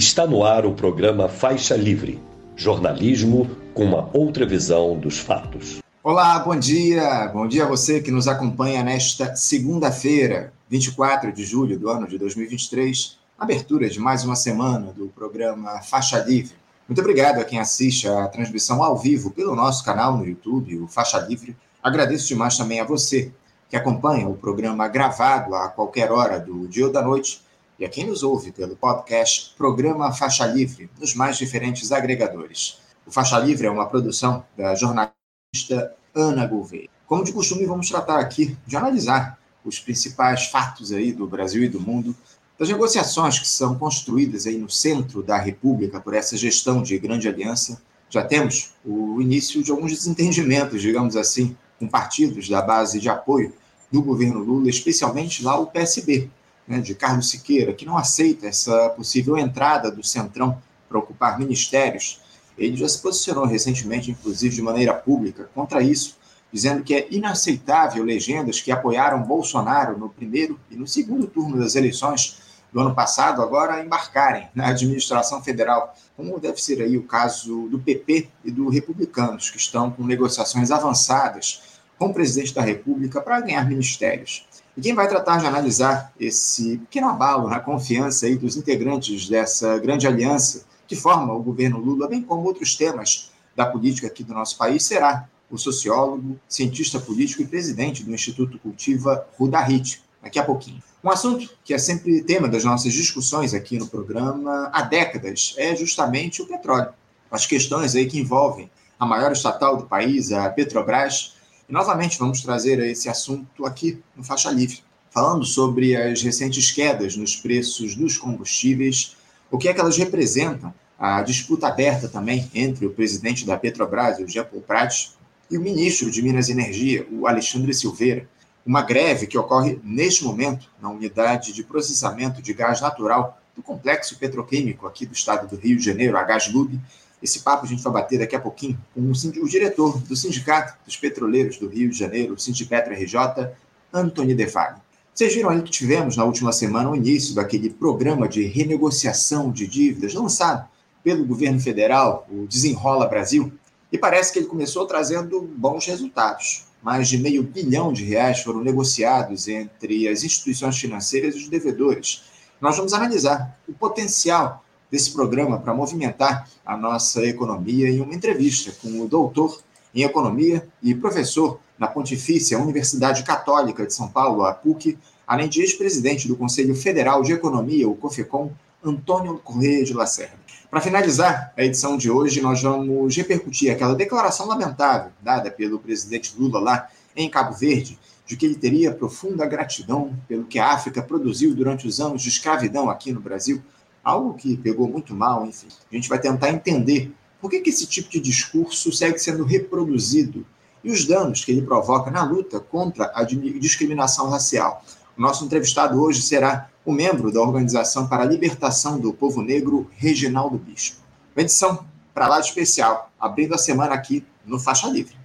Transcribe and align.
Está 0.00 0.26
no 0.26 0.42
ar 0.42 0.64
o 0.64 0.72
programa 0.72 1.28
Faixa 1.28 1.76
Livre, 1.76 2.18
jornalismo 2.56 3.50
com 3.74 3.84
uma 3.84 4.08
outra 4.14 4.46
visão 4.46 4.98
dos 4.98 5.18
fatos. 5.18 5.82
Olá, 6.02 6.38
bom 6.38 6.58
dia. 6.58 7.26
Bom 7.26 7.46
dia 7.46 7.64
a 7.64 7.68
você 7.68 8.00
que 8.00 8.10
nos 8.10 8.26
acompanha 8.26 8.82
nesta 8.82 9.36
segunda-feira, 9.36 10.54
24 10.70 11.30
de 11.30 11.44
julho 11.44 11.78
do 11.78 11.90
ano 11.90 12.08
de 12.08 12.16
2023, 12.16 13.18
abertura 13.38 13.90
de 13.90 14.00
mais 14.00 14.24
uma 14.24 14.36
semana 14.36 14.90
do 14.90 15.08
programa 15.08 15.82
Faixa 15.82 16.18
Livre. 16.20 16.54
Muito 16.88 17.02
obrigado 17.02 17.38
a 17.38 17.44
quem 17.44 17.58
assiste 17.58 18.08
a 18.08 18.26
transmissão 18.26 18.82
ao 18.82 18.96
vivo 18.96 19.30
pelo 19.30 19.54
nosso 19.54 19.84
canal 19.84 20.16
no 20.16 20.24
YouTube, 20.24 20.78
o 20.78 20.88
Faixa 20.88 21.18
Livre. 21.18 21.54
Agradeço 21.82 22.26
demais 22.26 22.56
também 22.56 22.80
a 22.80 22.86
você 22.86 23.30
que 23.68 23.76
acompanha 23.76 24.26
o 24.26 24.34
programa 24.34 24.88
gravado 24.88 25.54
a 25.54 25.68
qualquer 25.68 26.10
hora 26.10 26.40
do 26.40 26.66
dia 26.66 26.86
ou 26.86 26.90
da 26.90 27.02
noite 27.02 27.42
e 27.80 27.84
a 27.86 27.88
quem 27.88 28.06
nos 28.06 28.22
ouve 28.22 28.52
pelo 28.52 28.76
podcast 28.76 29.54
Programa 29.56 30.12
Faixa 30.12 30.44
Livre, 30.44 30.90
nos 31.00 31.14
mais 31.14 31.38
diferentes 31.38 31.90
agregadores. 31.90 32.78
O 33.06 33.10
Faixa 33.10 33.38
Livre 33.38 33.66
é 33.66 33.70
uma 33.70 33.86
produção 33.86 34.44
da 34.54 34.74
jornalista 34.74 35.96
Ana 36.14 36.46
Gouveia. 36.46 36.90
Como 37.06 37.24
de 37.24 37.32
costume, 37.32 37.64
vamos 37.64 37.88
tratar 37.88 38.20
aqui 38.20 38.54
de 38.66 38.76
analisar 38.76 39.38
os 39.64 39.78
principais 39.78 40.44
fatos 40.48 40.92
aí 40.92 41.10
do 41.10 41.26
Brasil 41.26 41.64
e 41.64 41.70
do 41.70 41.80
mundo, 41.80 42.14
das 42.58 42.68
negociações 42.68 43.38
que 43.38 43.48
são 43.48 43.78
construídas 43.78 44.46
aí 44.46 44.58
no 44.58 44.68
centro 44.68 45.22
da 45.22 45.38
República 45.38 45.98
por 45.98 46.12
essa 46.12 46.36
gestão 46.36 46.82
de 46.82 46.98
grande 46.98 47.28
aliança. 47.28 47.80
Já 48.10 48.22
temos 48.22 48.74
o 48.84 49.22
início 49.22 49.62
de 49.62 49.70
alguns 49.70 49.92
desentendimentos, 49.92 50.82
digamos 50.82 51.16
assim, 51.16 51.56
com 51.78 51.88
partidos 51.88 52.46
da 52.46 52.60
base 52.60 53.00
de 53.00 53.08
apoio 53.08 53.54
do 53.90 54.02
governo 54.02 54.40
Lula, 54.40 54.68
especialmente 54.68 55.42
lá 55.42 55.58
o 55.58 55.66
PSB, 55.66 56.30
né, 56.70 56.80
de 56.80 56.94
Carlos 56.94 57.28
Siqueira, 57.28 57.72
que 57.72 57.84
não 57.84 57.98
aceita 57.98 58.46
essa 58.46 58.90
possível 58.90 59.36
entrada 59.36 59.90
do 59.90 60.04
Centrão 60.04 60.62
para 60.88 61.00
ocupar 61.00 61.36
ministérios. 61.36 62.20
Ele 62.56 62.76
já 62.76 62.88
se 62.88 63.02
posicionou 63.02 63.44
recentemente, 63.44 64.12
inclusive 64.12 64.54
de 64.54 64.62
maneira 64.62 64.94
pública, 64.94 65.50
contra 65.52 65.82
isso, 65.82 66.16
dizendo 66.52 66.84
que 66.84 66.94
é 66.94 67.08
inaceitável 67.10 68.04
legendas 68.04 68.60
que 68.60 68.70
apoiaram 68.70 69.20
Bolsonaro 69.20 69.98
no 69.98 70.08
primeiro 70.08 70.60
e 70.70 70.76
no 70.76 70.86
segundo 70.86 71.26
turno 71.26 71.58
das 71.58 71.74
eleições 71.74 72.38
do 72.72 72.78
ano 72.78 72.94
passado 72.94 73.42
agora 73.42 73.84
embarcarem 73.84 74.48
na 74.54 74.68
administração 74.68 75.42
federal, 75.42 75.96
como 76.16 76.38
deve 76.38 76.62
ser 76.62 76.80
aí 76.80 76.96
o 76.96 77.02
caso 77.02 77.68
do 77.68 77.80
PP 77.80 78.28
e 78.44 78.50
do 78.52 78.68
Republicanos, 78.68 79.50
que 79.50 79.58
estão 79.58 79.90
com 79.90 80.04
negociações 80.04 80.70
avançadas 80.70 81.80
com 81.98 82.06
o 82.06 82.14
presidente 82.14 82.54
da 82.54 82.62
República 82.62 83.20
para 83.20 83.40
ganhar 83.40 83.68
ministérios. 83.68 84.46
E 84.76 84.80
quem 84.80 84.94
vai 84.94 85.08
tratar 85.08 85.38
de 85.38 85.46
analisar 85.46 86.12
esse 86.18 86.78
pequeno 86.78 87.08
abalo 87.08 87.48
na 87.48 87.58
confiança 87.58 88.26
aí 88.26 88.36
dos 88.36 88.56
integrantes 88.56 89.28
dessa 89.28 89.78
grande 89.78 90.06
aliança 90.06 90.64
que 90.86 90.96
forma 90.96 91.32
o 91.32 91.42
governo 91.42 91.78
Lula, 91.78 92.08
bem 92.08 92.22
como 92.22 92.44
outros 92.44 92.74
temas 92.76 93.30
da 93.54 93.66
política 93.66 94.06
aqui 94.06 94.24
do 94.24 94.34
nosso 94.34 94.56
país, 94.56 94.82
será 94.84 95.28
o 95.50 95.58
sociólogo, 95.58 96.38
cientista 96.48 96.98
político 97.00 97.42
e 97.42 97.46
presidente 97.46 98.04
do 98.04 98.14
Instituto 98.14 98.58
Cultiva, 98.58 99.26
Ruda 99.36 99.60
Hit, 99.60 100.02
daqui 100.22 100.38
a 100.38 100.44
pouquinho. 100.44 100.82
Um 101.02 101.10
assunto 101.10 101.48
que 101.64 101.74
é 101.74 101.78
sempre 101.78 102.22
tema 102.22 102.48
das 102.48 102.64
nossas 102.64 102.92
discussões 102.92 103.54
aqui 103.54 103.78
no 103.78 103.88
programa 103.88 104.70
há 104.72 104.82
décadas 104.82 105.54
é 105.56 105.74
justamente 105.74 106.42
o 106.42 106.46
petróleo. 106.46 106.90
As 107.30 107.46
questões 107.46 107.94
aí 107.94 108.06
que 108.06 108.18
envolvem 108.18 108.70
a 108.98 109.06
maior 109.06 109.32
estatal 109.32 109.76
do 109.76 109.86
país, 109.86 110.30
a 110.30 110.50
Petrobras, 110.50 111.36
e 111.70 111.72
novamente 111.72 112.18
vamos 112.18 112.42
trazer 112.42 112.80
esse 112.80 113.08
assunto 113.08 113.64
aqui 113.64 114.02
no 114.16 114.24
Faixa 114.24 114.50
Livre, 114.50 114.82
falando 115.08 115.44
sobre 115.44 115.96
as 115.96 116.20
recentes 116.20 116.72
quedas 116.72 117.16
nos 117.16 117.36
preços 117.36 117.94
dos 117.94 118.18
combustíveis, 118.18 119.16
o 119.48 119.56
que 119.56 119.68
é 119.68 119.72
que 119.72 119.80
elas 119.80 119.96
representam, 119.96 120.74
a 120.98 121.22
disputa 121.22 121.68
aberta 121.68 122.08
também 122.08 122.50
entre 122.52 122.84
o 122.86 122.90
presidente 122.90 123.46
da 123.46 123.56
Petrobras, 123.56 124.18
o 124.18 124.26
Jean 124.26 124.44
Paul 124.44 124.62
Prats, 124.62 125.16
e 125.48 125.56
o 125.56 125.60
ministro 125.60 126.10
de 126.10 126.20
Minas 126.20 126.48
e 126.48 126.52
Energia, 126.52 127.06
o 127.10 127.26
Alexandre 127.26 127.72
Silveira. 127.72 128.28
Uma 128.66 128.82
greve 128.82 129.26
que 129.26 129.38
ocorre 129.38 129.80
neste 129.82 130.24
momento 130.24 130.68
na 130.82 130.90
unidade 130.90 131.52
de 131.52 131.62
processamento 131.62 132.42
de 132.42 132.52
gás 132.52 132.80
natural 132.80 133.40
do 133.54 133.62
complexo 133.62 134.18
petroquímico 134.18 134.86
aqui 134.86 135.06
do 135.06 135.14
estado 135.14 135.48
do 135.48 135.56
Rio 135.56 135.76
de 135.76 135.84
Janeiro, 135.84 136.16
a 136.16 136.22
Gaslub, 136.24 136.78
esse 137.22 137.40
papo 137.40 137.64
a 137.64 137.68
gente 137.68 137.82
vai 137.82 137.92
bater 137.92 138.18
daqui 138.18 138.34
a 138.34 138.40
pouquinho 138.40 138.78
com 138.94 139.00
o, 139.00 139.12
o 139.12 139.48
diretor 139.48 139.98
do 140.00 140.16
Sindicato 140.16 140.74
dos 140.84 140.96
Petroleiros 140.96 141.58
do 141.58 141.68
Rio 141.68 141.90
de 141.90 141.98
Janeiro, 141.98 142.34
o 142.34 142.38
Sindipetro 142.38 142.94
RJ, 142.94 143.50
Antônio 143.92 144.36
Devalle. 144.36 144.80
Vocês 145.12 145.34
viram 145.34 145.50
aí 145.50 145.60
que 145.62 145.70
tivemos 145.70 146.16
na 146.16 146.24
última 146.24 146.52
semana 146.52 146.90
o 146.90 146.96
início 146.96 147.34
daquele 147.34 147.68
programa 147.68 148.28
de 148.28 148.42
renegociação 148.44 149.50
de 149.50 149.66
dívidas 149.66 150.14
lançado 150.14 150.66
pelo 151.02 151.26
governo 151.26 151.60
federal, 151.60 152.26
o 152.30 152.46
Desenrola 152.46 153.06
Brasil, 153.06 153.52
e 153.92 153.98
parece 153.98 154.32
que 154.32 154.38
ele 154.38 154.46
começou 154.46 154.86
trazendo 154.86 155.42
bons 155.42 155.86
resultados. 155.86 156.64
Mais 156.82 157.08
de 157.08 157.18
meio 157.18 157.42
bilhão 157.42 157.92
de 157.92 158.04
reais 158.04 158.40
foram 158.40 158.62
negociados 158.62 159.48
entre 159.48 160.08
as 160.08 160.24
instituições 160.24 160.78
financeiras 160.78 161.34
e 161.34 161.38
os 161.38 161.48
devedores. 161.48 162.22
Nós 162.60 162.76
vamos 162.76 162.94
analisar 162.94 163.58
o 163.68 163.72
potencial 163.72 164.64
desse 164.90 165.12
programa 165.12 165.58
para 165.58 165.74
movimentar 165.74 166.48
a 166.64 166.76
nossa 166.76 167.24
economia 167.24 167.88
em 167.88 168.00
uma 168.00 168.14
entrevista 168.14 168.72
com 168.82 169.00
o 169.00 169.08
doutor 169.08 169.60
em 169.94 170.02
economia 170.02 170.66
e 170.82 170.94
professor 170.94 171.58
na 171.78 171.86
Pontifícia 171.86 172.58
Universidade 172.58 173.22
Católica 173.22 173.86
de 173.86 173.94
São 173.94 174.08
Paulo, 174.08 174.44
a 174.44 174.52
PUC, 174.52 174.98
além 175.26 175.48
de 175.48 175.60
ex-presidente 175.60 176.28
do 176.28 176.36
Conselho 176.36 176.74
Federal 176.74 177.22
de 177.22 177.32
Economia, 177.32 177.88
o 177.88 177.96
COFECOM, 177.96 178.50
Antônio 178.84 179.38
Correia 179.38 179.84
de 179.84 179.92
Lacerda. 179.92 180.38
Para 180.70 180.80
finalizar 180.80 181.52
a 181.56 181.64
edição 181.64 181.96
de 181.96 182.10
hoje, 182.10 182.40
nós 182.40 182.62
vamos 182.62 183.16
repercutir 183.16 183.72
aquela 183.72 183.94
declaração 183.94 184.46
lamentável 184.46 185.10
dada 185.20 185.50
pelo 185.50 185.78
presidente 185.78 186.34
Lula 186.38 186.60
lá 186.60 186.88
em 187.16 187.28
Cabo 187.28 187.52
Verde, 187.54 187.98
de 188.24 188.36
que 188.36 188.46
ele 188.46 188.54
teria 188.54 188.92
profunda 188.92 189.44
gratidão 189.46 190.16
pelo 190.28 190.44
que 190.44 190.58
a 190.58 190.72
África 190.72 191.02
produziu 191.02 191.54
durante 191.54 191.88
os 191.88 192.00
anos 192.00 192.22
de 192.22 192.28
escravidão 192.28 192.88
aqui 192.88 193.12
no 193.12 193.20
Brasil, 193.20 193.60
algo 194.02 194.34
que 194.34 194.56
pegou 194.56 194.88
muito 194.88 195.14
mal, 195.14 195.46
enfim. 195.46 195.68
A 195.90 195.94
gente 195.94 196.08
vai 196.08 196.18
tentar 196.18 196.50
entender 196.50 197.12
por 197.40 197.50
que, 197.50 197.60
que 197.60 197.70
esse 197.70 197.86
tipo 197.86 198.10
de 198.10 198.20
discurso 198.20 198.92
segue 198.92 199.18
sendo 199.18 199.44
reproduzido 199.44 200.46
e 200.82 200.90
os 200.90 201.04
danos 201.04 201.44
que 201.44 201.52
ele 201.52 201.62
provoca 201.62 202.10
na 202.10 202.22
luta 202.22 202.58
contra 202.58 203.10
a 203.14 203.22
discriminação 203.24 204.28
racial. 204.28 204.82
O 205.16 205.20
nosso 205.20 205.44
entrevistado 205.44 206.00
hoje 206.00 206.22
será 206.22 206.70
o 206.84 206.92
membro 206.92 207.30
da 207.30 207.40
Organização 207.40 208.08
para 208.08 208.22
a 208.22 208.26
Libertação 208.26 208.98
do 208.98 209.12
Povo 209.12 209.42
Negro, 209.42 209.90
Reginaldo 209.96 210.56
Bispo. 210.56 210.98
Uma 211.36 211.42
edição 211.42 211.84
para 212.14 212.26
lá 212.26 212.40
de 212.40 212.48
especial, 212.48 213.10
abrindo 213.20 213.54
a 213.54 213.58
semana 213.58 213.94
aqui 213.94 214.24
no 214.44 214.58
Faixa 214.58 214.88
Livre. 214.88 215.19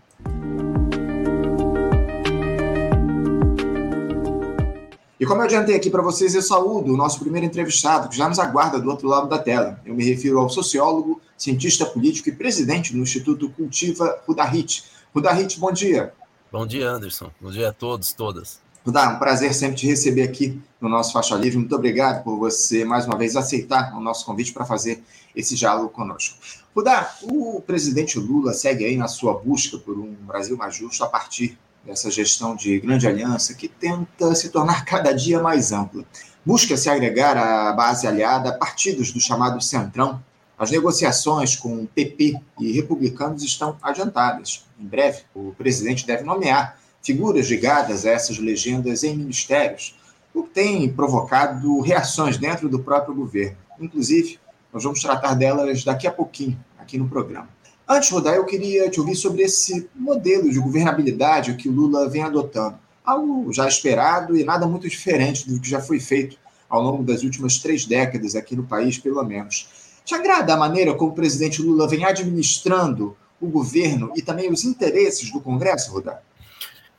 E 5.26 5.28
como 5.28 5.42
eu 5.42 5.46
adiantei 5.46 5.76
aqui 5.76 5.90
para 5.90 6.04
vocês, 6.04 6.36
eu 6.36 6.42
saúdo 6.44 6.94
o 6.94 6.96
nosso 6.96 7.20
primeiro 7.20 7.48
entrevistado, 7.48 8.10
que 8.10 8.16
já 8.16 8.30
nos 8.30 8.38
aguarda 8.38 8.80
do 8.80 8.88
outro 8.88 9.08
lado 9.08 9.28
da 9.28 9.40
tela. 9.40 9.82
Eu 9.84 9.96
me 9.96 10.06
refiro 10.06 10.38
ao 10.38 10.48
sociólogo, 10.48 11.20
cientista 11.36 11.84
político 11.84 12.30
e 12.30 12.32
presidente 12.32 12.94
do 12.94 13.00
Instituto 13.00 13.50
Cultiva, 13.50 14.22
Rudahit. 14.28 14.84
Rudahit, 15.16 15.60
bom 15.60 15.72
dia. 15.72 16.14
Bom 16.52 16.68
dia, 16.68 16.88
Anderson. 16.88 17.32
Bom 17.42 17.50
dia 17.50 17.70
a 17.70 17.74
todos, 17.74 18.14
todas. 18.14 18.62
Rudá, 18.86 19.10
um 19.10 19.18
prazer 19.18 19.52
sempre 19.56 19.78
te 19.78 19.88
receber 19.88 20.22
aqui 20.22 20.62
no 20.80 20.88
nosso 20.88 21.12
Faixa 21.12 21.34
Livre. 21.34 21.58
Muito 21.58 21.74
obrigado 21.74 22.24
por 22.24 22.38
você, 22.38 22.86
mais 22.86 23.08
uma 23.08 23.18
vez, 23.18 23.36
aceitar 23.36 23.98
o 23.98 24.00
nosso 24.00 24.28
convite 24.28 24.54
para 24.54 24.64
fazer 24.64 25.04
esse 25.36 25.56
diálogo 25.56 25.90
conosco. 25.90 26.38
Rudá, 26.76 27.16
o 27.24 27.64
presidente 27.66 28.20
Lula 28.20 28.54
segue 28.54 28.86
aí 28.86 28.96
na 28.96 29.08
sua 29.08 29.34
busca 29.34 29.80
por 29.80 29.98
um 29.98 30.14
Brasil 30.28 30.56
mais 30.56 30.76
justo 30.76 31.04
a 31.04 31.08
partir 31.08 31.58
dessa 31.86 32.10
gestão 32.10 32.56
de 32.56 32.80
grande 32.80 33.08
aliança 33.08 33.54
que 33.54 33.68
tenta 33.68 34.34
se 34.34 34.50
tornar 34.50 34.84
cada 34.86 35.14
dia 35.14 35.40
mais 35.42 35.72
ampla. 35.72 36.04
Busca 36.46 36.76
se 36.76 36.90
agregar 36.90 37.38
à 37.38 37.72
base 37.74 38.08
aliada 38.08 38.58
partidos 38.58 39.12
do 39.12 39.20
chamado 39.20 39.62
Centrão. 39.62 40.22
As 40.58 40.72
negociações 40.72 41.56
com 41.56 41.86
PP 41.86 42.40
e 42.60 42.72
republicanos 42.72 43.44
estão 43.44 43.78
adiantadas. 43.82 44.66
Em 44.80 44.86
breve, 44.86 45.24
o 45.34 45.54
presidente 45.58 46.08
deve 46.08 46.24
nomear 46.24 46.80
figuras 47.04 47.48
ligadas 47.48 48.06
a 48.06 48.12
essas 48.12 48.38
legendas 48.40 49.04
em 49.04 49.16
ministérios, 49.16 49.96
o 50.34 50.44
que 50.44 50.50
tem 50.50 50.92
provocado 50.92 51.82
reações 51.82 52.38
dentro 52.38 52.68
do 52.68 52.80
próprio 52.80 53.14
governo. 53.14 53.58
Inclusive, 53.80 54.40
nós 54.74 54.84
vamos 54.84 55.02
tratar 55.02 55.36
delas 55.36 55.84
daqui 55.84 56.08
a 56.08 56.12
pouquinho, 56.12 56.60
aqui 56.80 56.98
no 56.98 57.08
programa. 57.08 57.55
Antes, 57.88 58.10
Rodar, 58.10 58.36
eu 58.36 58.46
queria 58.46 58.90
te 58.90 59.00
ouvir 59.00 59.16
sobre 59.16 59.44
esse 59.44 59.88
modelo 59.96 60.50
de 60.50 60.60
governabilidade 60.60 61.54
que 61.56 61.70
o 61.70 61.72
Lula 61.72 62.10
vem 62.10 62.24
adotando. 62.24 62.80
Algo 63.06 63.54
já 63.54 63.68
esperado 63.68 64.36
e 64.36 64.44
nada 64.44 64.66
muito 64.66 64.90
diferente 64.90 65.48
do 65.48 65.60
que 65.60 65.70
já 65.70 65.80
foi 65.80 66.00
feito 66.00 66.38
ao 66.68 66.82
longo 66.82 67.04
das 67.04 67.22
últimas 67.24 67.60
três 67.60 67.86
décadas 67.86 68.36
aqui 68.36 68.56
no 68.56 68.64
país, 68.64 68.98
pelo 68.98 69.24
menos. 69.24 69.68
Te 70.04 70.16
agrada 70.16 70.54
a 70.54 70.58
maneira 70.58 70.96
como 70.96 71.12
o 71.12 71.16
presidente 71.16 71.62
Lula 71.62 71.88
vem 71.88 72.04
administrando 72.04 73.16
o 73.40 73.48
governo 73.48 74.12
e 74.16 74.22
também 74.22 74.52
os 74.52 74.64
interesses 74.64 75.32
do 75.32 75.40
Congresso, 75.40 75.92
Rodar? 75.92 76.22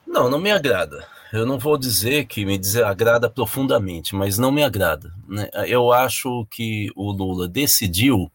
Não, 0.06 0.30
não 0.30 0.38
me 0.38 0.50
agrada. 0.52 1.04
eu 1.32 1.44
não 1.44 1.58
vou 1.58 1.76
dizer 1.76 2.26
que 2.26 2.44
me 2.44 2.56
desagrada 2.56 3.28
profundamente, 3.28 4.14
mas 4.14 4.38
não 4.38 4.52
me 4.52 4.62
agrada. 4.62 5.12
Né? 5.28 5.48
Eu 5.66 5.92
acho 5.92 6.46
que 6.50 6.90
o 6.94 7.10
Lula 7.10 7.48
decidiu. 7.48 8.30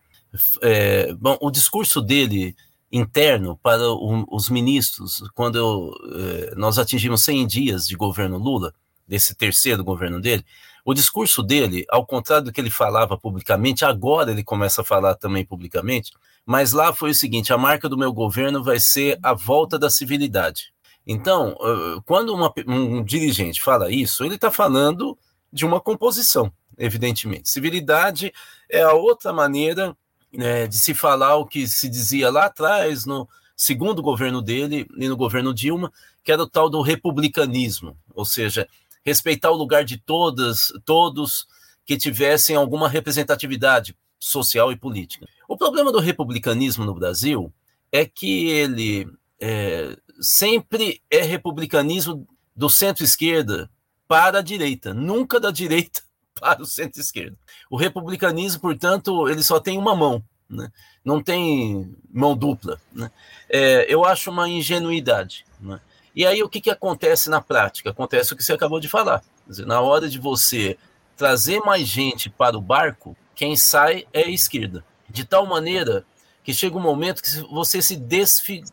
É, 0.62 1.14
bom, 1.14 1.38
o 1.42 1.52
discurso 1.52 2.02
dele 2.02 2.56
interno 2.92 3.58
para 3.62 3.90
o, 3.90 4.26
os 4.30 4.50
ministros, 4.50 5.24
quando 5.34 5.58
eu, 5.58 5.92
é, 6.16 6.56
nós 6.56 6.78
atingimos 6.78 7.24
100 7.24 7.48
dias 7.48 7.86
de 7.86 7.96
governo 7.96 8.38
Lula, 8.38 8.74
desse 9.08 9.36
terceiro 9.36 9.84
governo 9.84 10.22
dele, 10.22 10.46
o 10.86 10.94
discurso 10.94 11.44
dele, 11.44 11.86
ao 11.90 12.06
contrário 12.06 12.46
do 12.46 12.52
que 12.52 12.60
ele 12.60 12.70
falava 12.70 13.18
publicamente, 13.18 13.86
agora 13.86 14.32
ele 14.32 14.44
começa 14.44 14.82
a 14.82 14.86
falar 14.86 15.16
também 15.16 15.46
publicamente, 15.46 16.12
mas 16.46 16.72
lá 16.72 16.94
foi 16.94 17.12
o 17.12 17.16
seguinte: 17.16 17.54
a 17.54 17.58
marca 17.58 17.88
do 17.88 17.98
meu 17.98 18.12
governo 18.12 18.64
vai 18.64 18.80
ser 18.80 19.20
a 19.22 19.34
volta 19.34 19.78
da 19.78 19.90
civilidade. 19.90 20.74
Então, 21.06 21.58
quando 22.06 22.34
uma, 22.34 22.54
um 22.68 23.04
dirigente 23.04 23.62
fala 23.62 23.92
isso, 23.92 24.24
ele 24.24 24.36
está 24.36 24.52
falando 24.52 25.18
de 25.52 25.66
uma 25.66 25.80
composição, 25.80 26.52
evidentemente. 26.78 27.50
Civilidade 27.50 28.32
é 28.70 28.82
a 28.82 28.94
outra 28.94 29.34
maneira 29.34 29.96
né, 30.34 30.68
de 30.68 30.78
se 30.78 30.94
falar 30.94 31.36
o 31.36 31.46
que 31.46 31.68
se 31.68 31.90
dizia 31.90 32.30
lá 32.30 32.46
atrás, 32.46 33.06
no 33.06 33.28
segundo 33.56 34.02
governo 34.02 34.42
dele 34.42 34.88
e 34.98 35.08
no 35.08 35.18
governo 35.18 35.54
Dilma, 35.54 35.92
que 36.24 36.32
era 36.32 36.42
o 36.42 36.50
tal 36.50 36.70
do 36.70 36.82
republicanismo, 36.82 37.98
ou 38.14 38.26
seja, 38.26 38.68
respeitar 39.04 39.52
o 39.52 39.58
lugar 39.58 39.84
de 39.84 39.98
todas, 39.98 40.72
todos 40.86 41.48
que 41.86 41.98
tivessem 41.98 42.56
alguma 42.56 42.88
representatividade 42.88 43.96
social 44.20 44.72
e 44.72 44.76
política. 44.76 45.28
O 45.48 45.58
problema 45.58 45.92
do 45.92 46.00
republicanismo 46.00 46.86
no 46.86 46.94
Brasil 46.94 47.52
é 47.92 48.06
que 48.06 48.50
ele 48.50 49.08
é, 49.40 49.98
sempre 50.20 51.02
é 51.10 51.22
republicanismo 51.22 52.28
do 52.56 52.70
centro-esquerda 52.70 53.70
para 54.08 54.40
a 54.40 54.42
direita, 54.44 54.94
nunca 54.94 55.40
da 55.40 55.52
direita 55.52 56.02
para 56.40 56.62
o 56.62 56.66
centro-esquerda. 56.66 57.38
O 57.70 57.78
republicanismo, 57.78 58.62
portanto, 58.62 59.28
ele 59.28 59.44
só 59.44 59.60
tem 59.60 59.78
uma 59.78 59.96
mão, 59.96 60.24
né? 60.50 60.72
não 61.04 61.22
tem 61.22 61.96
mão 62.12 62.36
dupla. 62.36 62.80
Né? 62.92 63.12
É, 63.50 63.86
eu 63.94 64.06
acho 64.06 64.30
uma 64.30 64.48
ingenuidade. 64.48 65.46
Né? 65.60 65.80
E 66.16 66.26
aí 66.26 66.44
o 66.44 66.50
que, 66.50 66.62
que 66.62 66.70
acontece 66.70 67.30
na 67.30 67.42
prática? 67.42 67.90
Acontece 67.90 68.34
o 68.34 68.38
que 68.38 68.44
você 68.44 68.54
acabou 68.54 68.80
de 68.80 68.90
falar. 68.90 69.24
Dizer, 69.48 69.66
na 69.66 69.82
hora 69.82 70.10
de 70.10 70.20
você 70.20 70.78
trazer 71.16 71.60
mais 71.60 71.88
gente 71.88 72.30
para 72.30 72.58
o 72.58 72.62
barco, 72.62 73.16
quem 73.36 73.56
sai 73.56 74.06
é 74.14 74.24
a 74.24 74.30
esquerda. 74.30 74.84
De 75.10 75.26
tal 75.26 75.46
maneira 75.46 76.06
que 76.44 76.54
chega 76.54 76.78
um 76.78 76.82
momento 76.82 77.22
que 77.22 77.30
você 77.52 77.82
se 77.82 77.96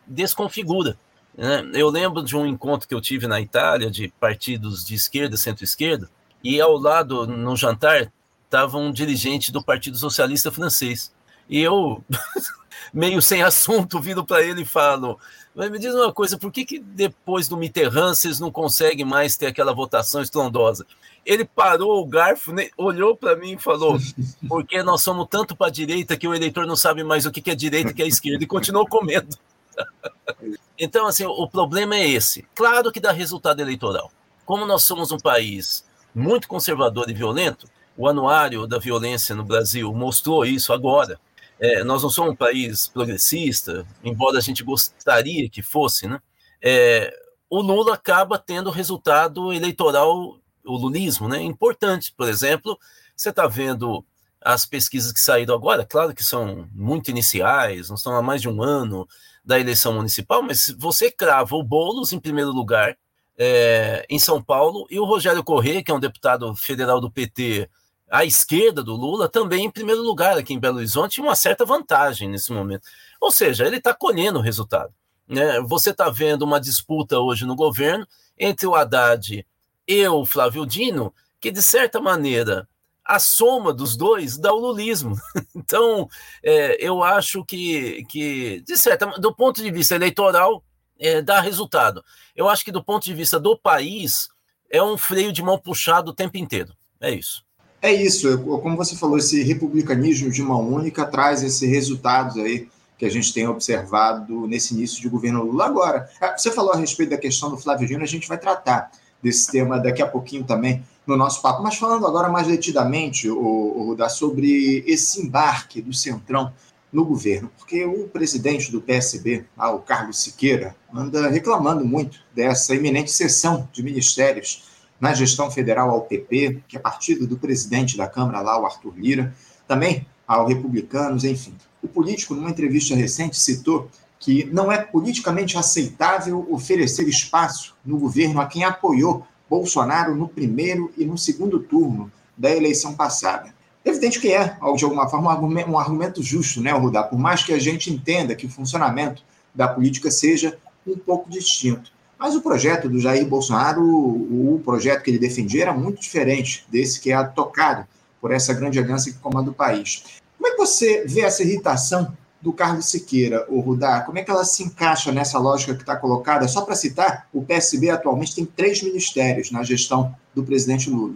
desconfigura. 0.07 0.99
Né? 1.37 1.71
Eu 1.75 1.91
lembro 1.91 2.23
de 2.23 2.37
um 2.37 2.47
encontro 2.47 2.89
que 2.89 2.95
eu 2.95 3.01
tive 3.01 3.27
na 3.27 3.41
Itália 3.41 3.91
de 3.91 4.09
partidos 4.19 4.85
de 4.85 4.95
esquerda, 4.95 5.37
centro-esquerda, 5.37 6.11
e 6.43 6.61
ao 6.61 6.77
lado, 6.77 7.27
no 7.27 7.57
jantar, 7.57 8.13
estava 8.45 8.79
um 8.79 8.93
dirigente 8.93 9.53
do 9.53 9.63
Partido 9.63 9.97
Socialista 9.97 10.51
Francês. 10.51 11.13
E 11.49 11.61
eu, 11.61 12.03
meio 12.93 13.21
sem 13.21 13.43
assunto, 13.43 14.01
viro 14.01 14.25
para 14.25 14.43
ele 14.43 14.63
e 14.63 14.67
falo: 14.67 15.19
Mas 15.55 15.71
me 15.71 15.79
diz 15.79 15.95
uma 15.95 16.13
coisa, 16.13 16.39
por 16.39 16.53
que, 16.53 16.65
que 16.65 16.79
depois 16.79 17.49
do 17.49 17.57
Mitterrand 17.57 18.15
vocês 18.15 18.41
não 18.41 18.51
conseguem 18.51 19.05
mais 19.05 19.37
ter 19.37 19.47
aquela 19.47 19.75
votação 19.75 20.23
estrondosa? 20.23 20.87
Ele 21.27 21.45
parou 21.45 22.01
o 22.01 22.07
garfo, 22.07 22.55
olhou 22.77 23.17
para 23.17 23.37
mim 23.37 23.53
e 23.53 23.59
falou: 23.59 23.99
Porque 24.49 24.83
nós 24.83 25.03
somos 25.03 25.27
tanto 25.29 25.57
para 25.57 25.67
a 25.67 25.71
direita 25.71 26.17
que 26.17 26.29
o 26.29 26.35
eleitor 26.35 26.67
não 26.67 26.77
sabe 26.77 27.03
mais 27.03 27.27
o 27.27 27.33
que 27.33 27.51
é 27.51 27.55
direita 27.55 27.91
e 27.91 27.93
o 27.93 27.95
que 27.95 28.03
é 28.03 28.07
esquerda, 28.07 28.45
e 28.45 28.47
continuou 28.47 28.87
comendo. 28.87 29.37
então, 30.79 31.07
assim, 31.07 31.25
o 31.25 31.49
problema 31.49 31.97
é 31.97 32.09
esse. 32.09 32.47
Claro 32.55 32.93
que 32.93 33.01
dá 33.01 33.13
resultado 33.13 33.61
eleitoral. 33.61 34.11
Como 34.47 34.65
nós 34.65 34.85
somos 34.85 35.13
um 35.13 35.19
país 35.19 35.85
muito 36.15 36.49
conservador 36.49 37.09
e 37.11 37.15
violento, 37.15 37.69
o 37.97 38.09
anuário 38.09 38.67
da 38.67 38.79
violência 38.79 39.35
no 39.35 39.45
Brasil 39.45 39.93
mostrou 39.93 40.45
isso 40.45 40.73
agora. 40.73 41.21
É, 41.61 41.83
nós 41.83 42.03
não 42.03 42.11
somos 42.11 42.33
um 42.33 42.37
país 42.37 42.87
progressista, 42.87 43.85
embora 44.05 44.39
a 44.39 44.41
gente 44.41 44.63
gostaria 44.63 45.49
que 45.51 45.63
fosse, 45.63 46.07
né? 46.07 46.21
É, 46.63 47.13
o 47.51 47.61
Lula 47.61 47.95
acaba 47.95 48.39
tendo 48.39 48.71
resultado 48.71 49.53
eleitoral, 49.53 50.39
o 50.65 50.77
lulismo, 50.77 51.29
né? 51.29 51.43
Importante. 51.43 52.15
Por 52.17 52.29
exemplo, 52.29 52.79
você 53.17 53.31
está 53.31 53.49
vendo 53.49 54.05
as 54.41 54.65
pesquisas 54.65 55.13
que 55.13 55.21
saíram 55.21 55.55
agora, 55.55 55.85
claro 55.85 56.15
que 56.15 56.23
são 56.23 56.69
muito 56.73 57.11
iniciais, 57.11 57.89
não 57.89 57.97
estão 57.97 58.15
há 58.15 58.23
mais 58.23 58.41
de 58.41 58.49
um 58.49 58.63
ano 58.63 59.09
da 59.45 59.59
eleição 59.59 59.95
municipal, 59.95 60.43
mas 60.43 60.73
você 60.79 61.11
crava 61.11 61.57
o 61.57 61.63
Boulos 61.63 62.13
em 62.13 62.21
primeiro 62.21 62.53
lugar 62.53 62.97
é, 63.39 64.05
em 64.11 64.19
São 64.19 64.43
Paulo 64.43 64.87
e 64.91 64.99
o 64.99 65.05
Rogério 65.05 65.45
Corrêa, 65.45 65.83
que 65.83 65.91
é 65.91 65.95
um 65.95 66.01
deputado 66.01 66.55
federal 66.57 67.01
do 67.01 67.11
PT 67.11 67.71
à 68.11 68.25
esquerda 68.25 68.83
do 68.83 68.97
Lula, 68.97 69.29
também 69.29 69.67
em 69.67 69.71
primeiro 69.71 70.03
lugar 70.03 70.37
aqui 70.37 70.53
em 70.53 70.59
Belo 70.59 70.79
Horizonte, 70.79 71.21
uma 71.21 71.37
certa 71.37 71.65
vantagem 71.65 72.29
nesse 72.29 72.53
momento. 72.53 72.89
Ou 73.21 73.31
seja, 73.31 73.65
ele 73.65 73.77
está 73.77 73.95
colhendo 73.95 74.39
o 74.39 74.43
resultado. 74.43 74.93
Né? 75.29 75.61
Você 75.61 75.91
está 75.91 76.11
vendo 76.11 76.43
uma 76.43 76.61
disputa 76.61 77.21
hoje 77.21 77.45
no 77.45 77.55
governo 77.55 78.07
entre 78.37 78.67
o 78.67 78.75
Haddad 78.75 79.47
e 79.87 80.09
o 80.09 80.27
Flávio 80.27 80.67
Dino, 80.67 81.15
que 81.41 81.51
de 81.51 81.63
certa 81.63 82.01
maneira 82.01 82.69
a 83.05 83.19
soma 83.19 83.73
dos 83.73 83.97
dois 83.97 84.37
dá 84.37 84.53
o 84.53 84.59
lulismo. 84.59 85.17
Então, 85.55 86.09
é, 86.43 86.77
eu 86.85 87.03
acho 87.03 87.45
que, 87.45 88.05
que, 88.09 88.63
de 88.63 88.77
certa 88.77 89.07
do 89.19 89.35
ponto 89.35 89.63
de 89.63 89.71
vista 89.71 89.95
eleitoral, 89.95 90.63
é, 90.99 91.23
dá 91.23 91.41
resultado. 91.41 92.03
Eu 92.35 92.49
acho 92.49 92.65
que 92.65 92.73
do 92.73 92.83
ponto 92.83 93.05
de 93.05 93.15
vista 93.15 93.39
do 93.39 93.57
país, 93.57 94.29
é 94.71 94.83
um 94.83 94.99
freio 94.99 95.33
de 95.33 95.43
mão 95.43 95.59
puxado 95.59 96.11
o 96.11 96.15
tempo 96.15 96.37
inteiro. 96.37 96.73
É 97.01 97.11
isso. 97.11 97.43
É 97.81 97.93
isso, 97.93 98.39
como 98.39 98.77
você 98.77 98.97
falou, 98.97 99.19
esse 99.19 99.43
republicanismo 99.45 100.31
de 100.31 100.43
mão 100.43 100.69
única 100.69 101.07
traz 101.07 101.45
esses 101.45 101.69
resultados 101.69 102.37
aí 102.37 102.69
que 102.99 103.07
a 103.07 103.11
gente 103.11 103.33
tem 103.33 103.47
observado 103.47 104.49
nesse 104.49 104.75
início 104.75 105.01
de 105.01 105.09
governo 105.09 105.45
Lula. 105.45 105.67
Agora, 105.67 106.11
ah, 106.21 106.37
você 106.37 106.51
falou 106.51 106.73
a 106.73 106.77
respeito 106.77 107.11
da 107.11 107.17
questão 107.17 107.49
do 107.49 107.57
Flávio 107.57 107.87
Dino, 107.87 108.03
a 108.03 108.07
gente 108.07 108.27
vai 108.27 108.37
tratar 108.37 108.91
desse 109.23 109.51
tema 109.53 109.79
daqui 109.79 110.03
a 110.03 110.07
pouquinho 110.09 110.43
também 110.43 110.85
no 111.07 111.17
nosso 111.17 111.41
papo. 111.41 111.63
Mas 111.63 111.77
falando 111.77 112.05
agora 112.05 112.29
mais 112.29 112.49
detidamente, 112.49 113.31
o, 113.31 113.97
o 113.97 114.09
sobre 114.09 114.83
esse 114.85 115.23
embarque 115.23 115.81
do 115.81 115.93
Centrão 115.93 116.53
no 116.93 117.05
governo, 117.05 117.51
porque 117.59 117.85
o 117.85 118.09
presidente 118.09 118.73
do 118.73 118.81
PSB, 118.81 119.45
ah, 119.57 119.71
o 119.71 119.81
Carlos 119.81 120.23
Siqueira, 120.23 120.75
anda 120.93 121.29
reclamando 121.29 121.85
muito 121.85 122.21
dessa 122.35 122.75
iminente 122.75 123.11
cessão 123.11 123.69
de 123.73 123.83
ministérios 123.83 124.65
na 125.01 125.13
gestão 125.15 125.51
federal 125.51 125.91
ao 125.91 126.03
PP, 126.03 126.63
que 126.67 126.77
é 126.77 126.81
partido 126.81 127.27
do 127.27 127.37
presidente 127.37 127.97
da 127.97 128.09
Câmara 128.09 128.41
lá, 128.41 128.61
o 128.61 128.67
Arthur 128.67 128.95
Lira, 128.97 129.35
também 129.67 130.07
ao 130.27 130.47
Republicanos, 130.47 131.25
enfim. 131.25 131.55
O 131.83 131.89
político, 131.89 132.35
numa 132.35 132.51
entrevista 132.51 132.95
recente, 132.95 133.39
citou 133.39 133.89
que 134.19 134.45
não 134.47 134.73
é 134.73 134.79
politicamente 134.79 135.57
aceitável 135.57 136.47
oferecer 136.51 137.07
espaço 137.07 137.77
no 137.85 137.99
governo 137.99 138.41
a 138.41 138.47
quem 138.47 138.65
apoiou 138.65 139.25
Bolsonaro 139.49 140.15
no 140.15 140.29
primeiro 140.29 140.93
e 140.97 141.05
no 141.05 141.17
segundo 141.17 141.61
turno 141.61 142.11
da 142.37 142.51
eleição 142.51 142.95
passada. 142.95 143.55
Evidente 143.85 144.21
que 144.21 144.33
é, 144.33 144.57
de 144.77 144.85
alguma 144.85 145.09
forma, 145.09 145.39
um 145.39 145.79
argumento 145.79 146.23
justo, 146.23 146.61
né, 146.61 146.73
Rudá? 146.73 147.03
Por 147.03 147.19
mais 147.19 147.43
que 147.43 147.53
a 147.53 147.59
gente 147.59 147.93
entenda 147.93 148.35
que 148.35 148.47
o 148.47 148.51
funcionamento 148.51 149.23
da 149.55 149.67
política 149.67 150.11
seja 150.11 150.59
um 150.87 150.97
pouco 150.97 151.31
distinto. 151.31 151.91
Mas 152.19 152.35
o 152.35 152.43
projeto 152.43 152.89
do 152.89 152.99
Jair 152.99 153.27
Bolsonaro, 153.27 153.83
o 153.83 154.61
projeto 154.65 155.03
que 155.03 155.11
ele 155.11 155.19
defendia, 155.19 155.63
era 155.63 155.73
muito 155.73 156.01
diferente 156.01 156.67
desse 156.69 157.01
que 157.01 157.13
é 157.13 157.25
tocado 157.25 157.87
por 158.21 158.33
essa 158.33 158.53
grande 158.53 158.79
aliança 158.79 159.11
que 159.11 159.19
comanda 159.19 159.51
o 159.51 159.55
país. 159.55 160.03
Como 160.37 160.49
é 160.49 160.51
que 160.51 160.59
você 160.59 161.05
vê 161.07 161.21
essa 161.21 161.43
irritação 161.43 162.13
do 162.41 162.53
Carlos 162.53 162.87
Siqueira, 162.87 163.47
o 163.49 163.61
Rudá, 163.61 164.01
como 164.01 164.19
é 164.19 164.23
que 164.23 164.31
ela 164.31 164.45
se 164.45 164.63
encaixa 164.63 165.11
nessa 165.13 165.39
lógica 165.39 165.75
que 165.75 165.83
está 165.83 165.97
colocada? 165.97 166.47
Só 166.47 166.63
para 166.63 166.75
citar, 166.75 167.29
o 167.33 167.43
PSB 167.43 167.91
atualmente 167.91 168.35
tem 168.35 168.45
três 168.45 168.83
ministérios 168.83 169.51
na 169.51 169.63
gestão 169.63 170.15
do 170.35 170.45
presidente 170.45 170.91
Lula. 170.91 171.15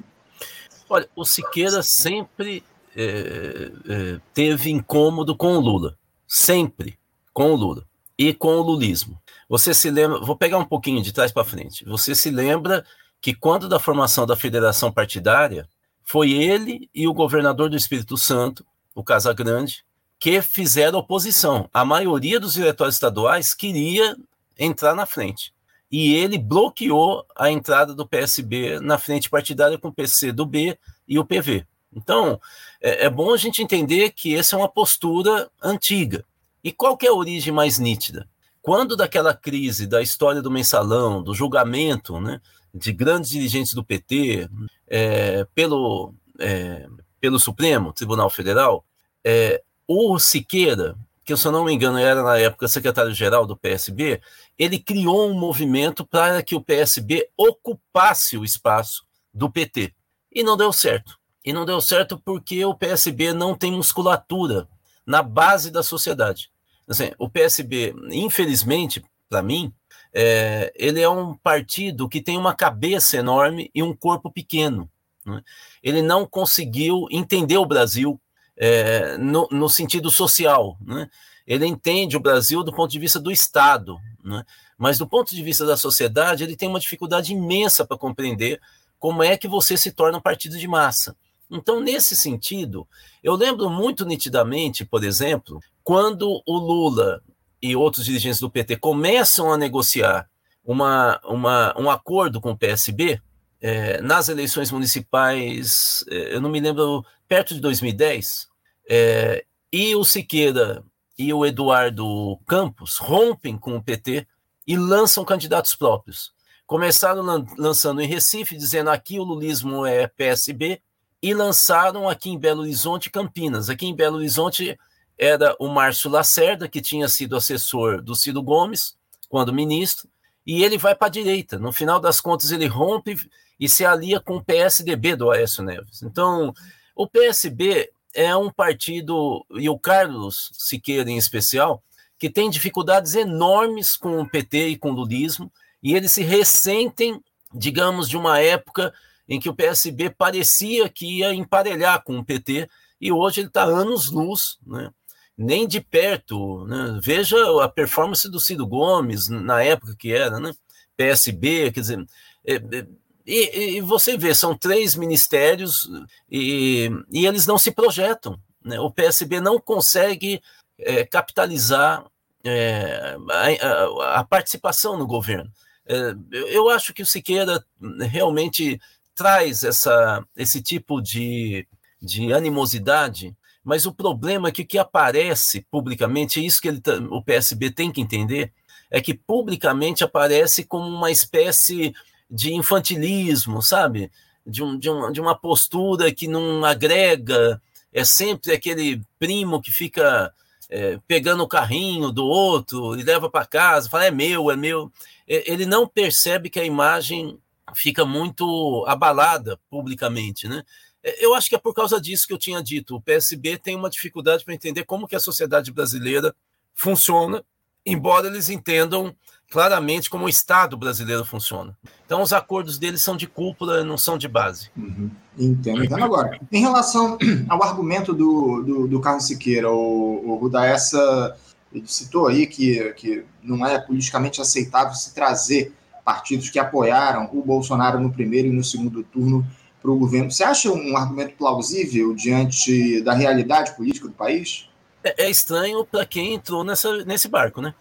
Olha, 0.92 1.08
o 1.16 1.25
Siqueira 1.25 1.82
sempre 1.82 2.62
é, 2.94 3.72
é, 3.88 4.20
teve 4.34 4.70
incômodo 4.70 5.34
com 5.34 5.56
o 5.56 5.58
Lula. 5.58 5.96
Sempre 6.28 6.99
com 7.32 7.50
o 7.52 7.56
Lula. 7.56 7.87
E 8.18 8.34
com 8.34 8.58
o 8.58 8.61
lulismo. 8.61 9.18
Você 9.49 9.72
se 9.72 9.90
lembra, 9.90 10.20
vou 10.20 10.37
pegar 10.37 10.58
um 10.58 10.66
pouquinho 10.66 11.02
de 11.02 11.11
trás 11.11 11.32
para 11.32 11.46
frente. 11.46 11.82
Você 11.87 12.14
se 12.14 12.30
lembra 12.30 12.84
que 13.22 13.32
quando 13.32 13.70
da 13.70 13.78
formação 13.78 14.26
da 14.26 14.37
federação 14.37 14.92
partidária, 14.92 15.66
foi 16.04 16.32
ele 16.32 16.90
e 16.94 17.08
o 17.08 17.14
governador 17.14 17.70
do 17.70 17.76
Espírito 17.76 18.18
Santo, 18.18 18.62
o 18.94 19.02
Casagrande, 19.02 19.87
que 20.20 20.42
fizeram 20.42 20.99
oposição. 20.99 21.70
A 21.72 21.87
maioria 21.87 22.38
dos 22.38 22.52
diretórios 22.52 22.96
estaduais 22.96 23.54
queria 23.54 24.14
entrar 24.58 24.94
na 24.94 25.06
frente. 25.06 25.54
E 25.92 26.14
ele 26.14 26.38
bloqueou 26.38 27.26
a 27.37 27.50
entrada 27.50 27.94
do 27.94 28.08
PSB 28.08 28.80
na 28.80 28.96
frente 28.96 29.28
partidária 29.28 29.76
com 29.76 29.88
o 29.88 29.92
PC 29.92 30.32
do 30.32 30.46
B 30.46 30.78
e 31.06 31.18
o 31.18 31.25
PV. 31.25 31.66
Então, 31.94 32.40
é, 32.80 33.04
é 33.04 33.11
bom 33.11 33.34
a 33.34 33.37
gente 33.37 33.62
entender 33.62 34.11
que 34.11 34.34
essa 34.34 34.56
é 34.56 34.58
uma 34.58 34.68
postura 34.68 35.50
antiga. 35.62 36.25
E 36.64 36.72
qual 36.72 36.96
é 37.02 37.08
a 37.08 37.12
origem 37.12 37.52
mais 37.52 37.78
nítida? 37.78 38.26
Quando 38.62 38.96
daquela 38.96 39.34
crise 39.34 39.87
da 39.87 40.00
história 40.00 40.40
do 40.40 40.50
mensalão, 40.50 41.22
do 41.22 41.34
julgamento, 41.34 42.20
né, 42.20 42.40
de 42.72 42.92
grandes 42.92 43.30
dirigentes 43.30 43.75
do 43.75 43.84
PT 43.84 44.49
é, 44.87 45.44
pelo, 45.54 46.14
é, 46.38 46.88
pelo 47.20 47.38
Supremo 47.38 47.92
Tribunal 47.92 48.30
Federal, 48.30 48.84
é, 49.25 49.62
o 49.87 50.18
Siqueira, 50.18 50.96
que 51.25 51.37
se 51.37 51.47
eu 51.47 51.52
não 51.52 51.64
me 51.64 51.73
engano 51.73 51.99
era 51.99 52.23
na 52.23 52.38
época 52.38 52.69
secretário-geral 52.69 53.47
do 53.47 53.57
PSB, 53.57 54.21
ele 54.59 54.79
criou 54.79 55.31
um 55.31 55.35
movimento 55.35 56.05
para 56.05 56.43
que 56.43 56.55
o 56.55 56.61
PSB 56.61 57.29
ocupasse 57.37 58.37
o 58.37 58.45
espaço 58.45 59.05
do 59.33 59.50
PT. 59.50 59.95
E 60.31 60.43
não 60.43 60.57
deu 60.57 60.73
certo. 60.73 61.19
E 61.45 61.52
não 61.52 61.64
deu 61.64 61.81
certo 61.81 62.19
porque 62.19 62.64
o 62.64 62.75
PSB 62.75 63.33
não 63.33 63.55
tem 63.55 63.73
musculatura 63.73 64.69
na 65.07 65.23
base 65.23 65.71
da 65.71 65.83
sociedade. 65.83 66.50
Assim, 66.88 67.11
o 67.19 67.29
PSB, 67.29 67.95
infelizmente, 68.11 69.05
para 69.29 69.43
mim, 69.43 69.73
é, 70.12 70.73
ele 70.76 71.00
é 71.00 71.09
um 71.09 71.35
partido 71.35 72.09
que 72.09 72.21
tem 72.21 72.37
uma 72.37 72.55
cabeça 72.55 73.17
enorme 73.17 73.71
e 73.75 73.83
um 73.83 73.95
corpo 73.95 74.31
pequeno. 74.31 74.91
Né? 75.25 75.43
Ele 75.83 76.02
não 76.02 76.26
conseguiu 76.26 77.07
entender 77.11 77.57
o 77.57 77.67
Brasil 77.67 78.21
é, 78.56 79.16
no, 79.18 79.49
no, 79.50 79.68
sentido 79.68 80.11
social. 80.11 80.76
Né? 80.80 81.09
Ele 81.47 81.66
entende 81.66 82.16
o 82.16 82.21
Brasil 82.21 82.62
do 82.62 82.73
ponto 82.73 82.90
de 82.90 82.99
vista 82.99 83.18
do 83.18 83.30
Estado, 83.30 83.99
né? 84.25 84.44
mas 84.78 84.99
do 84.99 85.06
ponto 85.06 85.35
de 85.35 85.42
vista 85.42 85.64
da 85.64 85.76
sociedade, 85.76 86.44
ele 86.44 86.56
tem 86.56 86.68
uma 86.68 86.80
dificuldade 86.80 87.32
imensa 87.32 87.85
para 87.85 87.99
compreender 87.99 88.61
como 88.99 89.23
é 89.23 89.37
que 89.37 89.49
você 89.49 89.76
se 89.76 89.90
torna 89.90 90.18
um 90.18 90.23
partido 90.23 90.59
de 90.59 90.68
massa. 90.68 91.16
Então, 91.50 91.80
nesse 91.80 92.16
sentido, 92.16 92.87
eu 93.23 93.35
lembro 93.35 93.68
muito 93.68 94.06
nitidamente, 94.06 94.85
por 94.85 95.04
exemplo, 95.04 95.61
quando 95.85 96.42
o 96.47 96.59
Lula 96.59 97.23
e 97.61 97.76
outros 97.76 98.04
dirigentes 98.06 98.40
do 98.40 98.50
PT 98.50 98.76
começam 98.76 99.52
a 99.52 99.59
negociar 99.59 100.28
uma, 100.64 101.21
uma, 101.25 101.75
um 101.78 101.90
acordo 101.90 102.40
com 102.40 102.52
o 102.52 102.56
PSB, 102.56 103.21
é, 103.61 104.00
nas 104.00 104.28
eleições 104.28 104.71
municipais, 104.73 106.04
é, 106.11 106.35
eu 106.35 106.40
não 106.40 106.50
me 106.50 106.61
lembro, 106.61 107.04
perto 107.32 107.54
de 107.54 107.60
2010, 107.62 108.46
é, 108.90 109.42
e 109.72 109.96
o 109.96 110.04
Siqueira 110.04 110.84
e 111.18 111.32
o 111.32 111.46
Eduardo 111.46 112.38
Campos 112.46 112.98
rompem 112.98 113.56
com 113.56 113.74
o 113.74 113.82
PT 113.82 114.26
e 114.66 114.76
lançam 114.76 115.24
candidatos 115.24 115.74
próprios. 115.74 116.30
Começaram 116.66 117.22
lan 117.22 117.46
lançando 117.56 118.02
em 118.02 118.06
Recife, 118.06 118.54
dizendo 118.54 118.90
aqui 118.90 119.18
o 119.18 119.24
lulismo 119.24 119.86
é 119.86 120.06
PSB, 120.08 120.82
e 121.22 121.32
lançaram 121.32 122.06
aqui 122.06 122.28
em 122.28 122.38
Belo 122.38 122.60
Horizonte 122.60 123.08
Campinas. 123.08 123.70
Aqui 123.70 123.86
em 123.86 123.96
Belo 123.96 124.18
Horizonte 124.18 124.78
era 125.16 125.56
o 125.58 125.68
Márcio 125.68 126.10
Lacerda, 126.10 126.68
que 126.68 126.82
tinha 126.82 127.08
sido 127.08 127.34
assessor 127.34 128.02
do 128.02 128.14
Ciro 128.14 128.42
Gomes, 128.42 128.94
quando 129.30 129.54
ministro, 129.54 130.06
e 130.46 130.62
ele 130.62 130.76
vai 130.76 130.94
para 130.94 131.06
a 131.06 131.10
direita. 131.10 131.58
No 131.58 131.72
final 131.72 131.98
das 131.98 132.20
contas, 132.20 132.52
ele 132.52 132.66
rompe 132.66 133.16
e 133.58 133.70
se 133.70 133.86
alia 133.86 134.20
com 134.20 134.36
o 134.36 134.44
PSDB 134.44 135.16
do 135.16 135.30
Aécio 135.30 135.64
Neves. 135.64 136.02
Então, 136.02 136.52
o 136.94 137.06
PSB 137.06 137.90
é 138.14 138.37
um 138.37 138.50
partido, 138.50 139.44
e 139.52 139.68
o 139.68 139.78
Carlos 139.78 140.50
Siqueira 140.52 141.11
em 141.11 141.16
especial, 141.16 141.82
que 142.18 142.30
tem 142.30 142.50
dificuldades 142.50 143.14
enormes 143.14 143.96
com 143.96 144.20
o 144.20 144.28
PT 144.28 144.68
e 144.68 144.76
com 144.76 144.90
o 144.90 144.94
lulismo, 144.94 145.50
e 145.82 145.94
eles 145.94 146.12
se 146.12 146.22
ressentem, 146.22 147.20
digamos, 147.52 148.08
de 148.08 148.16
uma 148.16 148.38
época 148.38 148.92
em 149.28 149.40
que 149.40 149.49
o 149.49 149.54
PSB 149.54 150.11
parecia 150.11 150.88
que 150.88 151.18
ia 151.18 151.34
emparelhar 151.34 152.02
com 152.04 152.18
o 152.18 152.25
PT, 152.25 152.68
e 153.00 153.11
hoje 153.11 153.40
ele 153.40 153.49
está 153.49 153.64
anos-luz, 153.64 154.58
né? 154.64 154.90
nem 155.37 155.66
de 155.66 155.80
perto. 155.80 156.64
Né? 156.66 157.00
Veja 157.02 157.37
a 157.62 157.68
performance 157.68 158.30
do 158.30 158.38
Ciro 158.38 158.66
Gomes 158.66 159.28
na 159.28 159.62
época 159.62 159.96
que 159.99 160.12
era, 160.12 160.38
né? 160.38 160.52
PSB, 160.96 161.72
quer 161.72 161.80
dizer. 161.80 162.06
É, 162.44 162.54
é, 162.54 162.87
e, 163.26 163.76
e, 163.76 163.81
você 163.81 164.17
vê, 164.17 164.35
são 164.35 164.57
três 164.57 164.95
ministérios 164.95 165.88
e, 166.31 166.91
e 167.11 167.26
eles 167.26 167.47
não 167.47 167.59
se 167.59 167.71
projetam. 167.71 168.38
Né? 168.64 168.79
O 168.81 168.91
PSB 168.91 169.41
não 169.41 169.59
consegue 169.59 170.41
é, 170.79 171.05
capitalizar 171.05 172.05
é, 172.45 173.17
a, 173.61 174.21
a, 174.21 174.25
participação 174.25 174.97
no 174.97 175.07
governo. 175.07 175.50
É, 175.87 176.14
eu 176.31 176.69
acho 176.69 176.93
que 176.93 177.02
o 177.02 177.07
Siqueira 177.07 177.64
realmente 178.09 178.81
traz 179.14 179.62
essa, 179.62 180.25
esse 180.37 180.62
tipo 180.62 181.00
de, 181.00 181.67
de 182.00 182.33
animosidade 182.33 183.37
mas 183.64 183.87
o 183.87 183.95
problema 183.95 184.49
é 184.49 184.52
que 184.52 184.62
o 184.62 184.67
que 184.67 184.79
aparece 184.79 185.64
publicamente, 185.71 186.41
é 186.41 186.43
isso 186.43 186.61
que 186.61 186.69
ele, 186.69 186.83
o 187.11 187.23
PSB 187.23 187.71
tem 187.71 187.93
que 187.93 188.00
entender, 188.00 188.52
é 188.91 189.00
que 189.00 189.14
publicamente 189.14 190.02
aparece 190.02 190.64
como 190.64 190.87
uma 190.87 191.11
espécie 191.11 191.95
de 192.32 192.54
infantilismo, 192.54 193.60
sabe? 193.60 194.10
De, 194.44 194.62
um, 194.62 194.78
de, 194.78 194.88
um, 194.88 195.12
de 195.12 195.20
uma 195.20 195.36
postura 195.36 196.10
que 196.10 196.26
não 196.26 196.64
agrega, 196.64 197.60
é 197.92 198.04
sempre 198.04 198.52
aquele 198.52 199.02
primo 199.18 199.60
que 199.60 199.70
fica 199.70 200.32
é, 200.70 200.98
pegando 201.06 201.42
o 201.42 201.48
carrinho 201.48 202.10
do 202.10 202.24
outro 202.24 202.98
e 202.98 203.02
leva 203.02 203.28
para 203.28 203.44
casa, 203.44 203.90
fala 203.90 204.06
é 204.06 204.10
meu, 204.10 204.50
é 204.50 204.56
meu. 204.56 204.90
Ele 205.28 205.66
não 205.66 205.86
percebe 205.86 206.48
que 206.48 206.58
a 206.58 206.64
imagem 206.64 207.38
fica 207.74 208.04
muito 208.04 208.84
abalada 208.88 209.60
publicamente, 209.70 210.48
né? 210.48 210.64
É, 211.02 211.24
eu 211.24 211.34
acho 211.34 211.48
que 211.48 211.54
é 211.54 211.58
por 211.58 211.74
causa 211.74 212.00
disso 212.00 212.26
que 212.26 212.32
eu 212.32 212.38
tinha 212.38 212.62
dito. 212.62 212.96
O 212.96 213.00
PSB 213.00 213.58
tem 213.58 213.76
uma 213.76 213.90
dificuldade 213.90 214.44
para 214.44 214.54
entender 214.54 214.84
como 214.84 215.06
que 215.06 215.16
a 215.16 215.20
sociedade 215.20 215.70
brasileira 215.70 216.34
funciona, 216.74 217.44
embora 217.84 218.28
eles 218.28 218.48
entendam 218.48 219.14
claramente 219.52 220.09
como 220.09 220.25
o 220.25 220.28
Estado 220.30 220.78
brasileiro 220.78 221.26
funciona. 221.26 221.76
Então, 222.06 222.23
os 222.23 222.32
acordos 222.32 222.78
deles 222.78 223.02
são 223.02 223.14
de 223.14 223.26
cúpula, 223.26 223.85
não 223.85 223.99
são 223.99 224.16
de 224.16 224.26
base. 224.26 224.71
Uhum. 224.75 225.11
Entendo. 225.38 225.85
Então, 225.85 226.02
agora, 226.02 226.40
em 226.50 226.61
relação 226.61 227.18
ao 227.50 227.62
argumento 227.62 228.14
do, 228.14 228.62
do, 228.62 228.88
do 228.88 229.00
Carlos 229.00 229.26
Siqueira, 229.26 229.71
o, 229.71 230.26
o 230.26 230.37
Ruda, 230.37 230.64
essa 230.64 231.37
ele 231.71 231.87
citou 231.87 232.28
aí 232.28 232.47
que, 232.47 232.92
que 232.94 233.25
não 233.42 233.64
é 233.66 233.78
politicamente 233.78 234.40
aceitável 234.40 234.94
se 234.94 235.14
trazer 235.14 235.73
partidos 236.04 236.49
que 236.50 236.59
apoiaram 236.59 237.28
o 237.32 237.42
Bolsonaro 237.42 238.00
no 238.00 238.12
primeiro 238.12 238.49
e 238.49 238.52
no 238.52 238.64
segundo 238.64 239.02
turno 239.02 239.47
para 239.80 239.90
o 239.90 239.99
governo. 239.99 240.30
Você 240.30 240.44
acha 240.44 240.71
um 240.71 240.97
argumento 240.97 241.35
plausível 241.37 242.14
diante 242.14 243.02
da 243.02 243.12
realidade 243.12 243.75
política 243.76 244.09
do 244.09 244.14
país? 244.14 244.68
É, 245.04 245.25
é 245.25 245.30
estranho 245.30 245.85
para 245.85 246.06
quem 246.06 246.35
entrou 246.35 246.64
nessa, 246.64 247.04
nesse 247.04 247.28
barco, 247.28 247.61
né? 247.61 247.75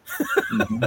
Uhum. 0.51 0.80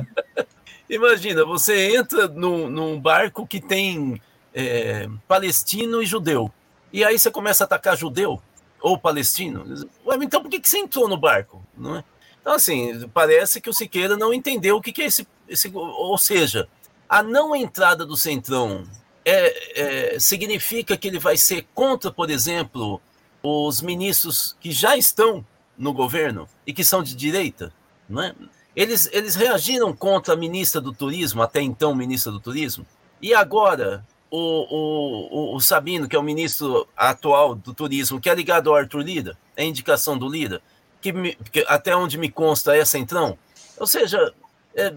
Imagina, 0.88 1.44
você 1.44 1.96
entra 1.96 2.28
num, 2.28 2.68
num 2.68 3.00
barco 3.00 3.46
que 3.46 3.60
tem 3.60 4.20
é, 4.52 5.08
palestino 5.26 6.02
e 6.02 6.06
judeu, 6.06 6.50
e 6.92 7.04
aí 7.04 7.18
você 7.18 7.30
começa 7.30 7.64
a 7.64 7.66
atacar 7.66 7.96
judeu 7.96 8.40
ou 8.80 8.98
palestino. 8.98 9.64
Ué, 10.06 10.16
então 10.22 10.42
por 10.42 10.50
que, 10.50 10.60
que 10.60 10.68
você 10.68 10.78
entrou 10.78 11.08
no 11.08 11.16
barco? 11.16 11.64
Não 11.76 11.96
é? 11.96 12.04
Então, 12.40 12.52
assim, 12.52 13.08
parece 13.08 13.58
que 13.58 13.70
o 13.70 13.72
Siqueira 13.72 14.18
não 14.18 14.34
entendeu 14.34 14.76
o 14.76 14.80
que, 14.82 14.92
que 14.92 15.00
é 15.00 15.06
esse, 15.06 15.26
esse. 15.48 15.70
Ou 15.74 16.18
seja, 16.18 16.68
a 17.08 17.22
não 17.22 17.56
entrada 17.56 18.04
do 18.04 18.18
Centrão 18.18 18.86
é, 19.24 20.14
é, 20.14 20.18
significa 20.18 20.94
que 20.94 21.08
ele 21.08 21.18
vai 21.18 21.38
ser 21.38 21.66
contra, 21.74 22.12
por 22.12 22.28
exemplo, 22.28 23.00
os 23.42 23.80
ministros 23.80 24.54
que 24.60 24.70
já 24.70 24.94
estão 24.94 25.44
no 25.76 25.94
governo 25.94 26.46
e 26.66 26.72
que 26.74 26.84
são 26.84 27.02
de 27.02 27.16
direita, 27.16 27.72
não 28.06 28.22
é? 28.22 28.34
Eles, 28.76 29.08
eles 29.12 29.34
reagiram 29.36 29.92
contra 29.92 30.34
a 30.34 30.36
ministra 30.36 30.80
do 30.80 30.92
Turismo, 30.92 31.42
até 31.42 31.60
então 31.60 31.94
ministra 31.94 32.32
do 32.32 32.40
Turismo, 32.40 32.86
e 33.22 33.32
agora 33.32 34.04
o, 34.30 35.54
o, 35.54 35.56
o, 35.56 35.60
Sabino, 35.60 36.08
que 36.08 36.16
é 36.16 36.18
o 36.18 36.22
ministro 36.22 36.88
atual 36.96 37.54
do 37.54 37.72
Turismo, 37.72 38.20
que 38.20 38.28
é 38.28 38.34
ligado 38.34 38.68
ao 38.68 38.76
Arthur 38.76 39.02
Lira, 39.02 39.38
é 39.56 39.64
indicação 39.64 40.18
do 40.18 40.28
Lira, 40.28 40.60
que, 41.00 41.12
me, 41.12 41.36
que 41.52 41.64
até 41.68 41.94
onde 41.94 42.18
me 42.18 42.28
consta 42.28 42.76
é 42.76 42.84
centrão. 42.84 43.38
Ou 43.78 43.86
seja, 43.86 44.34
é, 44.74 44.92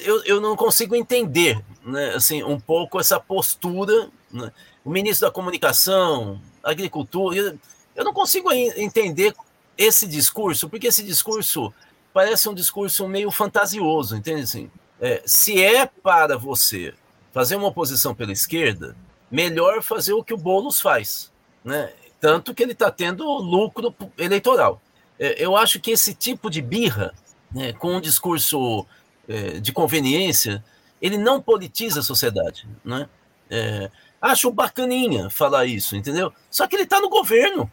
eu, 0.00 0.22
eu 0.24 0.40
não 0.40 0.54
consigo 0.54 0.94
entender 0.94 1.60
né, 1.84 2.10
assim, 2.14 2.42
um 2.42 2.60
pouco 2.60 3.00
essa 3.00 3.18
postura. 3.18 4.08
Né? 4.30 4.52
O 4.84 4.90
ministro 4.90 5.26
da 5.26 5.32
Comunicação, 5.32 6.40
Agricultura, 6.62 7.36
eu, 7.36 7.58
eu 7.96 8.04
não 8.04 8.12
consigo 8.12 8.52
entender 8.52 9.34
esse 9.76 10.06
discurso, 10.06 10.68
porque 10.68 10.86
esse 10.86 11.02
discurso 11.02 11.72
parece 12.16 12.48
um 12.48 12.54
discurso 12.54 13.06
meio 13.06 13.30
fantasioso, 13.30 14.16
entende? 14.16 14.40
Assim, 14.40 14.70
é, 14.98 15.22
se 15.26 15.62
é 15.62 15.84
para 15.84 16.38
você 16.38 16.94
fazer 17.30 17.56
uma 17.56 17.68
oposição 17.68 18.14
pela 18.14 18.32
esquerda, 18.32 18.96
melhor 19.30 19.82
fazer 19.82 20.14
o 20.14 20.24
que 20.24 20.32
o 20.32 20.38
Boulos 20.38 20.80
faz, 20.80 21.30
né? 21.62 21.92
Tanto 22.18 22.54
que 22.54 22.62
ele 22.62 22.72
está 22.72 22.90
tendo 22.90 23.22
lucro 23.26 23.94
eleitoral. 24.16 24.80
É, 25.18 25.44
eu 25.44 25.54
acho 25.58 25.78
que 25.78 25.90
esse 25.90 26.14
tipo 26.14 26.48
de 26.48 26.62
birra, 26.62 27.12
né, 27.54 27.74
com 27.74 27.96
um 27.96 28.00
discurso 28.00 28.86
é, 29.28 29.60
de 29.60 29.70
conveniência, 29.70 30.64
ele 31.02 31.18
não 31.18 31.42
politiza 31.42 32.00
a 32.00 32.02
sociedade, 32.02 32.66
né? 32.82 33.10
É, 33.50 33.90
acho 34.22 34.50
bacaninha 34.50 35.28
falar 35.28 35.66
isso, 35.66 35.94
entendeu? 35.94 36.32
Só 36.50 36.66
que 36.66 36.76
ele 36.76 36.84
está 36.84 36.98
no 36.98 37.10
governo, 37.10 37.70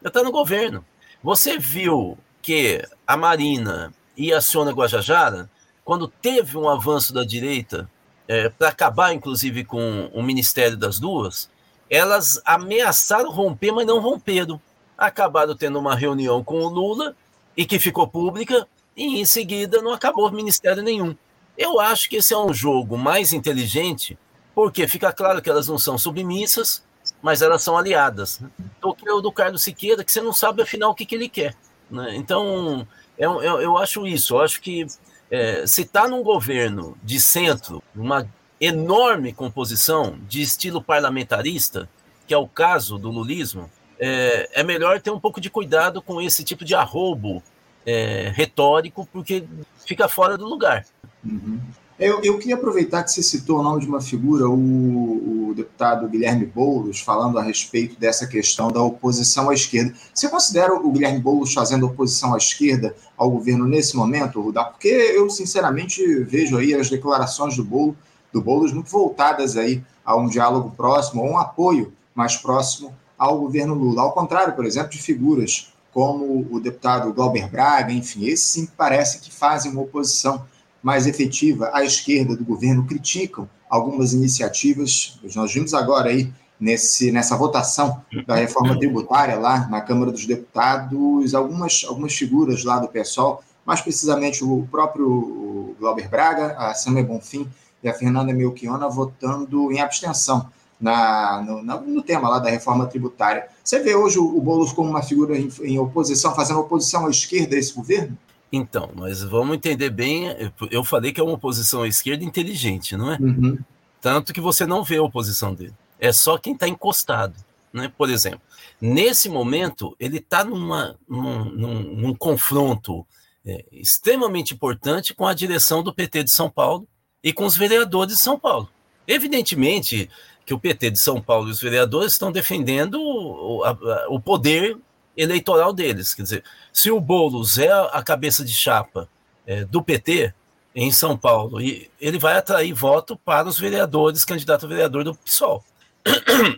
ele 0.00 0.08
está 0.08 0.20
no 0.20 0.32
governo. 0.32 0.84
Você 1.22 1.56
viu 1.56 2.18
que 2.44 2.86
a 3.06 3.16
Marina 3.16 3.90
e 4.14 4.30
a 4.30 4.38
Sônia 4.38 4.74
Guajajara, 4.74 5.48
quando 5.82 6.06
teve 6.06 6.58
um 6.58 6.68
avanço 6.68 7.10
da 7.10 7.24
direita 7.24 7.90
é, 8.28 8.50
para 8.50 8.68
acabar, 8.68 9.14
inclusive, 9.14 9.64
com 9.64 10.10
o 10.12 10.22
Ministério 10.22 10.76
das 10.76 11.00
Duas, 11.00 11.50
elas 11.88 12.42
ameaçaram 12.44 13.30
romper, 13.30 13.72
mas 13.72 13.86
não 13.86 13.98
romperam. 13.98 14.60
Acabaram 14.96 15.56
tendo 15.56 15.78
uma 15.78 15.96
reunião 15.96 16.44
com 16.44 16.60
o 16.60 16.68
Lula 16.68 17.16
e 17.56 17.64
que 17.64 17.78
ficou 17.78 18.06
pública, 18.06 18.68
e 18.94 19.18
em 19.18 19.24
seguida 19.24 19.80
não 19.80 19.94
acabou 19.94 20.30
ministério 20.30 20.82
nenhum. 20.82 21.16
Eu 21.56 21.80
acho 21.80 22.10
que 22.10 22.16
esse 22.16 22.34
é 22.34 22.38
um 22.38 22.52
jogo 22.52 22.98
mais 22.98 23.32
inteligente, 23.32 24.18
porque 24.54 24.86
fica 24.86 25.10
claro 25.14 25.40
que 25.40 25.48
elas 25.48 25.66
não 25.66 25.78
são 25.78 25.96
submissas, 25.96 26.84
mas 27.22 27.40
elas 27.40 27.62
são 27.62 27.78
aliadas. 27.78 28.38
Do 28.82 28.94
que 28.94 29.10
o 29.10 29.22
do 29.22 29.32
Carlos 29.32 29.62
Siqueira, 29.62 30.04
que 30.04 30.12
você 30.12 30.20
não 30.20 30.32
sabe 30.34 30.60
afinal 30.60 30.90
o 30.90 30.94
que, 30.94 31.06
que 31.06 31.14
ele 31.14 31.28
quer. 31.28 31.56
Né? 31.90 32.16
Então, 32.16 32.86
eu, 33.18 33.42
eu, 33.42 33.60
eu, 33.60 33.78
acho 33.78 34.06
isso. 34.06 34.34
Eu 34.34 34.40
acho 34.40 34.60
que 34.60 34.86
é, 35.30 35.66
se 35.66 35.82
está 35.82 36.08
num 36.08 36.22
governo 36.22 36.96
de 37.02 37.20
centro, 37.20 37.82
uma 37.94 38.28
enorme 38.60 39.32
composição 39.32 40.18
de 40.28 40.42
estilo 40.42 40.82
parlamentarista, 40.82 41.88
que 42.26 42.32
é 42.32 42.38
o 42.38 42.48
caso 42.48 42.98
do 42.98 43.10
lulismo, 43.10 43.70
é, 43.98 44.48
é 44.52 44.62
melhor 44.62 45.00
ter 45.00 45.10
um 45.10 45.20
pouco 45.20 45.40
de 45.40 45.50
cuidado 45.50 46.00
com 46.00 46.20
esse 46.20 46.42
tipo 46.42 46.64
de 46.64 46.74
arrobo 46.74 47.42
é, 47.86 48.32
retórico, 48.34 49.06
porque 49.12 49.44
fica 49.84 50.08
fora 50.08 50.36
do 50.36 50.46
lugar. 50.46 50.84
Uhum. 51.24 51.60
Eu, 51.96 52.20
eu, 52.24 52.38
queria 52.38 52.56
aproveitar 52.56 53.04
que 53.04 53.12
você 53.12 53.22
citou 53.22 53.60
o 53.60 53.62
nome 53.62 53.80
de 53.80 53.86
uma 53.86 54.00
figura, 54.00 54.48
o, 54.48 55.50
o, 55.50 55.54
deputado 55.54 56.08
Guilherme 56.08 56.44
Boulos, 56.44 56.98
falando 56.98 57.38
a 57.38 57.42
respeito 57.42 57.98
dessa 58.00 58.26
questão 58.26 58.68
da 58.72 58.82
oposição 58.82 59.48
à 59.48 59.54
esquerda. 59.54 59.94
Você 60.12 60.28
considera 60.28 60.74
o 60.74 60.90
Guilherme 60.90 61.20
Boulos 61.20 61.54
fazendo 61.54 61.86
oposição 61.86 62.34
à 62.34 62.36
esquerda 62.36 62.96
ao 63.16 63.30
governo 63.30 63.64
nesse 63.64 63.96
momento, 63.96 64.40
Rudá? 64.40 64.64
Porque 64.64 64.88
eu, 64.88 65.30
sinceramente, 65.30 66.04
vejo 66.24 66.56
aí 66.56 66.74
as 66.74 66.90
declarações 66.90 67.56
do, 67.56 67.64
Boulos, 67.64 67.94
do 68.32 68.42
Boulos 68.42 68.72
muito 68.72 68.90
voltadas 68.90 69.56
aí 69.56 69.80
a 70.04 70.16
um 70.16 70.26
diálogo 70.26 70.72
próximo, 70.76 71.22
a 71.22 71.24
um 71.24 71.38
apoio 71.38 71.92
mais 72.12 72.36
próximo 72.36 72.92
ao 73.16 73.38
governo 73.38 73.74
Lula. 73.74 74.02
Ao 74.02 74.12
contrário, 74.12 74.56
por 74.56 74.66
exemplo, 74.66 74.90
de 74.90 75.00
figuras 75.00 75.72
como 75.92 76.44
o 76.50 76.58
deputado 76.58 77.12
Glauber 77.12 77.48
Braga, 77.48 77.92
enfim, 77.92 78.26
esses 78.26 78.48
sim 78.48 78.68
parece 78.76 79.20
que 79.20 79.32
fazem 79.32 79.70
uma 79.70 79.82
oposição 79.82 80.44
mais 80.84 81.06
efetiva 81.06 81.70
à 81.72 81.82
esquerda 81.82 82.36
do 82.36 82.44
governo, 82.44 82.84
criticam 82.84 83.48
algumas 83.70 84.12
iniciativas. 84.12 85.18
Nós 85.34 85.52
vimos 85.52 85.72
agora 85.72 86.10
aí 86.10 86.30
nesse, 86.60 87.10
nessa 87.10 87.36
votação 87.38 88.02
da 88.26 88.34
reforma 88.34 88.78
tributária 88.78 89.36
lá 89.36 89.66
na 89.68 89.80
Câmara 89.80 90.12
dos 90.12 90.26
Deputados, 90.26 91.34
algumas, 91.34 91.86
algumas 91.88 92.14
figuras 92.14 92.64
lá 92.64 92.78
do 92.78 92.88
PSOL, 92.88 93.42
mais 93.64 93.80
precisamente 93.80 94.44
o 94.44 94.68
próprio 94.70 95.74
Glauber 95.80 96.06
Braga, 96.06 96.54
a 96.58 96.74
Samia 96.74 97.02
Bonfim 97.02 97.48
e 97.82 97.88
a 97.88 97.94
Fernanda 97.94 98.34
Melchiona 98.34 98.86
votando 98.86 99.72
em 99.72 99.80
abstenção 99.80 100.50
na, 100.78 101.42
no, 101.42 101.62
no, 101.62 102.02
tema 102.02 102.28
lá 102.28 102.38
da 102.38 102.50
reforma 102.50 102.86
tributária. 102.86 103.46
Você 103.62 103.80
vê 103.80 103.94
hoje 103.94 104.18
o, 104.18 104.36
o 104.36 104.40
Boulos 104.40 104.70
como 104.70 104.90
uma 104.90 105.02
figura 105.02 105.34
em, 105.34 105.48
em, 105.62 105.78
oposição, 105.78 106.34
fazendo 106.34 106.60
oposição 106.60 107.06
à 107.06 107.10
esquerda 107.10 107.56
a 107.56 107.58
esse 107.58 107.72
governo? 107.72 108.18
Então, 108.56 108.90
mas 108.94 109.22
vamos 109.22 109.56
entender 109.56 109.90
bem. 109.90 110.26
Eu 110.70 110.84
falei 110.84 111.12
que 111.12 111.20
é 111.20 111.24
uma 111.24 111.32
oposição 111.32 111.82
à 111.82 111.88
esquerda 111.88 112.24
inteligente, 112.24 112.96
não 112.96 113.12
é? 113.12 113.16
Uhum. 113.18 113.58
Tanto 114.00 114.32
que 114.32 114.40
você 114.40 114.64
não 114.64 114.84
vê 114.84 114.96
a 114.98 115.02
oposição 115.02 115.52
dele. 115.52 115.74
É 115.98 116.12
só 116.12 116.38
quem 116.38 116.52
está 116.52 116.68
encostado. 116.68 117.34
Né? 117.72 117.92
Por 117.98 118.08
exemplo, 118.08 118.40
nesse 118.80 119.28
momento, 119.28 119.96
ele 119.98 120.18
está 120.18 120.44
num, 120.44 120.68
num, 121.08 121.82
num, 121.82 122.14
confronto 122.14 123.04
é, 123.44 123.64
extremamente 123.72 124.54
importante 124.54 125.14
com 125.14 125.26
a 125.26 125.34
direção 125.34 125.82
do 125.82 125.92
PT 125.92 126.24
de 126.24 126.30
São 126.30 126.48
Paulo 126.48 126.86
e 127.22 127.32
com 127.32 127.44
os 127.44 127.56
vereadores 127.56 128.14
de 128.14 128.20
São 128.20 128.38
Paulo. 128.38 128.68
Evidentemente, 129.08 130.08
que 130.46 130.54
o 130.54 130.60
PT 130.60 130.92
de 130.92 130.98
São 131.00 131.20
Paulo 131.20 131.48
e 131.48 131.50
os 131.50 131.60
vereadores 131.60 132.12
estão 132.12 132.30
defendendo 132.30 133.00
o, 133.02 133.64
a, 133.64 133.76
o 134.08 134.20
poder 134.20 134.78
eleitoral 135.16 135.72
deles. 135.72 136.14
Quer 136.14 136.22
dizer, 136.22 136.44
se 136.72 136.90
o 136.90 137.00
Boulos 137.00 137.58
é 137.58 137.70
a 137.70 138.02
cabeça 138.02 138.44
de 138.44 138.52
chapa 138.52 139.08
é, 139.46 139.64
do 139.64 139.82
PT 139.82 140.32
em 140.74 140.90
São 140.90 141.16
Paulo, 141.16 141.60
e 141.60 141.88
ele 142.00 142.18
vai 142.18 142.36
atrair 142.36 142.72
voto 142.72 143.16
para 143.16 143.48
os 143.48 143.58
vereadores, 143.58 144.24
candidato 144.24 144.66
a 144.66 144.68
vereador 144.68 145.04
do 145.04 145.14
PSOL. 145.14 145.64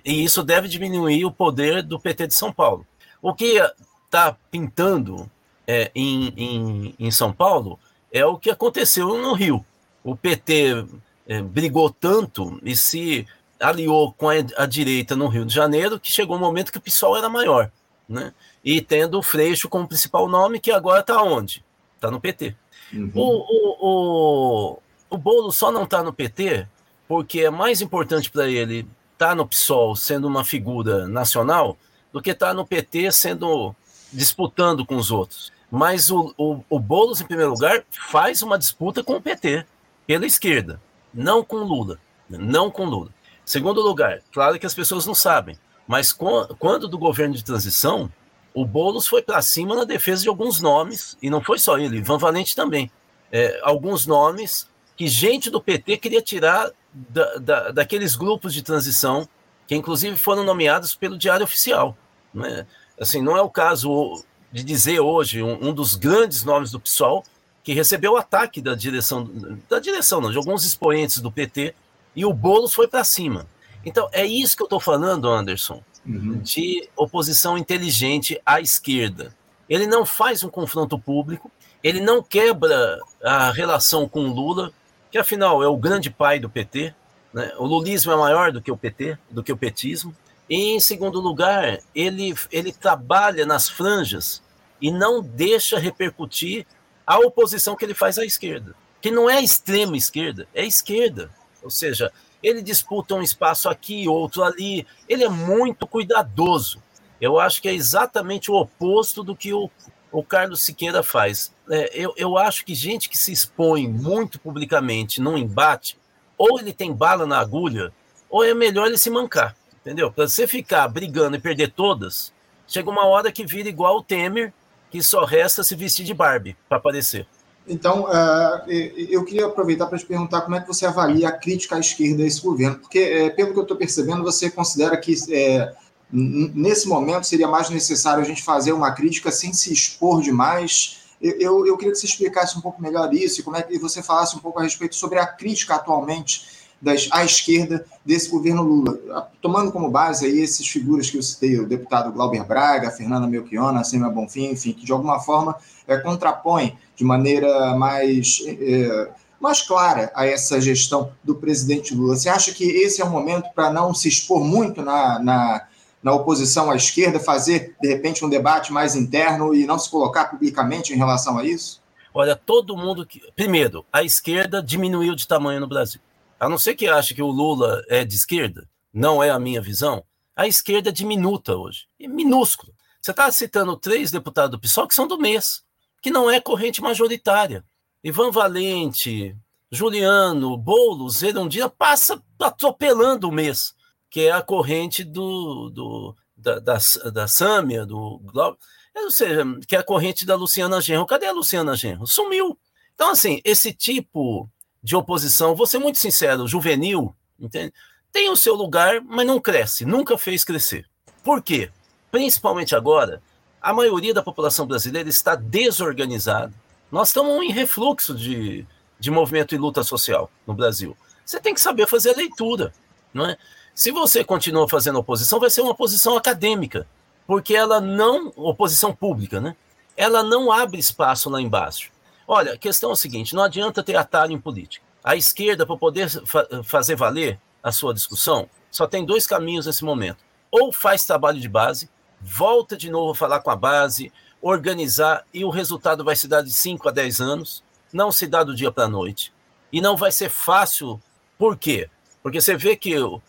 E 0.05 0.25
isso 0.25 0.43
deve 0.43 0.67
diminuir 0.67 1.25
o 1.25 1.31
poder 1.31 1.83
do 1.83 2.01
PT 2.01 2.29
de 2.29 2.35
São 2.35 2.53
Paulo. 2.53 2.85
O 3.23 3.33
que 3.33 3.61
está 4.07 4.37
pintando 4.51 5.31
é, 5.67 5.91
em, 5.95 6.33
em, 6.37 6.95
em 6.99 7.11
São 7.11 7.33
Paulo 7.33 7.79
é 8.13 8.25
o 8.25 8.39
que 8.39 8.51
aconteceu 8.51 9.07
no 9.19 9.35
Rio. 9.35 9.65
O 10.03 10.17
PT 10.17 10.85
é, 11.27 11.43
brigou 11.43 11.91
tanto 11.91 12.59
e 12.63 12.77
se 12.77 13.27
aliou 13.59 14.13
com 14.13 14.29
a, 14.29 14.35
a, 14.57 14.67
direita 14.67 15.17
no 15.17 15.29
Rio 15.29 15.45
de 15.45 15.55
Janeiro, 15.55 15.99
que 15.99 16.13
chegou 16.13 16.37
um 16.37 16.41
momento 16.41 16.71
que 16.71 16.79
o 16.79 16.83
PSOL 16.83 17.17
era 17.17 17.29
maior, 17.29 17.71
né? 18.09 18.33
E 18.65 18.81
tendo 18.81 19.19
o 19.19 19.23
Freixo 19.23 19.69
como 19.69 19.89
principal 19.89 20.29
nome, 20.29 20.61
que 20.61 20.71
agora 20.71 21.01
está 21.01 21.23
onde? 21.23 21.65
Está 21.95 22.11
no 22.11 22.21
PT. 22.21 22.55
Uhum. 22.93 23.11
O, 23.15 23.47
o, 23.49 23.77
o, 23.81 24.79
o 25.11 25.19
Bolo 25.19 25.51
só 25.51 25.73
não 25.73 25.85
está 25.85 26.03
no 26.03 26.13
PT 26.13 26.67
porque 27.09 27.41
é 27.41 27.51
mais 27.51 27.81
importante 27.81 28.31
para 28.31 28.49
ele 28.49 28.89
estar 29.13 29.29
tá 29.29 29.35
no 29.35 29.47
PSOL 29.47 29.95
sendo 29.97 30.27
uma 30.27 30.45
figura 30.45 31.07
nacional 31.07 31.77
do 32.13 32.21
que 32.21 32.31
estar 32.31 32.49
tá 32.49 32.55
no 32.55 32.67
PT 32.67 33.13
sendo 33.13 33.75
disputando 34.13 34.85
com 34.85 34.97
os 34.97 35.11
outros. 35.11 35.53
Mas 35.71 36.11
o, 36.11 36.33
o, 36.37 36.63
o 36.71 36.79
Boulos, 36.79 37.21
em 37.21 37.27
primeiro 37.27 37.53
lugar, 37.53 37.85
faz 37.91 38.43
uma 38.43 38.59
disputa 38.59 39.03
com 39.03 39.15
o 39.15 39.21
PT, 39.21 39.67
pela 40.07 40.27
esquerda, 40.27 40.81
não 41.13 41.45
com 41.45 41.57
Lula. 41.57 41.99
Não 42.29 42.71
com 42.71 42.85
Lula. 42.85 43.11
Segundo 43.45 43.81
lugar, 43.81 44.23
claro 44.33 44.59
que 44.59 44.67
as 44.67 44.75
pessoas 44.75 45.07
não 45.07 45.15
sabem, 45.15 45.59
mas 45.87 46.13
quando 46.13 46.89
do 46.89 46.99
governo 46.99 47.35
de 47.35 47.45
transição, 47.45 48.11
o 48.53 48.65
Boulos 48.65 49.07
foi 49.07 49.23
para 49.23 49.43
cima 49.43 49.77
na 49.77 49.85
defesa 49.85 50.23
de 50.23 50.29
alguns 50.29 50.61
nomes, 50.61 51.17
e 51.21 51.29
não 51.29 51.43
foi 51.43 51.59
só 51.59 51.79
ele, 51.79 51.99
Ivan 51.99 52.19
Valente 52.19 52.57
também. 52.57 52.91
É, 53.31 53.61
alguns 53.63 54.07
nomes 54.07 54.69
que 54.97 55.07
gente 55.07 55.51
do 55.51 55.61
PT 55.61 55.99
queria 55.99 56.23
tirar 56.23 56.71
da, 56.93 57.35
da, 57.37 57.71
daqueles 57.71 58.17
grupos 58.17 58.55
de 58.55 58.63
transição, 58.63 59.29
que 59.67 59.75
inclusive 59.75 60.17
foram 60.17 60.43
nomeados 60.43 60.95
pelo 60.95 61.19
Diário 61.19 61.45
Oficial. 61.45 61.97
Né? 62.33 62.67
Assim, 62.99 63.21
não 63.21 63.37
é 63.37 63.43
o 63.43 63.51
caso 63.51 64.25
de 64.51 64.65
dizer 64.65 65.01
hoje 65.01 65.43
um, 65.43 65.69
um 65.69 65.73
dos 65.75 65.95
grandes 65.95 66.43
nomes 66.43 66.71
do 66.71 66.81
PSOL 66.81 67.23
que 67.63 67.75
recebeu 67.75 68.13
o 68.13 68.17
ataque 68.17 68.63
da 68.63 68.75
direção, 68.75 69.29
da 69.69 69.79
direção, 69.79 70.21
não, 70.21 70.31
de 70.31 70.39
alguns 70.39 70.65
expoentes 70.65 71.21
do 71.21 71.31
PT, 71.31 71.75
e 72.15 72.25
o 72.25 72.33
Boulos 72.33 72.73
foi 72.73 72.89
para 72.89 73.05
cima. 73.05 73.47
Então, 73.87 74.09
é 74.13 74.27
isso 74.27 74.57
que 74.57 74.63
eu 74.65 74.67
estou 74.67 74.81
falando, 74.81 75.29
Anderson, 75.29 75.81
uhum. 76.05 76.41
de 76.41 76.89
oposição 76.97 77.57
inteligente 77.57 78.39
à 78.45 78.61
esquerda. 78.61 79.33
Ele 79.69 79.87
não 79.87 80.05
faz 80.05 80.43
um 80.43 80.49
confronto 80.49 80.99
público, 80.99 81.49
ele 81.85 82.01
não 82.01 82.21
quebra 82.21 82.99
a 83.23 83.53
relação 83.53 84.09
com 84.09 84.27
Lula, 84.27 84.73
que 85.09 85.17
afinal 85.17 85.63
é 85.63 85.69
o 85.69 85.77
grande 85.77 86.11
pai 86.11 86.41
do 86.41 86.51
PT. 86.51 86.93
Né? 87.33 87.53
O 87.59 87.65
lulismo 87.65 88.11
é 88.11 88.17
maior 88.17 88.51
do 88.51 88.61
que 88.61 88.73
o 88.73 88.77
PT, 88.77 89.17
do 89.31 89.41
que 89.41 89.53
o 89.53 89.57
petismo. 89.57 90.13
E, 90.51 90.75
em 90.75 90.81
segundo 90.81 91.21
lugar, 91.21 91.79
ele, 91.95 92.35
ele 92.51 92.73
trabalha 92.73 93.47
nas 93.47 93.69
franjas 93.69 94.43
e 94.83 94.91
não 94.91 95.23
deixa 95.23 95.79
repercutir 95.79 96.67
a 97.07 97.21
oposição 97.21 97.77
que 97.77 97.85
ele 97.85 97.95
faz 97.95 98.19
à 98.19 98.25
esquerda, 98.25 98.75
que 99.01 99.13
não 99.13 99.31
é 99.31 99.41
extrema 99.41 99.97
esquerda, 99.97 100.49
é 100.53 100.65
esquerda. 100.67 101.31
Ou 101.63 101.71
seja, 101.71 102.13
ele 102.47 102.63
disputa 102.63 103.17
um 103.17 103.23
espaço 103.23 103.69
aqui, 103.69 104.07
outro 104.07 104.45
ali. 104.45 104.87
Ele 105.09 105.25
é 105.25 105.29
muito 105.29 105.85
cuidadoso. 105.85 106.81
Eu 107.21 107.41
acho 107.41 107.61
que 107.61 107.69
é 107.69 107.75
exatamente 107.75 108.53
o 108.53 108.55
oposto 108.55 109.25
do 109.25 109.35
que 109.35 109.53
o, 109.53 109.69
o 110.13 110.23
Carlos 110.23 110.63
Siqueira 110.63 111.03
faz. 111.03 111.53
É, 111.69 111.91
eu, 111.93 112.15
eu 112.17 112.39
acho 112.39 112.65
que 112.65 112.73
gente 112.73 113.09
que 113.09 113.19
se 113.19 113.33
expõe 113.33 113.89
muito 113.89 114.39
publicamente 114.39 115.21
num 115.21 115.37
embate, 115.37 115.99
ou 116.39 116.61
ele 116.61 116.73
tem 116.73 116.93
bala 116.93 117.27
na 117.27 117.41
agulha, 117.41 117.93
ou 118.31 118.45
é 118.45 118.55
melhor 118.55 118.87
ele 118.87 118.99
se 118.99 119.11
mancar. 119.11 119.57
Entendeu? 119.81 120.13
Para 120.13 120.29
você 120.29 120.47
ficar 120.47 120.87
brigando 120.87 121.37
e 121.37 121.41
perder 121.41 121.73
todas, 121.73 122.33
chega 122.69 122.89
uma 122.89 123.07
hora 123.07 123.33
que 123.33 123.45
vira 123.45 123.69
igual 123.69 123.97
o 123.97 124.03
Temer, 124.05 124.53
que 124.89 125.03
só 125.03 125.25
resta 125.25 125.65
se 125.65 125.75
vestir 125.75 126.05
de 126.05 126.15
Barbie 126.15 126.57
para 126.69 126.79
aparecer. 126.79 127.27
Então, 127.69 128.05
uh, 128.05 128.71
eu 129.11 129.25
queria 129.25 129.47
aproveitar 129.47 129.87
para 129.87 129.99
te 129.99 130.07
perguntar 130.07 130.43
como 130.43 130.55
é 130.55 130.61
que 130.61 130.69
você 130.69 130.87
avalia 130.87 131.29
a 131.29 131.33
crítica 131.33 131.75
à 131.75 131.81
esquerda 131.81 132.23
a 132.23 132.27
esse 132.27 132.41
governo, 132.41 132.79
porque, 132.79 132.99
é, 132.99 133.31
pelo 133.31 133.53
que 133.53 133.59
eu 133.59 133.63
estou 133.63 133.77
percebendo, 133.77 134.23
você 134.23 134.49
considera 134.49 134.97
que 134.97 135.15
é, 135.33 135.75
nesse 136.13 136.87
momento 136.87 137.27
seria 137.27 137.49
mais 137.49 137.69
necessário 137.69 138.23
a 138.23 138.27
gente 138.27 138.43
fazer 138.43 138.73
uma 138.73 138.93
crítica 138.93 139.33
sem 139.33 139.53
se 139.53 139.73
expor 139.73 140.23
demais. 140.23 140.99
Eu, 141.21 141.67
eu, 141.67 141.77
queria 141.77 141.93
que 141.93 141.99
você 141.99 142.07
explicasse 142.07 142.57
um 142.57 142.61
pouco 142.61 142.81
melhor 142.81 143.13
isso 143.13 143.41
e 143.41 143.43
como 143.43 143.57
é 143.57 143.63
que 143.63 143.79
você 143.79 144.03
falasse 144.03 144.37
um 144.37 144.39
pouco 144.39 144.61
a 144.61 144.63
respeito 144.63 144.95
sobre 144.95 145.19
a 145.19 145.27
crítica 145.27 145.75
atualmente 145.75 146.56
das, 146.81 147.09
à 147.11 147.25
esquerda 147.25 147.85
desse 148.05 148.29
governo 148.29 148.63
Lula, 148.63 149.31
tomando 149.41 149.73
como 149.73 149.91
base 149.91 150.27
aí 150.27 150.43
essas 150.43 150.67
figuras 150.67 151.11
que 151.11 151.17
eu 151.17 151.23
citei, 151.23 151.59
o 151.59 151.67
deputado 151.67 152.13
Glauber 152.13 152.45
Braga, 152.45 152.91
Fernanda 152.91 153.27
Melchiona, 153.27 153.83
Sema 153.83 154.11
Bonfim, 154.11 154.51
enfim, 154.51 154.73
que 154.73 154.85
de 154.85 154.93
alguma 154.93 155.19
forma 155.21 155.57
é, 155.87 155.97
contrapõem 155.97 156.77
de 156.95 157.05
maneira 157.05 157.75
mais 157.75 158.43
é, 158.47 159.09
mais 159.41 159.63
clara 159.63 160.11
a 160.15 160.27
essa 160.27 160.61
gestão 160.61 161.13
do 161.23 161.35
presidente 161.35 161.95
Lula. 161.95 162.17
Você 162.17 162.29
acha 162.29 162.53
que 162.53 162.65
esse 162.65 163.01
é 163.03 163.05
o 163.05 163.11
momento 163.11 163.49
para 163.55 163.71
não 163.71 163.93
se 163.93 164.09
expor 164.09 164.43
muito 164.43 164.83
na, 164.83 165.19
na, 165.19 165.67
na, 166.03 166.13
oposição 166.15 166.71
à 166.71 166.77
esquerda, 166.77 167.21
fazer, 167.21 167.77
de 167.81 167.89
repente, 167.89 168.25
um 168.25 168.31
debate 168.31 168.73
mais 168.73 168.97
interno 168.97 169.55
e 169.55 169.67
não 169.67 169.79
se 169.79 169.91
colocar 169.91 170.27
publicamente 170.27 170.93
em 170.93 170.97
relação 170.97 171.39
a 171.39 171.45
isso? 171.45 171.83
Olha, 172.15 172.35
todo 172.35 172.77
mundo 172.77 173.07
que. 173.07 173.21
Primeiro, 173.37 173.85
a 173.93 174.03
esquerda 174.03 174.63
diminuiu 174.63 175.15
de 175.15 175.29
tamanho 175.29 175.61
no 175.61 175.69
Brasil. 175.69 176.01
A 176.39 176.49
não 176.49 176.59
ser 176.59 176.75
que 176.75 176.87
ache 176.87 177.15
que 177.15 177.23
o 177.23 177.31
Lula 177.31 177.83
é 177.89 178.05
de 178.05 178.15
esquerda, 178.15 178.69
não 178.93 179.23
é 179.23 179.31
a 179.31 179.39
minha 179.39 179.61
visão, 179.61 180.05
a 180.35 180.47
esquerda 180.47 180.91
é 180.91 180.93
diminuta 180.93 181.57
hoje. 181.57 181.87
É 181.99 182.07
minúscula. 182.07 182.73
Você 183.01 183.11
está 183.11 183.31
citando 183.31 183.77
três 183.77 184.11
deputados 184.11 184.51
do 184.51 184.61
PSOL 184.61 184.87
que 184.87 184.95
são 184.95 185.07
do 185.07 185.19
mês, 185.19 185.63
que 186.03 186.11
não 186.11 186.31
é 186.31 186.41
corrente 186.41 186.83
majoritária. 186.83 187.65
Ivan 188.05 188.31
Valente, 188.31 189.35
Juliano, 189.71 190.57
Boulos, 190.57 191.23
Erundina, 191.23 191.71
passa 191.71 192.23
atropelando 192.39 193.29
o 193.29 193.33
mês, 193.33 193.75
que 194.11 194.23
é 194.23 194.33
a 194.33 194.43
corrente 194.43 195.03
do, 195.03 195.71
do 195.71 196.17
da, 196.37 196.59
da, 196.59 196.79
da 197.13 197.27
Sâmia, 197.27 197.87
do 197.87 198.19
Glauber, 198.25 198.59
ou 198.95 199.11
seja, 199.11 199.45
que 199.67 199.75
é 199.75 199.79
a 199.79 199.85
corrente 199.85 200.27
da 200.27 200.35
Luciana 200.35 200.81
Genro. 200.81 201.07
Cadê 201.07 201.27
a 201.27 201.33
Luciana 201.33 201.75
Genro? 201.75 202.07
Sumiu. 202.07 202.59
Então, 202.95 203.11
assim, 203.11 203.41
esse 203.45 203.73
tipo 203.73 204.51
de 204.87 204.95
oposição, 204.95 205.57
vou 205.57 205.67
ser 205.67 205.81
muito 205.81 205.99
sincero, 205.99 206.47
juvenil, 206.47 207.13
entende? 207.41 207.73
tem 208.13 208.31
o 208.31 208.37
seu 208.37 208.55
lugar, 208.55 209.01
mas 209.01 209.27
não 209.27 209.41
cresce, 209.41 209.85
nunca 209.85 210.17
fez 210.17 210.45
crescer. 210.45 210.87
Por 211.25 211.43
quê? 211.43 211.73
Principalmente 212.09 212.77
agora, 212.77 213.21
a 213.61 213.75
maioria 213.75 214.15
da 214.15 214.23
população 214.23 214.65
brasileira 214.65 215.09
está 215.09 215.35
desorganizada, 215.35 216.55
nós 216.89 217.09
estamos 217.09 217.43
em 217.43 217.51
refluxo 217.51 218.15
de, 218.15 218.65
de 218.97 219.11
movimento 219.11 219.57
e 219.57 219.59
luta 219.59 219.83
social 219.83 220.31
no 220.47 220.55
Brasil. 220.55 220.97
Você 221.25 221.41
tem 221.41 221.53
que 221.53 221.61
saber 221.61 221.89
fazer 221.89 222.15
a 222.15 222.17
leitura, 222.17 222.73
não 223.13 223.27
é? 223.27 223.37
Se 223.75 223.91
você 223.91 224.23
continua 224.23 224.69
fazendo 224.69 225.01
oposição, 225.01 225.41
vai 225.41 225.51
ser 225.51 225.63
uma 225.63 225.73
oposição 225.73 226.17
acadêmica, 226.17 226.87
porque 227.27 227.57
ela 227.57 227.81
não, 227.81 228.33
oposição 228.37 228.95
pública, 228.95 229.41
né? 229.41 229.57
Ela 229.97 230.23
não 230.23 230.53
abre 230.53 230.79
espaço 230.79 231.29
lá 231.29 231.43
embaixo. 231.43 231.91
Olha, 232.27 232.55
a 232.55 232.59
questão 232.59 232.91
é 232.91 232.93
a 232.93 232.97
seguinte: 232.97 233.35
não 233.35 233.43
adianta 233.43 233.83
ter 233.83 233.97
atalho 233.97 234.33
em 234.33 234.41
política. 234.41 234.85
A 235.03 235.15
esquerda, 235.15 235.65
para 235.65 235.77
poder 235.77 236.09
fa 236.09 236.47
fazer 236.65 236.97
valer 236.97 237.39
a 237.63 237.71
sua 237.71 237.95
discussão, 237.95 238.49
só 238.71 238.87
tem 238.87 239.05
dois 239.05 239.27
caminhos 239.27 239.67
nesse 239.67 239.85
momento. 239.85 240.25
Ou 240.51 240.73
faz 240.73 241.05
trabalho 241.05 241.41
de 241.41 241.49
base, 241.49 241.89
volta 242.21 242.77
de 242.77 242.91
novo 242.91 243.13
a 243.13 243.15
falar 243.15 243.41
com 243.41 243.51
a 243.51 243.57
base, 243.57 244.13
organizar 244.41 245.25
e 245.33 245.45
o 245.45 245.51
resultado 245.51 246.05
vai 246.05 246.17
se 246.17 246.29
dar 246.29 246.43
de 246.43 246.53
5 246.53 246.89
a 246.89 246.93
10 246.93 247.21
anos, 247.21 247.65
não 247.93 248.13
se 248.13 248.27
dá 248.27 248.43
do 248.43 248.55
dia 248.55 248.71
para 248.71 248.85
a 248.85 248.89
noite. 248.89 249.33
E 249.73 249.81
não 249.81 249.97
vai 249.97 250.13
ser 250.13 250.29
fácil, 250.29 251.01
por 251.39 251.57
quê? 251.57 251.89
Porque 252.23 252.41
você 252.41 252.57
vê 252.57 252.77
que 252.77 252.97
o, 252.99 253.21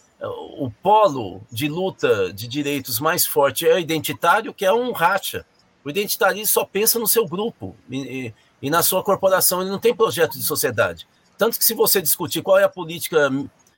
o 0.58 0.72
polo 0.72 1.42
de 1.52 1.68
luta 1.68 2.32
de 2.34 2.48
direitos 2.48 3.00
mais 3.00 3.26
forte 3.26 3.68
é 3.68 3.76
o 3.76 3.80
identitário, 3.80 4.54
que 4.54 4.66
é 4.66 4.74
um 4.74 4.92
racha. 4.92 5.46
O 5.84 5.90
identitarista 5.90 6.54
só 6.54 6.66
pensa 6.66 7.00
no 7.00 7.08
seu 7.08 7.28
grupo 7.28 7.76
e, 7.90 7.98
e, 7.98 8.34
e 8.62 8.70
na 8.70 8.82
sua 8.82 9.04
corporação, 9.04 9.62
ele 9.62 9.70
não 9.70 9.80
tem 9.80 9.96
projeto 9.96 10.34
de 10.34 10.44
sociedade. 10.44 11.08
Tanto 11.38 11.58
que 11.58 11.66
se 11.66 11.74
você 11.74 12.02
discutir 12.02 12.42
qual 12.42 12.58
é 12.58 12.64
a 12.64 12.70
política 12.70 13.30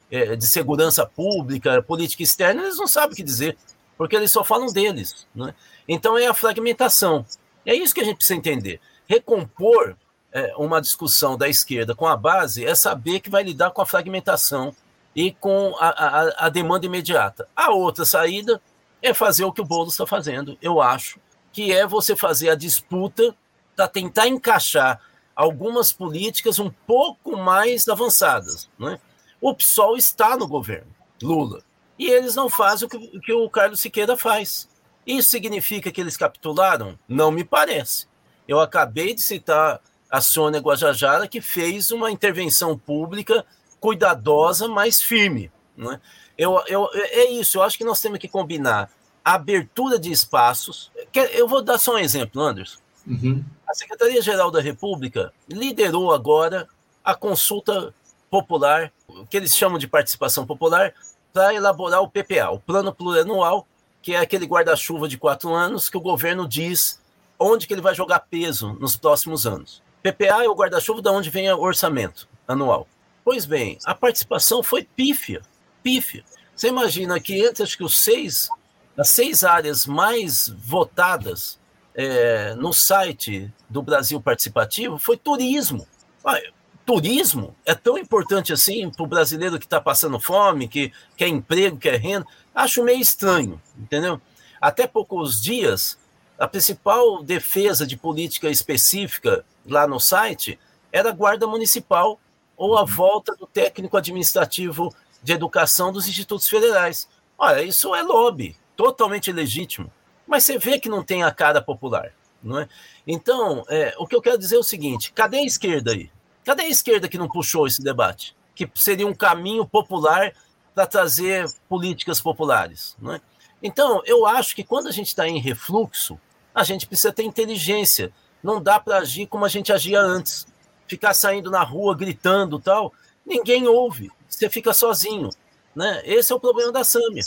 é, 0.10 0.36
de 0.36 0.48
segurança 0.48 1.06
pública, 1.06 1.82
política 1.82 2.24
externa, 2.24 2.64
eles 2.64 2.78
não 2.78 2.88
sabem 2.88 3.14
o 3.14 3.16
que 3.16 3.24
dizer, 3.24 3.58
porque 3.98 4.16
eles 4.16 4.32
só 4.32 4.44
falam 4.44 4.68
deles. 4.68 5.28
Né? 5.36 5.54
Então 5.88 6.18
é 6.18 6.28
a 6.28 6.34
fragmentação. 6.34 7.26
É 7.66 7.76
isso 7.76 7.94
que 7.94 8.02
a 8.02 8.06
gente 8.06 8.18
precisa 8.18 8.38
entender. 8.38 8.80
Recompor 9.08 9.96
é, 10.32 10.54
uma 10.56 10.80
discussão 10.80 11.38
da 11.38 11.50
esquerda 11.50 11.94
com 11.94 12.08
a 12.08 12.16
base 12.16 12.66
é 12.66 12.74
saber 12.76 13.20
que 13.20 13.30
vai 13.30 13.44
lidar 13.44 13.72
com 13.72 13.82
a 13.82 13.86
fragmentação 13.86 14.74
e 15.16 15.32
com 15.34 15.76
a, 15.80 15.90
a, 15.90 16.46
a 16.46 16.50
demanda 16.50 16.86
imediata. 16.86 17.48
A 17.56 17.72
outra 17.72 18.06
saída 18.06 18.62
é 19.02 19.14
fazer 19.14 19.44
o 19.44 19.52
que 19.52 19.62
o 19.62 19.66
Boulos 19.66 19.94
está 19.94 20.06
fazendo, 20.06 20.58
eu 20.62 20.82
acho, 20.82 21.20
que 21.52 21.72
é 21.74 21.88
você 21.88 22.16
fazer 22.16 22.50
a 22.50 22.56
disputa 22.56 23.36
para 23.80 23.88
tentar 23.88 24.28
encaixar 24.28 25.00
algumas 25.34 25.94
políticas 25.94 26.60
um 26.60 26.70
pouco 26.70 27.38
mais 27.38 27.88
avançadas. 27.88 28.70
Né? 28.78 29.00
O 29.40 29.56
PSOL 29.56 29.96
está 29.96 30.36
no 30.36 30.46
governo, 30.46 30.94
Lula, 31.24 31.64
e 31.98 32.10
eles 32.10 32.36
não 32.36 32.50
fazem 32.50 32.88
o 32.88 32.90
que, 32.90 32.98
o, 32.98 33.22
que 33.22 33.32
o 33.32 33.50
Carlos 33.50 33.80
Siqueira 33.80 34.18
faz. 34.18 34.68
Isso 35.08 35.30
significa 35.30 35.94
que 35.94 36.02
eles 36.02 36.18
capitularam? 36.18 37.00
Não 37.08 37.32
me 37.32 37.46
parece. 37.46 38.06
Eu 38.46 38.60
acabei 38.60 39.14
de 39.14 39.22
citar 39.22 39.80
a 40.12 40.20
Sônia 40.20 40.60
Guajajara, 40.60 41.26
que 41.26 41.40
fez 41.40 41.90
uma 41.90 42.12
intervenção 42.12 42.78
pública 42.78 43.46
cuidadosa, 43.80 44.68
mas 44.68 45.02
firme. 45.02 45.50
Né? 45.78 46.02
Eu, 46.38 46.62
eu, 46.68 46.90
é 46.94 47.32
isso, 47.32 47.58
eu 47.58 47.64
acho 47.64 47.78
que 47.78 47.86
nós 47.86 48.02
temos 48.02 48.20
que 48.20 48.28
combinar 48.28 48.92
abertura 49.24 49.98
de 49.98 50.12
espaços. 50.12 50.92
Eu 51.32 51.48
vou 51.48 51.62
dar 51.62 51.78
só 51.78 51.94
um 51.94 51.98
exemplo, 51.98 52.42
Anderson. 52.42 52.89
Uhum. 53.06 53.44
A 53.68 53.74
Secretaria-Geral 53.74 54.52
da 54.52 54.62
República 54.62 55.34
liderou 55.48 56.12
agora 56.12 56.68
a 57.04 57.16
consulta 57.16 57.94
popular, 58.30 58.92
que 59.30 59.38
eles 59.38 59.56
chamam 59.56 59.78
de 59.78 59.88
participação 59.88 60.46
popular, 60.46 60.94
para 61.34 61.54
elaborar 61.54 62.02
o 62.02 62.10
PPA, 62.10 62.50
o 62.52 62.60
Plano 62.60 62.94
Plurianual 62.94 63.68
que 64.02 64.14
é 64.14 64.20
aquele 64.20 64.46
guarda-chuva 64.46 65.08
de 65.08 65.18
quatro 65.18 65.54
anos 65.54 65.90
que 65.90 65.98
o 65.98 66.02
governo 66.02 66.48
diz 66.48 67.00
onde 67.38 67.68
que 67.68 67.74
ele 67.74 67.82
vai 67.82 67.96
jogar 67.96 68.20
peso 68.20 68.74
nos 68.80 68.96
próximos 68.96 69.46
anos. 69.46 69.82
PPA 70.02 70.44
é 70.44 70.50
o 70.50 70.56
guarda-chuva 70.56 71.02
de 71.02 71.10
onde 71.10 71.30
vem 71.30 71.52
o 71.52 71.60
orçamento 71.60 72.28
anual. 72.48 72.88
Pois 73.24 73.46
bem, 73.46 73.78
a 73.86 73.94
participação 73.94 74.64
foi 74.64 74.84
pífia, 74.84 75.42
pífia. 75.84 76.24
Você 76.56 76.70
imagina 76.70 77.20
que 77.20 77.40
entre 77.46 77.64
acho 77.64 77.78
que 77.78 77.84
os 77.84 78.00
seis, 78.00 78.50
as 78.98 79.10
seis 79.10 79.44
áreas 79.44 79.86
mais 79.86 80.50
votadas 80.50 81.60
é, 81.96 82.54
no 82.56 82.74
site 82.74 83.52
do 83.70 83.82
Brasil 83.82 84.22
Participativo 84.22 84.98
foi 84.98 85.18
turismo. 85.18 85.88
Ah, 86.26 86.40
turismo 86.86 87.56
é 87.66 87.76
tão 87.76 87.98
importante 87.98 88.52
assim 88.52 88.90
para 88.90 89.04
o 89.04 89.08
brasileiro 89.08 89.60
que 89.60 89.66
está 89.66 89.80
passando 89.80 90.20
fome, 90.20 90.68
que 90.68 90.92
quer 91.16 91.28
emprego, 91.28 91.78
quer 91.78 92.00
renda. 92.00 92.26
Acho 92.54 92.84
meio 92.84 93.00
estranho, 93.00 93.62
entendeu? 93.78 94.20
Até 94.60 94.88
poucos 94.88 95.42
dias, 95.42 95.98
a 96.38 96.48
principal 96.48 97.24
defesa 97.24 97.86
de 97.86 97.96
política 97.96 98.50
específica 98.50 99.46
lá 99.66 99.88
no 99.88 100.00
site 100.00 100.60
era 100.92 101.10
a 101.10 101.14
guarda 101.14 101.46
municipal 101.46 102.20
ou 102.58 102.78
a 102.78 102.84
volta 102.84 103.36
do 103.36 103.46
técnico 103.46 103.96
administrativo 103.96 104.94
de 105.22 105.34
educação 105.34 105.92
dos 105.92 106.08
institutos 106.08 106.48
federais. 106.48 107.08
Olha, 107.38 107.62
isso 107.62 107.94
é 107.94 108.02
lobby, 108.02 108.58
totalmente 108.76 109.32
legítimo. 109.32 109.92
Mas 110.30 110.44
você 110.44 110.60
vê 110.60 110.80
que 110.80 110.88
não 110.88 111.04
tem 111.04 111.24
a 111.24 111.32
cara 111.32 111.60
popular, 111.60 112.14
não 112.42 112.60
é? 112.60 112.70
Então, 113.08 113.66
é, 113.68 113.96
o 113.98 114.06
que 114.06 114.16
eu 114.16 114.22
quero 114.22 114.38
dizer 114.38 114.58
é 114.58 114.60
o 114.60 114.64
seguinte: 114.64 115.12
cadê 115.12 115.38
a 115.38 115.44
esquerda 115.44 115.92
aí? 115.92 116.12
Cadê 116.46 116.62
a 116.64 116.70
esquerda 116.70 117.08
que 117.10 117.18
não 117.18 117.28
puxou 117.28 117.66
esse 117.66 117.82
debate? 117.82 118.36
Que 118.54 118.70
seria 118.76 119.08
um 119.08 119.14
caminho 119.14 119.66
popular 119.66 120.32
para 120.76 120.86
trazer 120.86 121.48
políticas 121.68 122.22
populares. 122.22 122.96
Não 123.02 123.14
é? 123.14 123.22
Então, 123.62 124.04
eu 124.06 124.28
acho 124.28 124.56
que 124.56 124.64
quando 124.64 124.88
a 124.88 124.92
gente 124.92 125.08
está 125.08 125.28
em 125.28 125.40
refluxo, 125.40 126.20
a 126.54 126.64
gente 126.64 126.86
precisa 126.86 127.12
ter 127.12 127.24
inteligência. 127.24 128.14
Não 128.44 128.62
dá 128.62 128.80
para 128.80 128.98
agir 128.98 129.26
como 129.26 129.46
a 129.46 129.50
gente 129.50 129.74
agia 129.74 130.00
antes. 130.00 130.46
Ficar 130.88 131.16
saindo 131.16 131.50
na 131.50 131.64
rua 131.64 131.96
gritando 131.96 132.60
tal, 132.60 132.94
ninguém 133.26 133.68
ouve. 133.68 134.12
Você 134.28 134.48
fica 134.48 134.76
sozinho. 134.76 135.32
Né? 135.76 136.04
Esse 136.06 136.32
é 136.32 136.36
o 136.36 136.40
problema 136.40 136.72
da 136.72 136.84
Sâmia. 136.84 137.24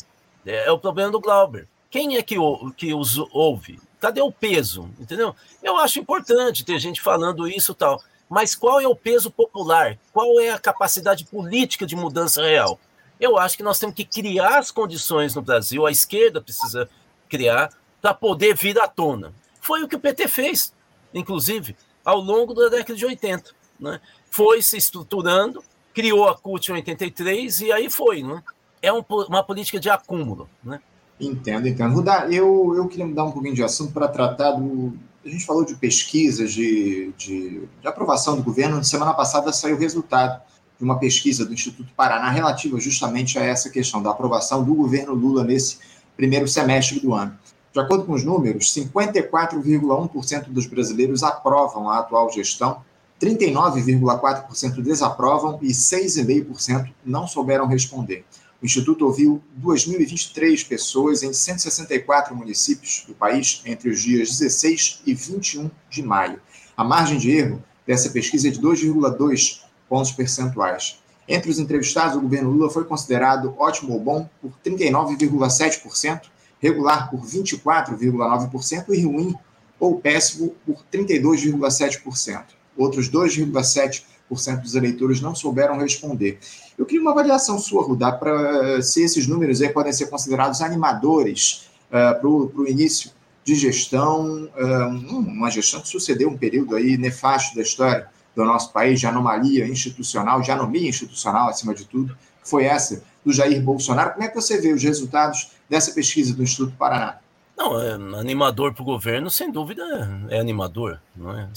É, 0.47 0.69
é 0.69 0.71
o 0.71 0.79
problema 0.79 1.11
do 1.11 1.21
Glauber. 1.21 1.67
Quem 1.93 2.17
é 2.17 2.23
que, 2.23 2.37
que 2.77 2.93
os 2.93 3.19
ouve? 3.31 3.79
Cadê 4.01 4.21
o 4.21 4.33
peso? 4.33 4.91
Entendeu? 4.99 5.37
Eu 5.63 5.77
acho 5.77 6.01
importante 6.01 6.65
ter 6.65 6.81
gente 6.81 7.01
falando 7.01 7.47
isso 7.47 7.73
tal. 7.73 8.03
Mas 8.29 8.57
qual 8.57 8.81
é 8.81 8.89
o 8.89 8.97
peso 8.97 9.31
popular? 9.31 9.97
Qual 10.13 10.41
é 10.41 10.51
a 10.51 10.59
capacidade 10.59 11.25
política 11.27 11.87
de 11.87 11.95
mudança 11.95 12.43
real? 12.43 12.81
eu 13.23 13.39
acho 13.39 13.57
que 13.57 13.63
nós 13.63 13.79
temos 13.79 13.95
que 13.95 14.05
criar 14.05 14.59
as 14.59 14.73
condições 14.73 15.33
no 15.37 15.43
Brasil, 15.43 15.87
a 15.87 15.93
esquerda 15.93 16.41
precisa 16.41 16.91
criar, 17.29 17.71
para 18.01 18.13
poder 18.13 18.57
vir 18.57 18.77
à 18.81 18.89
tona. 18.89 19.33
Foi 19.61 19.81
o 19.81 19.89
que 19.89 19.95
o 19.95 20.01
PT 20.01 20.27
fez, 20.27 20.75
inclusive, 21.15 21.77
ao 22.05 22.19
longo 22.19 22.53
da 22.53 22.69
década 22.69 22.99
de 22.99 23.07
80. 23.07 23.53
Né? 23.79 24.01
Foi 24.29 24.61
se 24.61 24.77
estruturando, 24.77 25.63
criou 25.95 26.29
a 26.29 26.37
CUT 26.37 26.73
em 26.73 26.75
83 26.75 27.61
e 27.61 27.73
aí 27.73 27.89
foi. 27.89 28.25
Né? 28.25 28.43
É 28.83 28.93
um, 28.93 29.05
uma 29.09 29.45
política 29.45 29.79
de 29.79 29.89
acúmulo. 29.89 30.51
Né? 30.65 30.81
Entendo, 31.21 31.69
entendo. 31.69 32.03
Eu, 32.31 32.75
eu 32.77 32.89
queria 32.89 33.07
mudar 33.07 33.25
um 33.25 33.31
pouquinho 33.31 33.55
de 33.55 33.63
assunto 33.63 33.93
para 33.93 34.09
tratar 34.09 34.53
do. 34.53 34.93
A 35.25 35.29
gente 35.29 35.47
falou 35.47 35.65
de 35.65 35.77
pesquisas, 35.77 36.53
de, 36.53 37.13
de, 37.17 37.61
de 37.81 37.87
aprovação 37.87 38.37
do 38.37 38.43
governo. 38.43 38.83
Semana 38.83 39.15
passada 39.15 39.53
saiu 39.53 39.77
o 39.77 39.79
resultado 39.79 40.43
de 40.79 40.85
uma 40.85 40.99
pesquisa 40.99 41.47
do 41.47 41.55
Instituto 41.55 41.93
Paraná 41.97 42.29
relativa 42.29 42.81
justamente 42.81 43.39
a 43.39 43.45
essa 43.45 43.71
questão 43.71 44.03
da 44.03 44.11
aprovação 44.11 44.65
do 44.65 44.75
governo 44.75 45.15
Lula 45.15 45.45
nesse 45.45 45.79
primeiro 46.17 46.49
semestre 46.49 46.99
do 46.99 47.15
ano. 47.15 47.39
De 47.73 47.81
acordo 47.81 48.05
com 48.05 48.13
os 48.13 48.25
números, 48.25 48.75
54,1% 48.75 50.49
dos 50.49 50.67
brasileiros 50.67 51.23
aprovam 51.23 51.89
a 51.89 52.01
atual 52.01 52.31
gestão, 52.31 52.83
39,4% 53.21 54.83
desaprovam 54.83 55.59
e 55.63 55.69
6,5% 55.69 56.91
não 57.05 57.27
souberam 57.29 57.67
responder. 57.67 58.25
O 58.63 58.67
Instituto 58.67 59.05
ouviu 59.05 59.43
2.023 59.61 60.69
pessoas 60.69 61.25
em 61.25 61.33
164 61.33 62.33
municípios 62.37 63.05
do 63.09 63.13
país 63.13 63.61
entre 63.67 63.91
os 63.91 64.01
dias 64.01 64.39
16 64.39 65.03
e 65.05 65.13
21 65.13 65.69
de 65.91 66.01
maio. 66.01 66.41
A 66.77 66.85
margem 66.85 67.19
de 67.19 67.33
erro 67.33 67.61
dessa 67.85 68.11
pesquisa 68.11 68.47
é 68.47 68.51
de 68.53 68.61
2,2 68.61 69.63
pontos 69.89 70.13
percentuais. 70.13 71.03
Entre 71.27 71.51
os 71.51 71.59
entrevistados, 71.59 72.17
o 72.17 72.21
governo 72.21 72.51
Lula 72.51 72.71
foi 72.71 72.85
considerado 72.85 73.53
ótimo 73.59 73.95
ou 73.95 74.01
bom 74.01 74.31
por 74.41 74.53
39,7%, 74.65 76.31
regular 76.61 77.11
por 77.11 77.21
24,9% 77.21 78.91
e 78.91 79.03
ruim 79.03 79.35
ou 79.81 79.99
péssimo 79.99 80.55
por 80.65 80.85
32,7%. 80.93 82.45
Outros 82.77 83.11
2,7% 83.11 84.05
dos 84.35 84.75
eleitores 84.75 85.21
não 85.21 85.35
souberam 85.35 85.79
responder. 85.79 86.39
Eu 86.77 86.87
queria 86.87 87.03
uma 87.03 87.13
avaliação 87.13 87.59
sua, 87.59 87.83
Rudá, 87.83 88.13
para 88.13 88.81
se 88.83 89.03
esses 89.03 89.27
números 89.27 89.61
aí 89.61 89.69
podem 89.69 89.93
ser 89.93 90.07
considerados 90.07 90.61
animadores 90.61 91.69
uh, 91.89 92.21
para 92.21 92.29
o 92.29 92.67
início 92.67 93.11
de 93.45 93.55
gestão, 93.55 94.49
uh, 94.57 95.19
uma 95.19 95.51
gestão 95.51 95.81
que 95.81 95.89
sucedeu 95.89 96.29
um 96.29 96.37
período 96.37 96.77
aí 96.77 96.97
nefasto 96.97 97.55
da 97.55 97.63
história 97.63 98.09
do 98.35 98.45
nosso 98.45 98.73
país, 98.73 99.01
de 99.01 99.07
anomalia 99.07 99.67
institucional, 99.67 100.41
de 100.41 100.51
anomia 100.51 100.89
institucional, 100.89 101.49
acima 101.49 101.75
de 101.75 101.85
tudo, 101.85 102.17
foi 102.43 102.65
essa 102.65 103.03
do 103.25 103.33
Jair 103.33 103.63
Bolsonaro. 103.63 104.13
Como 104.13 104.25
é 104.25 104.29
que 104.29 104.35
você 104.35 104.61
vê 104.61 104.73
os 104.73 104.83
resultados 104.83 105.53
dessa 105.69 105.93
pesquisa 105.93 106.35
do 106.35 106.43
Instituto 106.43 106.75
Paraná? 106.77 107.19
Não, 107.57 107.81
é 107.81 107.93
animador 108.19 108.73
para 108.73 108.83
o 108.83 108.87
governo, 108.87 109.31
sem 109.31 109.51
dúvida, 109.51 109.83
é 110.31 110.41
animador, 110.41 110.99
não 111.15 111.39
é? 111.39 111.49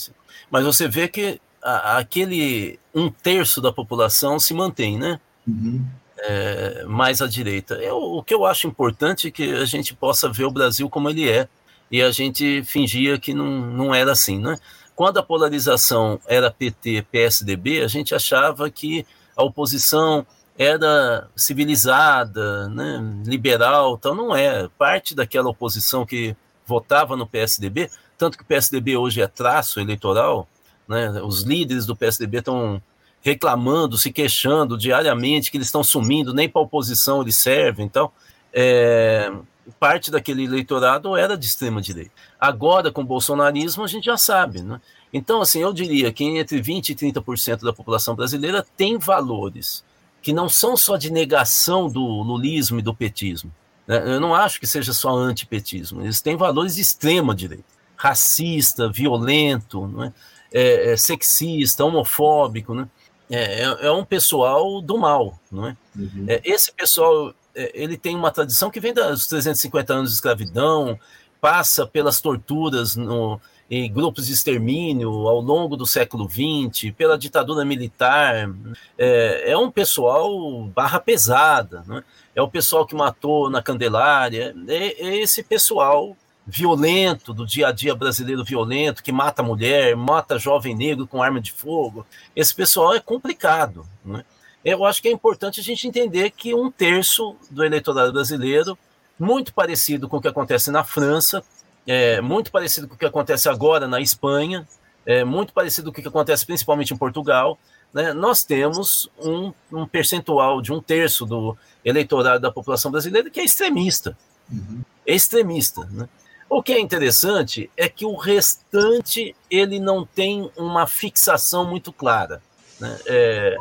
Mas 0.51 0.65
você 0.65 0.87
vê 0.87 1.07
que 1.07 1.39
a, 1.65 1.97
aquele 1.97 2.79
um 2.93 3.09
terço 3.09 3.59
da 3.59 3.73
população 3.73 4.37
se 4.37 4.53
mantém, 4.53 4.99
né? 4.99 5.19
Uhum. 5.47 5.83
É, 6.19 6.85
mais 6.85 7.21
à 7.21 7.27
direita. 7.27 7.75
Eu, 7.75 7.97
o 7.97 8.23
que 8.23 8.33
eu 8.33 8.45
acho 8.45 8.67
importante 8.67 9.27
é 9.27 9.31
que 9.31 9.53
a 9.53 9.65
gente 9.65 9.93
possa 9.93 10.29
ver 10.29 10.45
o 10.45 10.51
Brasil 10.51 10.89
como 10.89 11.09
ele 11.09 11.29
é, 11.29 11.47
e 11.91 12.01
a 12.01 12.11
gente 12.11 12.63
fingia 12.63 13.19
que 13.19 13.33
não, 13.33 13.45
não 13.45 13.93
era 13.93 14.11
assim, 14.11 14.39
né? 14.39 14.57
Quando 14.95 15.17
a 15.17 15.23
polarização 15.23 16.19
era 16.25 16.49
PT, 16.49 17.05
PSDB, 17.11 17.81
a 17.81 17.87
gente 17.87 18.15
achava 18.15 18.69
que 18.69 19.05
a 19.35 19.43
oposição 19.43 20.25
era 20.57 21.27
civilizada, 21.35 22.69
né, 22.69 23.03
liberal, 23.25 23.95
então 23.99 24.15
não 24.15 24.33
é. 24.33 24.69
Parte 24.77 25.13
daquela 25.13 25.49
oposição 25.49 26.05
que 26.05 26.33
votava 26.65 27.17
no 27.17 27.27
PSDB, 27.27 27.91
tanto 28.17 28.37
que 28.37 28.43
o 28.43 28.47
PSDB 28.47 28.95
hoje 28.95 29.21
é 29.21 29.27
traço 29.27 29.81
eleitoral, 29.81 30.47
né? 30.87 31.09
Os 31.21 31.41
líderes 31.41 31.85
do 31.85 31.95
PSDB 31.95 32.39
estão 32.39 32.81
reclamando, 33.21 33.97
se 33.97 34.11
queixando 34.11 34.77
diariamente 34.77 35.49
que 35.49 35.57
eles 35.57 35.67
estão 35.67 35.83
sumindo, 35.83 36.33
nem 36.33 36.47
para 36.47 36.61
a 36.61 36.65
oposição 36.65 37.21
eles 37.21 37.35
servem. 37.35 37.85
Então, 37.85 38.11
é, 38.53 39.31
parte 39.79 40.11
daquele 40.11 40.43
eleitorado 40.43 41.15
era 41.15 41.35
de 41.37 41.45
extrema 41.45 41.81
direita. 41.81 42.11
Agora, 42.39 42.91
com 42.91 43.01
o 43.01 43.05
bolsonarismo, 43.05 43.83
a 43.83 43.87
gente 43.87 44.05
já 44.05 44.17
sabe. 44.17 44.61
Né? 44.61 44.79
Então, 45.11 45.41
assim, 45.41 45.59
eu 45.59 45.73
diria 45.73 46.11
que 46.11 46.23
entre 46.23 46.61
20% 46.61 46.89
e 46.89 46.95
30% 46.95 47.63
da 47.63 47.73
população 47.73 48.15
brasileira 48.15 48.65
tem 48.77 48.97
valores 48.97 49.83
que 50.21 50.33
não 50.33 50.49
são 50.49 50.75
só 50.75 50.97
de 50.97 51.11
negação 51.11 51.89
do 51.89 52.01
lulismo 52.01 52.79
e 52.79 52.81
do 52.81 52.93
petismo. 52.93 53.51
Né? 53.87 54.03
Eu 54.05 54.19
não 54.19 54.33
acho 54.33 54.59
que 54.59 54.67
seja 54.67 54.93
só 54.93 55.15
antipetismo. 55.15 56.01
Eles 56.01 56.21
têm 56.21 56.35
valores 56.35 56.75
de 56.75 56.81
extrema 56.81 57.33
direita. 57.33 57.65
Racista, 57.95 58.89
violento, 58.89 59.87
não 59.87 60.03
é? 60.03 60.13
É, 60.55 60.93
é 60.93 60.97
sexista, 60.97 61.83
homofóbico, 61.83 62.73
né? 62.73 62.87
É, 63.29 63.63
é, 63.63 63.87
é, 63.87 63.91
um 63.91 64.05
pessoal 64.05 64.81
do 64.81 64.97
mal, 64.97 65.37
não 65.51 65.67
é? 65.67 65.77
Uhum. 65.95 66.25
é 66.27 66.41
esse 66.45 66.71
pessoal, 66.71 67.33
é, 67.53 67.71
ele 67.73 67.97
tem 67.97 68.15
uma 68.15 68.31
tradição 68.31 68.69
que 68.69 68.79
vem 68.79 68.93
dos 68.93 69.27
350 69.27 69.93
anos 69.93 70.11
de 70.11 70.15
escravidão, 70.15 70.97
passa 71.41 71.85
pelas 71.85 72.21
torturas 72.21 72.95
no, 72.95 73.41
em 73.69 73.91
grupos 73.91 74.27
de 74.27 74.33
extermínio 74.33 75.27
ao 75.27 75.41
longo 75.41 75.75
do 75.75 75.85
século 75.85 76.29
XX, 76.29 76.91
pela 76.95 77.17
ditadura 77.17 77.65
militar. 77.65 78.49
É, 78.97 79.51
é 79.51 79.57
um 79.57 79.69
pessoal 79.69 80.63
barra 80.67 80.99
pesada, 80.99 81.83
é? 81.89 82.03
é 82.35 82.41
o 82.41 82.47
pessoal 82.47 82.85
que 82.85 82.95
matou 82.95 83.49
na 83.49 83.61
Candelária, 83.61 84.55
é, 84.67 85.07
é 85.07 85.17
esse 85.17 85.43
pessoal 85.43 86.15
violento, 86.45 87.33
do 87.33 87.45
dia 87.45 87.69
a 87.69 87.71
dia 87.71 87.95
brasileiro 87.95 88.43
violento, 88.43 89.03
que 89.03 89.11
mata 89.11 89.41
mulher, 89.41 89.95
mata 89.95 90.37
jovem 90.37 90.75
negro 90.75 91.07
com 91.07 91.23
arma 91.23 91.41
de 91.41 91.51
fogo. 91.51 92.05
Esse 92.35 92.53
pessoal 92.53 92.93
é 92.93 92.99
complicado. 92.99 93.85
Né? 94.03 94.23
Eu 94.63 94.85
acho 94.85 95.01
que 95.01 95.07
é 95.07 95.11
importante 95.11 95.59
a 95.59 95.63
gente 95.63 95.87
entender 95.87 96.31
que 96.31 96.53
um 96.53 96.69
terço 96.69 97.35
do 97.49 97.63
eleitorado 97.63 98.13
brasileiro, 98.13 98.77
muito 99.17 99.53
parecido 99.53 100.07
com 100.07 100.17
o 100.17 100.21
que 100.21 100.27
acontece 100.27 100.69
na 100.69 100.83
França, 100.83 101.43
é, 101.87 102.21
muito 102.21 102.51
parecido 102.51 102.87
com 102.87 102.95
o 102.95 102.97
que 102.97 103.05
acontece 103.05 103.49
agora 103.49 103.87
na 103.87 103.99
Espanha, 103.99 104.67
é, 105.05 105.23
muito 105.23 105.53
parecido 105.53 105.91
com 105.91 105.99
o 105.99 106.01
que 106.01 106.07
acontece 106.07 106.45
principalmente 106.45 106.93
em 106.93 106.97
Portugal, 106.97 107.57
né? 107.93 108.11
nós 108.13 108.43
temos 108.43 109.09
um, 109.19 109.53
um 109.71 109.87
percentual 109.87 110.61
de 110.61 110.73
um 110.73 110.81
terço 110.81 111.25
do 111.25 111.57
eleitorado 111.83 112.41
da 112.41 112.51
população 112.51 112.91
brasileira 112.91 113.29
que 113.29 113.39
é 113.39 113.43
extremista. 113.43 114.17
Uhum. 114.51 114.81
É 115.05 115.13
extremista. 115.13 115.85
Né? 115.91 116.07
O 116.49 116.61
que 116.61 116.73
é 116.73 116.79
interessante 116.79 117.69
é 117.75 117.89
que 117.89 118.05
o 118.05 118.15
restante 118.15 119.35
ele 119.49 119.79
não 119.79 120.05
tem 120.05 120.49
uma 120.55 120.85
fixação 120.85 121.65
muito 121.67 121.91
clara. 121.91 122.41
Né? 122.79 122.99
É, 123.07 123.57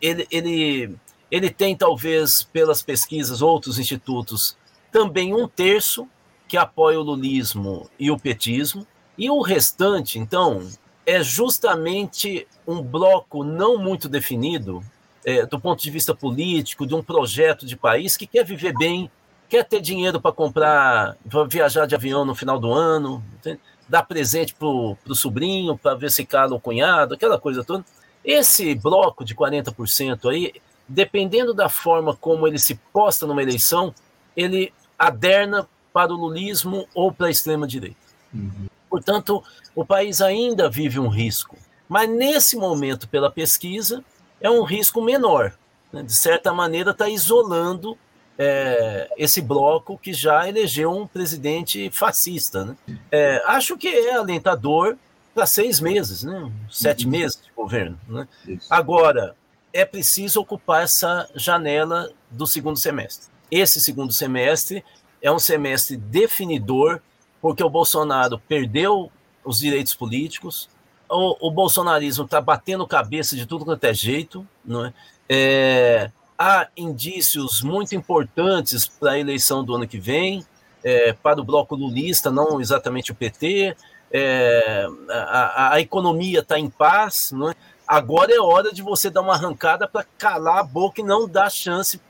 ele, 0.00 0.26
ele, 0.30 0.96
ele 1.30 1.50
tem, 1.50 1.76
talvez, 1.76 2.42
pelas 2.42 2.82
pesquisas, 2.82 3.42
outros 3.42 3.78
institutos, 3.78 4.56
também 4.90 5.34
um 5.34 5.46
terço 5.46 6.08
que 6.48 6.56
apoia 6.56 6.98
o 6.98 7.02
lulismo 7.02 7.90
e 7.98 8.10
o 8.10 8.18
petismo, 8.18 8.86
e 9.16 9.30
o 9.30 9.40
restante, 9.40 10.18
então, 10.18 10.68
é 11.06 11.22
justamente 11.22 12.46
um 12.66 12.82
bloco 12.82 13.44
não 13.44 13.78
muito 13.78 14.08
definido 14.08 14.82
é, 15.24 15.46
do 15.46 15.58
ponto 15.58 15.82
de 15.82 15.90
vista 15.90 16.14
político, 16.14 16.86
de 16.86 16.94
um 16.94 17.02
projeto 17.02 17.64
de 17.64 17.76
país 17.76 18.16
que 18.16 18.26
quer 18.26 18.44
viver 18.44 18.76
bem 18.76 19.10
quer 19.48 19.64
ter 19.64 19.80
dinheiro 19.80 20.20
para 20.20 20.32
comprar, 20.32 21.16
para 21.28 21.44
viajar 21.44 21.86
de 21.86 21.94
avião 21.94 22.24
no 22.24 22.34
final 22.34 22.58
do 22.58 22.72
ano, 22.72 23.22
entende? 23.34 23.60
dar 23.88 24.02
presente 24.02 24.54
para 24.54 24.66
o 24.66 25.14
sobrinho, 25.14 25.76
para 25.76 25.94
ver 25.94 26.10
se 26.10 26.24
cala 26.24 26.54
o 26.54 26.60
cunhado, 26.60 27.14
aquela 27.14 27.38
coisa 27.38 27.62
toda. 27.62 27.84
Esse 28.24 28.74
bloco 28.74 29.24
de 29.24 29.34
40% 29.34 30.30
aí, 30.30 30.52
dependendo 30.88 31.52
da 31.52 31.68
forma 31.68 32.16
como 32.16 32.46
ele 32.46 32.58
se 32.58 32.76
posta 32.92 33.26
numa 33.26 33.42
eleição, 33.42 33.94
ele 34.36 34.72
aderna 34.98 35.68
para 35.92 36.12
o 36.12 36.16
lulismo 36.16 36.88
ou 36.94 37.12
para 37.12 37.26
a 37.26 37.30
extrema-direita. 37.30 37.96
Uhum. 38.32 38.66
Portanto, 38.88 39.42
o 39.74 39.84
país 39.84 40.20
ainda 40.20 40.68
vive 40.68 40.98
um 40.98 41.08
risco. 41.08 41.56
Mas 41.88 42.08
nesse 42.08 42.56
momento, 42.56 43.08
pela 43.08 43.30
pesquisa, 43.30 44.02
é 44.40 44.48
um 44.48 44.62
risco 44.62 45.02
menor. 45.02 45.52
Né? 45.92 46.02
De 46.02 46.14
certa 46.14 46.52
maneira, 46.52 46.92
está 46.92 47.08
isolando 47.08 47.98
é, 48.38 49.08
esse 49.16 49.40
bloco 49.40 49.98
que 49.98 50.12
já 50.12 50.48
elegeu 50.48 50.90
um 50.90 51.06
presidente 51.06 51.90
fascista. 51.90 52.64
Né? 52.64 52.76
É, 53.10 53.42
acho 53.46 53.76
que 53.76 53.88
é 53.88 54.14
alentador 54.14 54.96
para 55.34 55.46
seis 55.46 55.80
meses, 55.80 56.22
né? 56.22 56.50
sete 56.70 57.04
uhum. 57.04 57.10
meses 57.12 57.40
de 57.42 57.50
governo. 57.54 57.98
Né? 58.08 58.28
Agora, 58.70 59.34
é 59.72 59.84
preciso 59.84 60.40
ocupar 60.40 60.84
essa 60.84 61.28
janela 61.34 62.10
do 62.30 62.46
segundo 62.46 62.78
semestre. 62.78 63.28
Esse 63.50 63.80
segundo 63.80 64.12
semestre 64.12 64.84
é 65.20 65.30
um 65.30 65.38
semestre 65.38 65.96
definidor, 65.96 67.00
porque 67.40 67.62
o 67.62 67.70
Bolsonaro 67.70 68.38
perdeu 68.48 69.10
os 69.44 69.58
direitos 69.58 69.94
políticos, 69.94 70.68
o, 71.08 71.48
o 71.48 71.50
bolsonarismo 71.50 72.24
está 72.24 72.40
batendo 72.40 72.86
cabeça 72.86 73.36
de 73.36 73.46
tudo 73.46 73.64
quanto 73.64 73.84
é 73.84 73.92
jeito, 73.92 74.46
não 74.64 74.86
é? 74.86 74.94
é 75.28 76.10
há 76.38 76.68
indícios 76.76 77.62
muito 77.62 77.94
importantes 77.94 78.86
para 78.86 79.12
a 79.12 79.18
eleição 79.18 79.64
do 79.64 79.74
ano 79.74 79.86
que 79.86 79.98
vem, 79.98 80.44
é, 80.82 81.12
para 81.12 81.40
o 81.40 81.44
bloco 81.44 81.74
lulista, 81.74 82.30
não 82.30 82.60
exatamente 82.60 83.12
o 83.12 83.14
PT. 83.14 83.76
É, 84.12 84.86
a, 85.10 85.74
a, 85.74 85.80
economia 85.80 86.40
está 86.40 86.58
em 86.58 86.68
paz. 86.68 87.32
Não 87.32 87.50
é? 87.50 87.54
Agora 87.86 88.32
é 88.32 88.38
hora 88.38 88.72
de 88.72 88.82
você 88.82 89.08
dar 89.10 89.22
uma 89.22 89.34
arrancada 89.34 89.88
para 89.88 90.04
calar 90.18 90.58
a 90.58 90.62
boca 90.62 91.00
e 91.00 91.04
não 91.04 91.28
dar 91.28 91.50
chance 91.50 92.00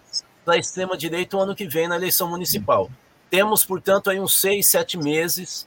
para 0.45 0.55
a 0.55 0.59
extrema-direita 0.59 1.37
o 1.37 1.41
ano 1.41 1.55
que 1.55 1.67
vem 1.67 1.89
na 1.89 1.97
eleição 1.97 2.29
municipal. 2.29 2.91
Temos, 3.31 3.65
portanto, 3.65 4.11
aí 4.11 4.21
uns 4.21 4.39
seis, 4.41 4.67
sete 4.67 4.99
meses 4.99 5.67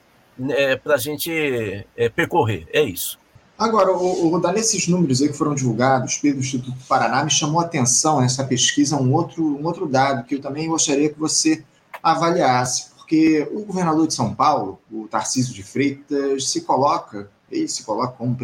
é, 0.50 0.76
para 0.76 0.94
a 0.94 0.98
gente 0.98 1.86
percorrer. 2.14 2.68
É 2.72 2.82
isso. 2.82 3.18
Agora, 3.58 3.92
o, 3.92 4.32
o, 4.32 4.52
nesses 4.52 4.86
números 4.86 5.20
aí 5.20 5.28
que 5.28 5.36
foram 5.36 5.52
divulgados 5.52 6.16
pelo 6.18 6.38
Instituto 6.38 6.78
Paraná, 6.88 7.24
me 7.24 7.30
chamou 7.30 7.60
a 7.60 7.64
atenção 7.64 8.20
nessa 8.20 8.44
pesquisa 8.44 8.94
um 8.94 9.12
outro, 9.12 9.44
um 9.44 9.66
outro 9.66 9.84
dado 9.88 10.24
que 10.24 10.36
eu 10.36 10.40
também 10.40 10.68
gostaria 10.68 11.08
que 11.08 11.18
você 11.18 11.64
avaliasse, 12.00 12.90
porque 12.96 13.48
o 13.50 13.64
governador 13.64 14.06
de 14.06 14.14
São 14.14 14.32
Paulo, 14.32 14.78
o 14.88 15.08
Tarcísio 15.08 15.52
de 15.52 15.64
Freitas, 15.64 16.48
se 16.48 16.60
coloca, 16.60 17.28
ele 17.50 17.66
se 17.66 17.82
coloca 17.82 18.12
como, 18.12 18.36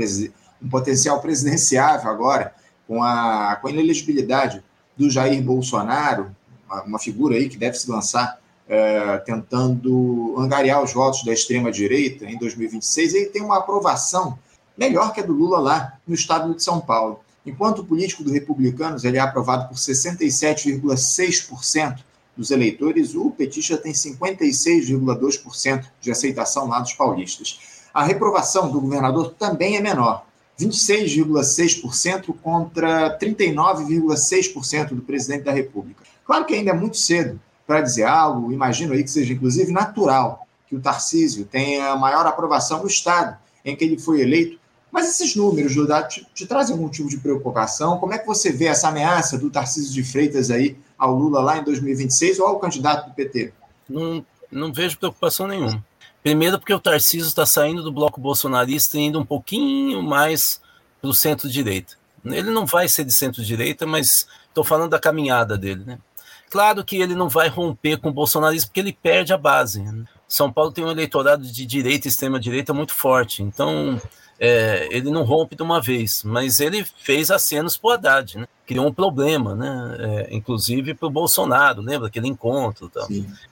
um 0.60 0.68
potencial 0.68 1.20
presidenciável 1.20 2.10
agora, 2.10 2.52
com 2.88 3.00
a, 3.00 3.56
com 3.60 3.68
a 3.68 3.70
inelegibilidade 3.70 4.64
do 4.96 5.08
Jair 5.08 5.40
Bolsonaro, 5.40 6.34
uma, 6.66 6.82
uma 6.82 6.98
figura 6.98 7.36
aí 7.36 7.48
que 7.48 7.56
deve 7.56 7.78
se 7.78 7.88
lançar 7.88 8.40
é, 8.68 9.18
tentando 9.18 10.34
angariar 10.36 10.82
os 10.82 10.92
votos 10.92 11.22
da 11.22 11.32
extrema-direita 11.32 12.24
em 12.24 12.36
2026, 12.36 13.14
ele 13.14 13.26
tem 13.26 13.42
uma 13.42 13.58
aprovação 13.58 14.36
melhor 14.76 15.12
que 15.12 15.20
a 15.20 15.24
do 15.24 15.32
Lula 15.32 15.58
lá 15.58 15.94
no 16.06 16.14
estado 16.14 16.54
de 16.54 16.62
São 16.62 16.80
Paulo. 16.80 17.20
Enquanto 17.46 17.80
o 17.80 17.84
político 17.84 18.24
do 18.24 18.32
Republicanos 18.32 19.04
ele 19.04 19.18
é 19.18 19.20
aprovado 19.20 19.68
por 19.68 19.76
67,6% 19.76 21.98
dos 22.36 22.50
eleitores, 22.50 23.14
o 23.14 23.30
petista 23.30 23.76
tem 23.76 23.92
56,2% 23.92 25.84
de 26.00 26.10
aceitação 26.10 26.66
lá 26.66 26.80
dos 26.80 26.94
paulistas. 26.94 27.60
A 27.92 28.02
reprovação 28.02 28.70
do 28.70 28.80
governador 28.80 29.34
também 29.38 29.76
é 29.76 29.80
menor, 29.80 30.26
26,6% 30.58 32.34
contra 32.42 33.16
39,6% 33.18 34.88
do 34.88 35.02
presidente 35.02 35.44
da 35.44 35.52
República. 35.52 36.02
Claro 36.24 36.44
que 36.44 36.54
ainda 36.54 36.70
é 36.70 36.74
muito 36.74 36.96
cedo 36.96 37.40
para 37.66 37.80
dizer 37.80 38.04
algo, 38.04 38.52
imagino 38.52 38.92
aí 38.92 39.02
que 39.02 39.10
seja 39.10 39.32
inclusive 39.32 39.72
natural 39.72 40.46
que 40.68 40.74
o 40.74 40.80
Tarcísio 40.80 41.44
tenha 41.44 41.94
maior 41.96 42.26
aprovação 42.26 42.82
no 42.82 42.88
Estado 42.88 43.36
em 43.64 43.76
que 43.76 43.84
ele 43.84 43.98
foi 43.98 44.20
eleito. 44.20 44.58
Mas 44.94 45.08
esses 45.08 45.34
números, 45.34 45.72
Judá, 45.72 46.04
te, 46.04 46.24
te 46.32 46.46
trazem 46.46 46.72
algum 46.72 46.88
tipo 46.88 47.08
de 47.08 47.16
preocupação? 47.16 47.98
Como 47.98 48.14
é 48.14 48.18
que 48.18 48.26
você 48.28 48.52
vê 48.52 48.66
essa 48.66 48.90
ameaça 48.90 49.36
do 49.36 49.50
Tarcísio 49.50 49.92
de 49.92 50.04
Freitas 50.04 50.52
aí 50.52 50.78
ao 50.96 51.12
Lula 51.12 51.40
lá 51.40 51.58
em 51.58 51.64
2026 51.64 52.38
ou 52.38 52.46
ao 52.46 52.60
candidato 52.60 53.08
do 53.08 53.12
PT? 53.12 53.52
Não, 53.88 54.24
não 54.52 54.72
vejo 54.72 54.96
preocupação 54.96 55.48
nenhuma. 55.48 55.84
Primeiro 56.22 56.60
porque 56.60 56.72
o 56.72 56.78
Tarcísio 56.78 57.26
está 57.26 57.44
saindo 57.44 57.82
do 57.82 57.90
bloco 57.90 58.20
bolsonarista 58.20 58.96
e 58.96 59.00
indo 59.00 59.18
um 59.18 59.26
pouquinho 59.26 60.00
mais 60.00 60.60
para 61.00 61.10
o 61.10 61.12
centro-direita. 61.12 61.94
Ele 62.24 62.52
não 62.52 62.64
vai 62.64 62.86
ser 62.86 63.04
de 63.04 63.12
centro-direita, 63.12 63.84
mas 63.84 64.28
estou 64.46 64.62
falando 64.62 64.90
da 64.90 65.00
caminhada 65.00 65.58
dele, 65.58 65.82
né? 65.84 65.98
Claro 66.48 66.84
que 66.84 66.98
ele 66.98 67.16
não 67.16 67.28
vai 67.28 67.48
romper 67.48 67.96
com 67.96 68.10
o 68.10 68.12
bolsonarismo 68.12 68.68
porque 68.68 68.78
ele 68.78 68.92
perde 68.92 69.32
a 69.32 69.36
base. 69.36 69.82
Né? 69.82 70.04
São 70.28 70.52
Paulo 70.52 70.70
tem 70.70 70.84
um 70.84 70.90
eleitorado 70.90 71.42
de 71.42 71.66
direita 71.66 72.06
e 72.06 72.10
extrema-direita 72.10 72.72
muito 72.72 72.94
forte, 72.94 73.42
então 73.42 74.00
é, 74.38 74.88
ele 74.90 75.10
não 75.10 75.22
rompe 75.22 75.54
de 75.54 75.62
uma 75.62 75.80
vez, 75.80 76.22
mas 76.24 76.60
ele 76.60 76.84
fez 76.84 77.30
acenos 77.30 77.76
para 77.76 77.88
o 77.88 77.92
Haddad, 77.92 78.38
né? 78.38 78.48
criou 78.66 78.86
um 78.86 78.92
problema, 78.92 79.54
né? 79.54 79.96
É, 79.98 80.34
inclusive 80.34 80.94
para 80.94 81.06
o 81.06 81.10
Bolsonaro, 81.10 81.82
lembra 81.82 82.08
aquele 82.08 82.28
encontro 82.28 82.88
tal, 82.88 83.06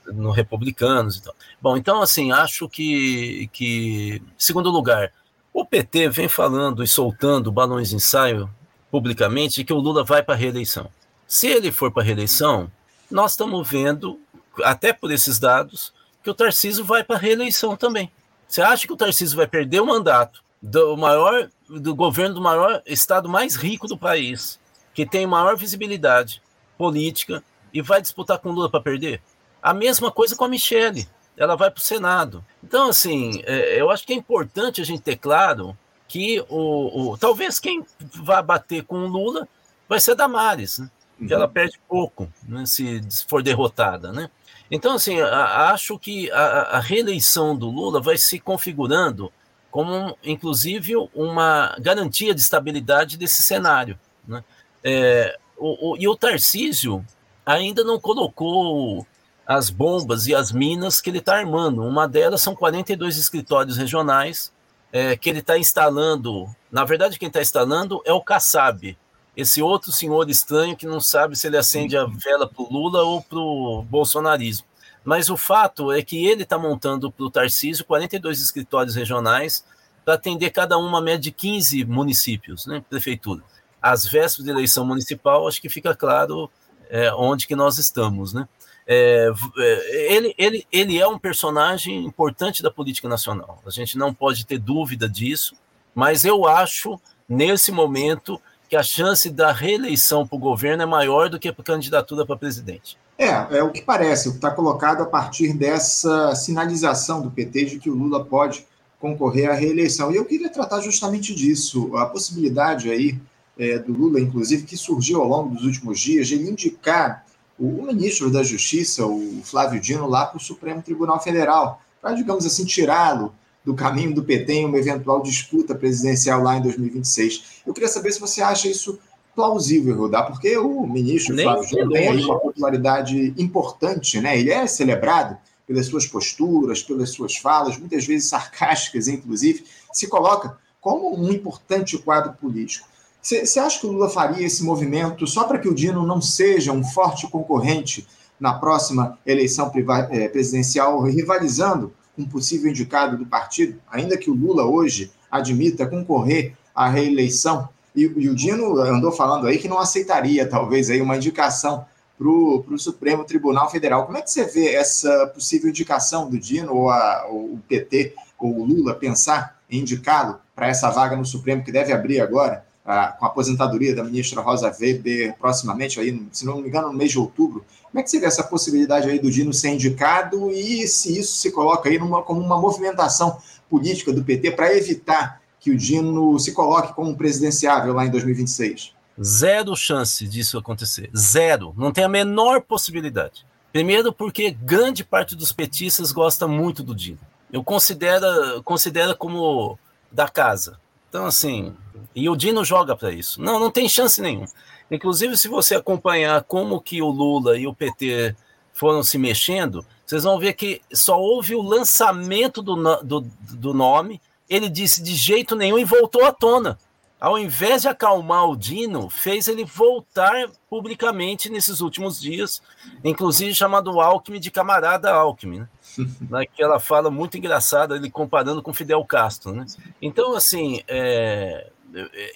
no 0.06 0.30
Republicanos 0.30 1.16
e 1.16 1.22
tal. 1.22 1.34
Bom, 1.60 1.76
então 1.76 2.00
assim, 2.00 2.32
acho 2.32 2.68
que, 2.68 3.48
que, 3.52 4.22
segundo 4.38 4.70
lugar, 4.70 5.12
o 5.52 5.64
PT 5.64 6.08
vem 6.08 6.28
falando 6.28 6.82
e 6.82 6.88
soltando 6.88 7.52
balões 7.52 7.90
de 7.90 7.96
ensaio 7.96 8.48
publicamente 8.90 9.56
de 9.56 9.64
que 9.64 9.72
o 9.72 9.78
Lula 9.78 10.02
vai 10.02 10.22
para 10.22 10.34
a 10.34 10.38
reeleição. 10.38 10.88
Se 11.26 11.46
ele 11.46 11.70
for 11.70 11.90
para 11.90 12.02
a 12.02 12.06
reeleição, 12.06 12.70
nós 13.10 13.32
estamos 13.32 13.68
vendo, 13.68 14.18
até 14.64 14.92
por 14.92 15.10
esses 15.10 15.38
dados, 15.38 15.92
que 16.22 16.30
o 16.30 16.34
Tarcísio 16.34 16.84
vai 16.84 17.04
para 17.04 17.16
a 17.16 17.18
reeleição 17.18 17.76
também. 17.76 18.10
Você 18.48 18.60
acha 18.60 18.86
que 18.86 18.92
o 18.92 18.96
Tarcísio 18.96 19.36
vai 19.36 19.46
perder 19.46 19.80
o 19.80 19.86
mandato 19.86 20.42
do 20.62 20.96
maior 20.96 21.50
do 21.68 21.94
governo 21.94 22.36
do 22.36 22.40
maior 22.40 22.82
estado 22.86 23.28
mais 23.28 23.56
rico 23.56 23.88
do 23.88 23.98
país, 23.98 24.60
que 24.94 25.04
tem 25.04 25.26
maior 25.26 25.56
visibilidade 25.56 26.40
política 26.78 27.42
e 27.72 27.82
vai 27.82 28.00
disputar 28.00 28.38
com 28.38 28.50
Lula 28.50 28.70
para 28.70 28.80
perder? 28.80 29.20
A 29.60 29.74
mesma 29.74 30.10
coisa 30.10 30.36
com 30.36 30.44
a 30.44 30.48
Michelle. 30.48 31.08
Ela 31.34 31.56
vai 31.56 31.70
para 31.70 31.80
o 31.80 31.82
Senado. 31.82 32.44
Então, 32.62 32.90
assim, 32.90 33.42
é, 33.44 33.80
eu 33.80 33.90
acho 33.90 34.06
que 34.06 34.12
é 34.12 34.16
importante 34.16 34.82
a 34.82 34.84
gente 34.84 35.00
ter 35.00 35.16
claro 35.16 35.76
que 36.06 36.44
o, 36.48 37.12
o 37.12 37.18
talvez 37.18 37.58
quem 37.58 37.84
vai 38.22 38.42
bater 38.42 38.84
com 38.84 38.98
o 38.98 39.08
Lula 39.08 39.48
vai 39.88 39.98
ser 39.98 40.12
a 40.12 40.14
Damares, 40.14 40.78
né? 40.78 40.90
que 41.26 41.32
ela 41.32 41.46
uhum. 41.46 41.52
perde 41.52 41.80
pouco 41.88 42.28
né, 42.46 42.66
se 42.66 43.00
for 43.28 43.42
derrotada, 43.42 44.12
né? 44.12 44.28
Então, 44.70 44.94
assim, 44.94 45.20
a, 45.20 45.70
acho 45.70 45.98
que 45.98 46.30
a, 46.30 46.76
a, 46.76 46.80
reeleição 46.80 47.56
do 47.56 47.70
Lula 47.70 48.00
vai 48.00 48.16
se 48.16 48.40
configurando 48.40 49.32
como, 49.72 50.16
inclusive, 50.22 50.92
uma 51.14 51.74
garantia 51.80 52.34
de 52.34 52.42
estabilidade 52.42 53.16
desse 53.16 53.40
cenário. 53.40 53.98
Né? 54.28 54.44
É, 54.84 55.38
o, 55.56 55.92
o, 55.92 55.96
e 55.96 56.06
o 56.06 56.14
Tarcísio 56.14 57.02
ainda 57.44 57.82
não 57.82 57.98
colocou 57.98 59.06
as 59.46 59.70
bombas 59.70 60.26
e 60.26 60.34
as 60.34 60.52
minas 60.52 61.00
que 61.00 61.08
ele 61.08 61.18
está 61.18 61.38
armando. 61.38 61.82
Uma 61.82 62.06
delas 62.06 62.42
são 62.42 62.54
42 62.54 63.16
escritórios 63.16 63.78
regionais 63.78 64.52
é, 64.92 65.16
que 65.16 65.30
ele 65.30 65.38
está 65.38 65.56
instalando. 65.56 66.54
Na 66.70 66.84
verdade, 66.84 67.18
quem 67.18 67.28
está 67.28 67.40
instalando 67.40 68.02
é 68.04 68.12
o 68.12 68.20
Kassab, 68.20 68.94
esse 69.34 69.62
outro 69.62 69.90
senhor 69.90 70.28
estranho 70.28 70.76
que 70.76 70.84
não 70.84 71.00
sabe 71.00 71.34
se 71.34 71.46
ele 71.46 71.56
acende 71.56 71.96
a 71.96 72.04
vela 72.04 72.46
para 72.46 72.62
o 72.62 72.70
Lula 72.70 73.02
ou 73.04 73.22
para 73.22 73.38
o 73.38 73.82
bolsonarismo. 73.88 74.66
Mas 75.04 75.28
o 75.28 75.36
fato 75.36 75.90
é 75.90 76.02
que 76.02 76.26
ele 76.26 76.42
está 76.44 76.58
montando 76.58 77.10
para 77.10 77.24
o 77.24 77.30
Tarcísio 77.30 77.84
42 77.84 78.40
escritórios 78.40 78.94
regionais 78.94 79.64
para 80.04 80.14
atender 80.14 80.50
cada 80.50 80.78
uma 80.78 81.00
média 81.00 81.20
de 81.20 81.32
15 81.32 81.84
municípios, 81.84 82.66
né, 82.66 82.82
prefeitura. 82.88 83.42
Às 83.80 84.06
vésperas 84.06 84.44
de 84.44 84.50
eleição 84.50 84.84
municipal, 84.84 85.46
acho 85.46 85.60
que 85.60 85.68
fica 85.68 85.94
claro 85.94 86.50
é, 86.88 87.12
onde 87.14 87.46
que 87.46 87.56
nós 87.56 87.78
estamos. 87.78 88.32
Né? 88.32 88.48
É, 88.86 89.28
é, 89.58 90.14
ele, 90.14 90.34
ele, 90.36 90.66
ele 90.70 90.98
é 90.98 91.06
um 91.06 91.18
personagem 91.18 92.04
importante 92.04 92.62
da 92.62 92.70
política 92.70 93.08
nacional, 93.08 93.60
a 93.66 93.70
gente 93.70 93.96
não 93.96 94.12
pode 94.12 94.44
ter 94.44 94.58
dúvida 94.58 95.08
disso, 95.08 95.54
mas 95.94 96.24
eu 96.24 96.46
acho, 96.46 97.00
nesse 97.28 97.70
momento, 97.70 98.40
que 98.72 98.76
a 98.76 98.82
chance 98.82 99.28
da 99.28 99.52
reeleição 99.52 100.26
para 100.26 100.34
o 100.34 100.38
governo 100.38 100.82
é 100.82 100.86
maior 100.86 101.28
do 101.28 101.38
que 101.38 101.46
a 101.46 101.52
candidatura 101.52 102.24
para 102.24 102.38
presidente. 102.38 102.96
É, 103.18 103.58
é 103.58 103.62
o 103.62 103.70
que 103.70 103.82
parece, 103.82 104.28
o 104.28 104.30
que 104.30 104.38
está 104.38 104.50
colocado 104.50 105.02
a 105.02 105.04
partir 105.04 105.52
dessa 105.52 106.34
sinalização 106.34 107.20
do 107.20 107.30
PT 107.30 107.66
de 107.66 107.78
que 107.78 107.90
o 107.90 107.94
Lula 107.94 108.24
pode 108.24 108.66
concorrer 108.98 109.50
à 109.50 109.52
reeleição. 109.52 110.10
E 110.10 110.16
eu 110.16 110.24
queria 110.24 110.48
tratar 110.48 110.80
justamente 110.80 111.34
disso, 111.34 111.94
a 111.98 112.06
possibilidade 112.06 112.90
aí 112.90 113.20
é, 113.58 113.78
do 113.78 113.92
Lula, 113.92 114.18
inclusive, 114.18 114.62
que 114.62 114.74
surgiu 114.74 115.20
ao 115.20 115.28
longo 115.28 115.54
dos 115.54 115.66
últimos 115.66 116.00
dias, 116.00 116.26
de 116.28 116.36
ele 116.36 116.48
indicar 116.48 117.26
o, 117.58 117.66
o 117.66 117.86
ministro 117.88 118.30
da 118.30 118.42
Justiça, 118.42 119.04
o 119.04 119.42
Flávio 119.44 119.82
Dino, 119.82 120.08
lá 120.08 120.24
para 120.24 120.38
o 120.38 120.40
Supremo 120.40 120.80
Tribunal 120.80 121.22
Federal, 121.22 121.82
para, 122.00 122.14
digamos 122.14 122.46
assim, 122.46 122.64
tirá-lo 122.64 123.34
do 123.64 123.74
caminho 123.74 124.14
do 124.14 124.24
PT 124.24 124.52
em 124.52 124.66
uma 124.66 124.78
eventual 124.78 125.22
disputa 125.22 125.74
presidencial 125.74 126.42
lá 126.42 126.56
em 126.56 126.62
2026. 126.62 127.62
Eu 127.66 127.72
queria 127.72 127.88
saber 127.88 128.12
se 128.12 128.20
você 128.20 128.42
acha 128.42 128.68
isso 128.68 128.98
plausível, 129.34 129.96
Rodar, 129.96 130.26
porque 130.26 130.56
o 130.58 130.86
ministro 130.86 131.34
Nem 131.34 131.44
Flávio 131.44 131.66
Dino 131.66 131.90
tem 131.90 132.08
aí 132.08 132.24
uma 132.24 132.38
popularidade 132.38 133.34
importante, 133.38 134.20
né? 134.20 134.38
Ele 134.38 134.50
é 134.50 134.66
celebrado 134.66 135.38
pelas 135.66 135.86
suas 135.86 136.06
posturas, 136.06 136.82
pelas 136.82 137.10
suas 137.10 137.36
falas, 137.36 137.78
muitas 137.78 138.04
vezes 138.04 138.28
sarcásticas, 138.28 139.08
inclusive, 139.08 139.64
se 139.92 140.06
coloca 140.06 140.58
como 140.80 141.16
um 141.16 141.30
importante 141.30 141.96
quadro 141.96 142.32
político. 142.34 142.88
Você 143.22 143.60
acha 143.60 143.78
que 143.78 143.86
o 143.86 143.92
Lula 143.92 144.10
faria 144.10 144.44
esse 144.44 144.64
movimento 144.64 145.26
só 145.28 145.44
para 145.44 145.58
que 145.58 145.68
o 145.68 145.74
Dino 145.74 146.04
não 146.04 146.20
seja 146.20 146.72
um 146.72 146.82
forte 146.82 147.28
concorrente 147.28 148.06
na 148.38 148.54
próxima 148.54 149.16
eleição 149.24 149.70
eh, 150.10 150.28
presidencial, 150.28 151.00
rivalizando 151.02 151.92
um 152.16 152.24
possível 152.24 152.70
indicado 152.70 153.16
do 153.16 153.26
partido, 153.26 153.80
ainda 153.90 154.16
que 154.16 154.30
o 154.30 154.34
Lula 154.34 154.64
hoje 154.64 155.10
admita 155.30 155.86
concorrer 155.86 156.54
à 156.74 156.88
reeleição, 156.88 157.68
e, 157.94 158.02
e 158.02 158.28
o 158.28 158.34
Dino 158.34 158.78
andou 158.80 159.12
falando 159.12 159.46
aí 159.46 159.58
que 159.58 159.68
não 159.68 159.78
aceitaria, 159.78 160.48
talvez, 160.48 160.90
aí 160.90 161.00
uma 161.00 161.16
indicação 161.16 161.84
para 162.18 162.28
o 162.28 162.78
Supremo 162.78 163.24
Tribunal 163.24 163.70
Federal. 163.70 164.06
Como 164.06 164.16
é 164.16 164.22
que 164.22 164.30
você 164.30 164.44
vê 164.44 164.74
essa 164.74 165.26
possível 165.26 165.68
indicação 165.68 166.30
do 166.30 166.38
Dino 166.38 166.74
ou, 166.74 166.90
a, 166.90 167.26
ou 167.28 167.54
o 167.54 167.60
PT 167.68 168.14
ou 168.38 168.60
o 168.60 168.64
Lula 168.64 168.94
pensar 168.94 169.58
em 169.68 169.80
indicá-lo 169.80 170.38
para 170.54 170.68
essa 170.68 170.90
vaga 170.90 171.16
no 171.16 171.24
Supremo 171.24 171.64
que 171.64 171.72
deve 171.72 171.92
abrir 171.92 172.20
agora? 172.20 172.64
Com 172.84 172.90
a 173.24 173.28
aposentadoria 173.28 173.94
da 173.94 174.02
ministra 174.02 174.40
Rosa 174.40 174.74
Weber 174.80 175.34
proximamente, 175.38 176.00
aí, 176.00 176.20
se 176.32 176.44
não 176.44 176.60
me 176.60 176.68
engano, 176.68 176.88
no 176.88 176.94
mês 176.94 177.12
de 177.12 177.18
outubro. 177.18 177.64
Como 177.84 178.00
é 178.00 178.02
que 178.02 178.18
vê 178.18 178.26
essa 178.26 178.42
possibilidade 178.42 179.08
aí 179.08 179.18
do 179.18 179.30
Dino 179.30 179.52
ser 179.52 179.70
indicado 179.70 180.50
e 180.50 180.86
se 180.88 181.18
isso 181.18 181.36
se 181.36 181.52
coloca 181.52 181.88
aí 181.88 181.98
numa, 181.98 182.22
como 182.22 182.40
uma 182.40 182.60
movimentação 182.60 183.38
política 183.70 184.12
do 184.12 184.24
PT 184.24 184.52
para 184.52 184.76
evitar 184.76 185.40
que 185.60 185.70
o 185.70 185.76
Dino 185.76 186.38
se 186.38 186.52
coloque 186.52 186.92
como 186.94 187.16
presidenciável 187.16 187.92
lá 187.94 188.04
em 188.04 188.10
2026? 188.10 188.92
Zero 189.22 189.76
chance 189.76 190.26
disso 190.26 190.58
acontecer. 190.58 191.10
Zero. 191.16 191.72
Não 191.76 191.92
tem 191.92 192.02
a 192.02 192.08
menor 192.08 192.62
possibilidade. 192.62 193.46
Primeiro, 193.72 194.12
porque 194.12 194.50
grande 194.50 195.04
parte 195.04 195.36
dos 195.36 195.52
petistas 195.52 196.10
gosta 196.10 196.48
muito 196.48 196.82
do 196.82 196.94
Dino. 196.94 197.18
Eu 197.52 197.62
considero, 197.62 198.62
considero 198.62 199.16
como 199.16 199.78
da 200.10 200.28
casa. 200.28 200.78
Então, 201.12 201.26
assim, 201.26 201.76
e 202.16 202.26
o 202.26 202.34
Dino 202.34 202.64
joga 202.64 202.96
para 202.96 203.12
isso. 203.12 203.38
Não, 203.38 203.60
não 203.60 203.70
tem 203.70 203.86
chance 203.86 204.18
nenhuma. 204.22 204.48
Inclusive, 204.90 205.36
se 205.36 205.46
você 205.46 205.74
acompanhar 205.74 206.42
como 206.44 206.80
que 206.80 207.02
o 207.02 207.10
Lula 207.10 207.58
e 207.58 207.66
o 207.66 207.74
PT 207.74 208.34
foram 208.72 209.02
se 209.02 209.18
mexendo, 209.18 209.84
vocês 210.06 210.24
vão 210.24 210.38
ver 210.38 210.54
que 210.54 210.80
só 210.90 211.20
houve 211.20 211.54
o 211.54 211.60
lançamento 211.60 212.62
do, 212.62 213.02
do, 213.02 213.20
do 213.20 213.74
nome, 213.74 214.22
ele 214.48 214.70
disse 214.70 215.02
de 215.02 215.14
jeito 215.14 215.54
nenhum 215.54 215.78
e 215.78 215.84
voltou 215.84 216.24
à 216.24 216.32
tona. 216.32 216.78
Ao 217.22 217.38
invés 217.38 217.82
de 217.82 217.88
acalmar 217.88 218.50
o 218.50 218.56
Dino, 218.56 219.08
fez 219.08 219.46
ele 219.46 219.64
voltar 219.64 220.50
publicamente 220.68 221.48
nesses 221.48 221.80
últimos 221.80 222.20
dias, 222.20 222.60
inclusive 223.04 223.54
chamando 223.54 223.92
o 223.92 224.00
Alckmin 224.00 224.40
de 224.40 224.50
camarada 224.50 225.12
Alckmin, 225.12 225.60
né? 225.60 225.68
naquela 226.28 226.80
fala 226.80 227.12
muito 227.12 227.38
engraçada, 227.38 227.94
ele 227.94 228.10
comparando 228.10 228.60
com 228.60 228.74
Fidel 228.74 229.04
Castro. 229.04 229.52
Né? 229.52 229.64
Então, 230.02 230.34
assim, 230.34 230.82
é, 230.88 231.70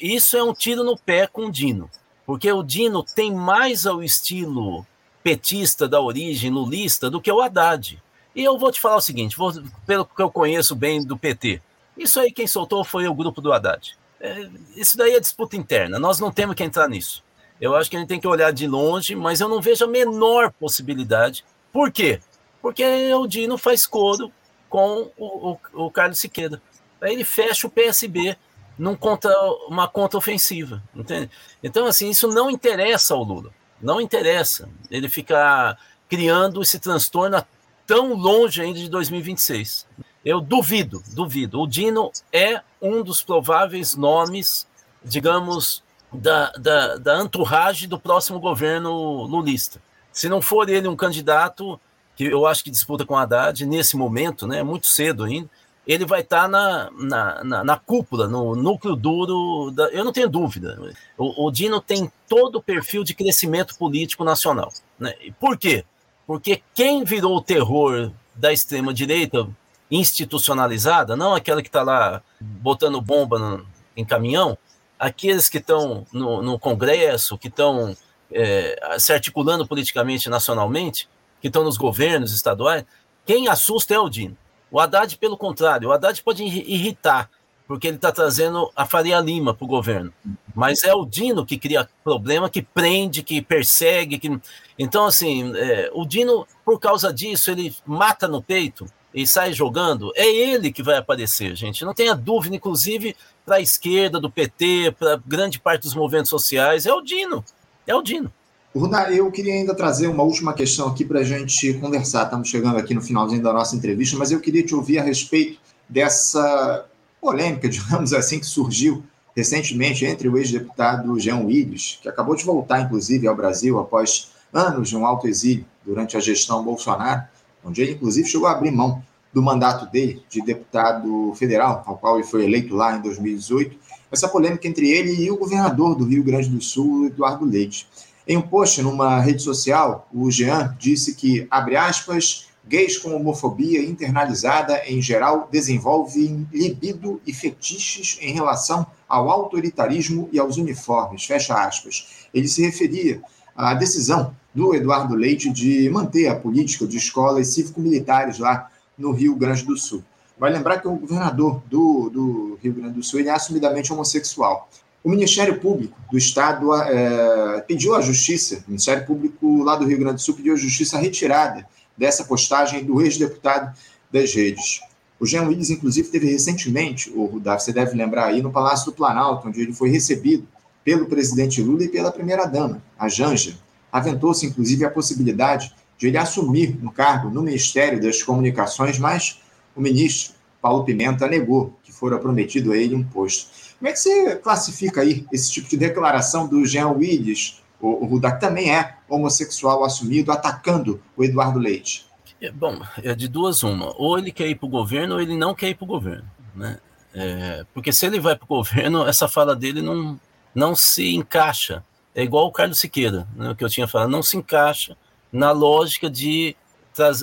isso 0.00 0.36
é 0.36 0.44
um 0.44 0.54
tiro 0.54 0.84
no 0.84 0.96
pé 0.96 1.26
com 1.26 1.46
o 1.46 1.50
Dino, 1.50 1.90
porque 2.24 2.52
o 2.52 2.62
Dino 2.62 3.02
tem 3.02 3.34
mais 3.34 3.88
ao 3.88 4.04
estilo 4.04 4.86
petista 5.20 5.88
da 5.88 6.00
origem, 6.00 6.52
lulista, 6.52 7.10
do 7.10 7.20
que 7.20 7.32
o 7.32 7.40
Haddad. 7.40 8.00
E 8.36 8.44
eu 8.44 8.56
vou 8.56 8.70
te 8.70 8.80
falar 8.80 8.98
o 8.98 9.00
seguinte, 9.00 9.36
vou, 9.36 9.52
pelo 9.84 10.04
que 10.04 10.22
eu 10.22 10.30
conheço 10.30 10.76
bem 10.76 11.04
do 11.04 11.18
PT, 11.18 11.60
isso 11.98 12.20
aí 12.20 12.30
quem 12.30 12.46
soltou 12.46 12.84
foi 12.84 13.08
o 13.08 13.14
grupo 13.14 13.40
do 13.40 13.52
Haddad. 13.52 13.96
É, 14.20 14.48
isso 14.74 14.96
daí 14.96 15.14
é 15.14 15.20
disputa 15.20 15.56
interna, 15.56 15.98
nós 15.98 16.18
não 16.18 16.30
temos 16.30 16.54
que 16.54 16.64
entrar 16.64 16.88
nisso. 16.88 17.22
Eu 17.60 17.74
acho 17.74 17.90
que 17.90 17.96
a 17.96 18.00
gente 18.00 18.08
tem 18.08 18.20
que 18.20 18.26
olhar 18.26 18.52
de 18.52 18.66
longe, 18.66 19.14
mas 19.14 19.40
eu 19.40 19.48
não 19.48 19.60
vejo 19.60 19.84
a 19.84 19.88
menor 19.88 20.52
possibilidade. 20.52 21.44
Por 21.72 21.90
quê? 21.90 22.20
Porque 22.60 22.84
o 23.14 23.26
Dino 23.26 23.56
faz 23.56 23.86
coro 23.86 24.30
com 24.68 25.10
o, 25.16 25.52
o, 25.52 25.58
o 25.86 25.90
Carlos 25.90 26.18
Siqueira. 26.18 26.60
Aí 27.00 27.14
ele 27.14 27.24
fecha 27.24 27.66
o 27.66 27.70
PSB 27.70 28.36
num 28.78 28.94
contra, 28.94 29.32
uma 29.68 29.88
contra-ofensiva, 29.88 30.82
entende? 30.94 31.30
Então, 31.62 31.86
assim, 31.86 32.10
isso 32.10 32.28
não 32.28 32.50
interessa 32.50 33.14
ao 33.14 33.22
Lula. 33.22 33.50
Não 33.80 34.00
interessa. 34.00 34.68
Ele 34.90 35.08
ficar 35.08 35.78
criando 36.08 36.62
esse 36.62 36.78
transtorno 36.78 37.42
tão 37.86 38.14
longe 38.14 38.60
ainda 38.60 38.78
de 38.78 38.88
2026. 38.88 39.86
Eu 40.26 40.40
duvido, 40.40 41.00
duvido. 41.14 41.60
O 41.60 41.68
Dino 41.68 42.10
é 42.32 42.60
um 42.82 43.00
dos 43.00 43.22
prováveis 43.22 43.94
nomes, 43.94 44.66
digamos, 45.04 45.84
da, 46.12 46.50
da, 46.50 46.96
da 46.96 47.22
entourage 47.22 47.86
do 47.86 47.96
próximo 47.96 48.40
governo 48.40 49.22
lulista. 49.22 49.80
Se 50.10 50.28
não 50.28 50.42
for 50.42 50.68
ele 50.68 50.88
um 50.88 50.96
candidato, 50.96 51.78
que 52.16 52.24
eu 52.24 52.44
acho 52.44 52.64
que 52.64 52.72
disputa 52.72 53.06
com 53.06 53.16
Haddad, 53.16 53.64
nesse 53.64 53.96
momento, 53.96 54.48
né, 54.48 54.64
muito 54.64 54.88
cedo 54.88 55.22
ainda, 55.22 55.48
ele 55.86 56.04
vai 56.04 56.22
estar 56.22 56.42
tá 56.42 56.48
na, 56.48 56.90
na, 56.90 57.44
na, 57.44 57.64
na, 57.64 57.78
cúpula, 57.78 58.26
no 58.26 58.56
núcleo 58.56 58.96
duro. 58.96 59.70
Da, 59.70 59.84
eu 59.90 60.04
não 60.04 60.12
tenho 60.12 60.28
dúvida. 60.28 60.92
O, 61.16 61.46
o, 61.46 61.52
Dino 61.52 61.80
tem 61.80 62.10
todo 62.28 62.56
o 62.56 62.62
perfil 62.62 63.04
de 63.04 63.14
crescimento 63.14 63.78
político 63.78 64.24
nacional. 64.24 64.72
Né? 64.98 65.14
Por 65.38 65.56
quê? 65.56 65.84
Porque 66.26 66.60
quem 66.74 67.04
virou 67.04 67.36
o 67.36 67.40
terror 67.40 68.10
da 68.34 68.52
extrema-direita 68.52 69.48
institucionalizada, 69.90 71.16
não 71.16 71.34
aquela 71.34 71.62
que 71.62 71.68
está 71.68 71.82
lá 71.82 72.22
botando 72.40 73.00
bomba 73.00 73.38
no, 73.38 73.66
em 73.96 74.04
caminhão, 74.04 74.58
aqueles 74.98 75.48
que 75.48 75.58
estão 75.58 76.06
no, 76.12 76.42
no, 76.42 76.58
Congresso, 76.58 77.38
que 77.38 77.48
estão 77.48 77.96
é, 78.32 78.96
se 78.98 79.12
articulando 79.12 79.66
politicamente 79.66 80.28
nacionalmente, 80.28 81.08
que 81.40 81.48
estão 81.48 81.62
nos 81.62 81.76
governos 81.76 82.32
estaduais, 82.32 82.84
quem 83.24 83.48
assusta 83.48 83.94
é 83.94 83.98
o 83.98 84.08
Dino. 84.08 84.36
O 84.70 84.80
Haddad, 84.80 85.16
pelo 85.18 85.36
contrário, 85.36 85.88
o 85.88 85.92
Haddad 85.92 86.20
pode 86.22 86.42
irritar, 86.42 87.30
porque 87.68 87.86
ele 87.86 87.96
está 87.96 88.10
trazendo 88.10 88.70
a 88.74 88.86
Faria 88.86 89.20
Lima 89.20 89.54
para 89.54 89.64
o 89.64 89.68
governo. 89.68 90.12
Mas 90.54 90.82
é 90.84 90.94
o 90.94 91.04
Dino 91.04 91.44
que 91.44 91.58
cria 91.58 91.88
problema, 92.02 92.48
que 92.48 92.62
prende, 92.62 93.22
que 93.22 93.42
persegue. 93.42 94.18
Que... 94.18 94.40
Então, 94.78 95.06
assim, 95.06 95.52
é, 95.56 95.90
o 95.92 96.04
Dino, 96.04 96.46
por 96.64 96.80
causa 96.80 97.12
disso, 97.12 97.50
ele 97.50 97.74
mata 97.84 98.26
no 98.26 98.42
peito 98.42 98.86
e 99.14 99.26
sai 99.26 99.52
jogando, 99.52 100.12
é 100.14 100.26
ele 100.26 100.72
que 100.72 100.82
vai 100.82 100.96
aparecer, 100.96 101.54
gente. 101.56 101.84
Não 101.84 101.94
tenha 101.94 102.14
dúvida, 102.14 102.54
inclusive 102.54 103.16
para 103.44 103.56
a 103.56 103.60
esquerda 103.60 104.20
do 104.20 104.30
PT, 104.30 104.94
para 104.98 105.20
grande 105.24 105.58
parte 105.58 105.82
dos 105.82 105.94
movimentos 105.94 106.30
sociais, 106.30 106.84
é 106.84 106.92
o 106.92 107.00
Dino. 107.00 107.44
É 107.86 107.94
o 107.94 108.02
Dino. 108.02 108.32
Runa, 108.74 109.10
eu 109.10 109.30
queria 109.30 109.54
ainda 109.54 109.74
trazer 109.74 110.06
uma 110.06 110.22
última 110.22 110.52
questão 110.52 110.88
aqui 110.88 111.04
para 111.04 111.20
a 111.20 111.24
gente 111.24 111.72
conversar. 111.74 112.24
Estamos 112.24 112.48
chegando 112.48 112.76
aqui 112.76 112.92
no 112.92 113.00
finalzinho 113.00 113.42
da 113.42 113.52
nossa 113.52 113.74
entrevista, 113.74 114.18
mas 114.18 114.30
eu 114.30 114.40
queria 114.40 114.62
te 114.62 114.74
ouvir 114.74 114.98
a 114.98 115.02
respeito 115.02 115.58
dessa 115.88 116.84
polêmica, 117.20 117.68
digamos 117.70 118.12
assim, 118.12 118.38
que 118.38 118.46
surgiu 118.46 119.02
recentemente 119.34 120.04
entre 120.04 120.28
o 120.28 120.36
ex-deputado 120.36 121.18
Jean 121.18 121.38
Willis, 121.38 121.98
que 122.02 122.08
acabou 122.08 122.34
de 122.34 122.44
voltar, 122.44 122.80
inclusive, 122.80 123.26
ao 123.26 123.36
Brasil 123.36 123.78
após 123.78 124.30
anos 124.52 124.88
de 124.88 124.96
um 124.96 125.06
alto 125.06 125.26
exílio 125.26 125.64
durante 125.84 126.16
a 126.16 126.20
gestão 126.20 126.64
Bolsonaro, 126.64 127.22
onde 127.66 127.82
ele, 127.82 127.92
inclusive, 127.92 128.28
chegou 128.28 128.46
a 128.46 128.52
abrir 128.52 128.70
mão 128.70 129.02
do 129.34 129.42
mandato 129.42 129.90
dele 129.90 130.22
de 130.30 130.40
deputado 130.40 131.34
federal, 131.34 131.82
ao 131.84 131.98
qual 131.98 132.16
ele 132.16 132.26
foi 132.26 132.44
eleito 132.44 132.74
lá 132.74 132.96
em 132.96 133.02
2018, 133.02 133.76
essa 134.10 134.28
polêmica 134.28 134.66
entre 134.66 134.88
ele 134.88 135.12
e 135.12 135.30
o 135.30 135.36
governador 135.36 135.94
do 135.94 136.04
Rio 136.04 136.24
Grande 136.24 136.48
do 136.48 136.62
Sul, 136.62 137.06
Eduardo 137.06 137.44
Leite. 137.44 137.86
Em 138.26 138.36
um 138.36 138.42
post 138.42 138.80
numa 138.80 139.20
rede 139.20 139.42
social, 139.42 140.08
o 140.12 140.30
Jean 140.30 140.74
disse 140.78 141.14
que, 141.14 141.46
abre 141.50 141.76
aspas, 141.76 142.46
gays 142.66 142.98
com 142.98 143.14
homofobia 143.14 143.84
internalizada 143.84 144.82
em 144.86 145.00
geral 145.00 145.48
desenvolvem 145.50 146.48
libido 146.52 147.20
e 147.26 147.32
fetiches 147.32 148.18
em 148.20 148.32
relação 148.32 148.86
ao 149.08 149.30
autoritarismo 149.30 150.28
e 150.32 150.38
aos 150.38 150.56
uniformes, 150.56 151.24
fecha 151.24 151.54
aspas. 151.54 152.26
Ele 152.34 152.48
se 152.48 152.62
referia 152.62 153.20
à 153.54 153.74
decisão 153.74 154.34
do 154.56 154.74
Eduardo 154.74 155.14
Leite 155.14 155.52
de 155.52 155.90
manter 155.90 156.28
a 156.28 156.34
política 156.34 156.86
de 156.86 156.96
escolas 156.96 157.48
cívico-militares 157.48 158.38
lá 158.38 158.70
no 158.96 159.12
Rio 159.12 159.36
Grande 159.36 159.62
do 159.62 159.76
Sul. 159.76 160.02
Vai 160.38 160.50
lembrar 160.50 160.80
que 160.80 160.88
o 160.88 160.96
governador 160.96 161.62
do, 161.66 162.08
do 162.08 162.58
Rio 162.62 162.72
Grande 162.72 162.94
do 162.94 163.02
Sul 163.02 163.20
ele 163.20 163.28
é 163.28 163.32
assumidamente 163.32 163.92
homossexual. 163.92 164.70
O 165.04 165.10
Ministério 165.10 165.60
Público 165.60 165.94
do 166.10 166.16
Estado 166.16 166.74
é, 166.74 167.60
pediu 167.68 167.94
à 167.94 168.00
Justiça, 168.00 168.64
o 168.66 168.70
Ministério 168.70 169.06
Público 169.06 169.62
lá 169.62 169.76
do 169.76 169.84
Rio 169.84 169.98
Grande 169.98 170.14
do 170.14 170.20
Sul 170.22 170.34
pediu 170.34 170.54
à 170.54 170.56
Justiça 170.56 170.96
a 170.96 171.00
retirada 171.00 171.66
dessa 171.94 172.24
postagem 172.24 172.82
do 172.82 173.02
ex-deputado 173.02 173.76
das 174.10 174.34
redes. 174.34 174.80
O 175.20 175.26
Jean 175.26 175.42
Willis, 175.42 175.68
inclusive, 175.68 176.08
teve 176.08 176.30
recentemente, 176.30 177.10
o 177.10 177.26
Rudaf, 177.26 177.62
você 177.62 177.74
deve 177.74 177.94
lembrar 177.94 178.28
aí, 178.28 178.40
no 178.40 178.50
Palácio 178.50 178.86
do 178.86 178.92
Planalto, 178.96 179.48
onde 179.48 179.60
ele 179.60 179.74
foi 179.74 179.90
recebido 179.90 180.48
pelo 180.82 181.04
presidente 181.04 181.62
Lula 181.62 181.84
e 181.84 181.88
pela 181.88 182.10
primeira-dama, 182.10 182.82
a 182.98 183.06
Janja, 183.06 183.58
aventou-se 183.96 184.46
inclusive 184.46 184.84
a 184.84 184.90
possibilidade 184.90 185.74
de 185.98 186.08
ele 186.08 186.18
assumir 186.18 186.78
um 186.82 186.88
cargo 186.88 187.30
no 187.30 187.42
Ministério 187.42 188.00
das 188.00 188.22
Comunicações, 188.22 188.98
mas 188.98 189.40
o 189.74 189.80
ministro 189.80 190.34
Paulo 190.60 190.84
Pimenta 190.84 191.26
negou 191.26 191.74
que 191.82 191.92
fora 191.92 192.18
prometido 192.18 192.72
a 192.72 192.76
ele 192.76 192.94
um 192.94 193.04
posto. 193.04 193.50
Como 193.78 193.88
é 193.88 193.92
que 193.92 193.98
você 193.98 194.36
classifica 194.36 195.00
aí 195.00 195.26
esse 195.32 195.50
tipo 195.50 195.68
de 195.68 195.76
declaração 195.76 196.46
do 196.46 196.64
Jean 196.66 196.88
Willis, 196.88 197.62
o, 197.80 198.04
o 198.04 198.06
Ruda, 198.06 198.32
que 198.32 198.40
também 198.40 198.74
é 198.74 198.96
homossexual 199.08 199.84
assumido, 199.84 200.32
atacando 200.32 201.00
o 201.16 201.24
Eduardo 201.24 201.58
Leite? 201.58 202.06
É, 202.40 202.50
bom, 202.50 202.80
é 203.02 203.14
de 203.14 203.28
duas 203.28 203.62
uma. 203.62 203.94
Ou 203.96 204.18
ele 204.18 204.32
quer 204.32 204.48
ir 204.48 204.56
para 204.56 204.66
o 204.66 204.70
governo 204.70 205.14
ou 205.14 205.20
ele 205.20 205.36
não 205.36 205.54
quer 205.54 205.70
ir 205.70 205.74
para 205.74 205.84
o 205.84 205.88
governo. 205.88 206.24
Né? 206.54 206.78
É, 207.14 207.64
porque 207.72 207.92
se 207.92 208.04
ele 208.04 208.20
vai 208.20 208.36
para 208.36 208.44
o 208.44 208.48
governo, 208.48 209.04
essa 209.08 209.28
fala 209.28 209.54
dele 209.54 209.80
não, 209.80 210.18
não 210.54 210.74
se 210.74 211.14
encaixa 211.14 211.82
é 212.16 212.22
igual 212.22 212.46
o 212.46 212.50
Carlos 212.50 212.80
Siqueira, 212.80 213.28
né, 213.36 213.54
que 213.54 213.62
eu 213.62 213.68
tinha 213.68 213.86
falado, 213.86 214.08
não 214.08 214.22
se 214.22 214.38
encaixa 214.38 214.96
na 215.30 215.52
lógica 215.52 216.08
de 216.08 216.56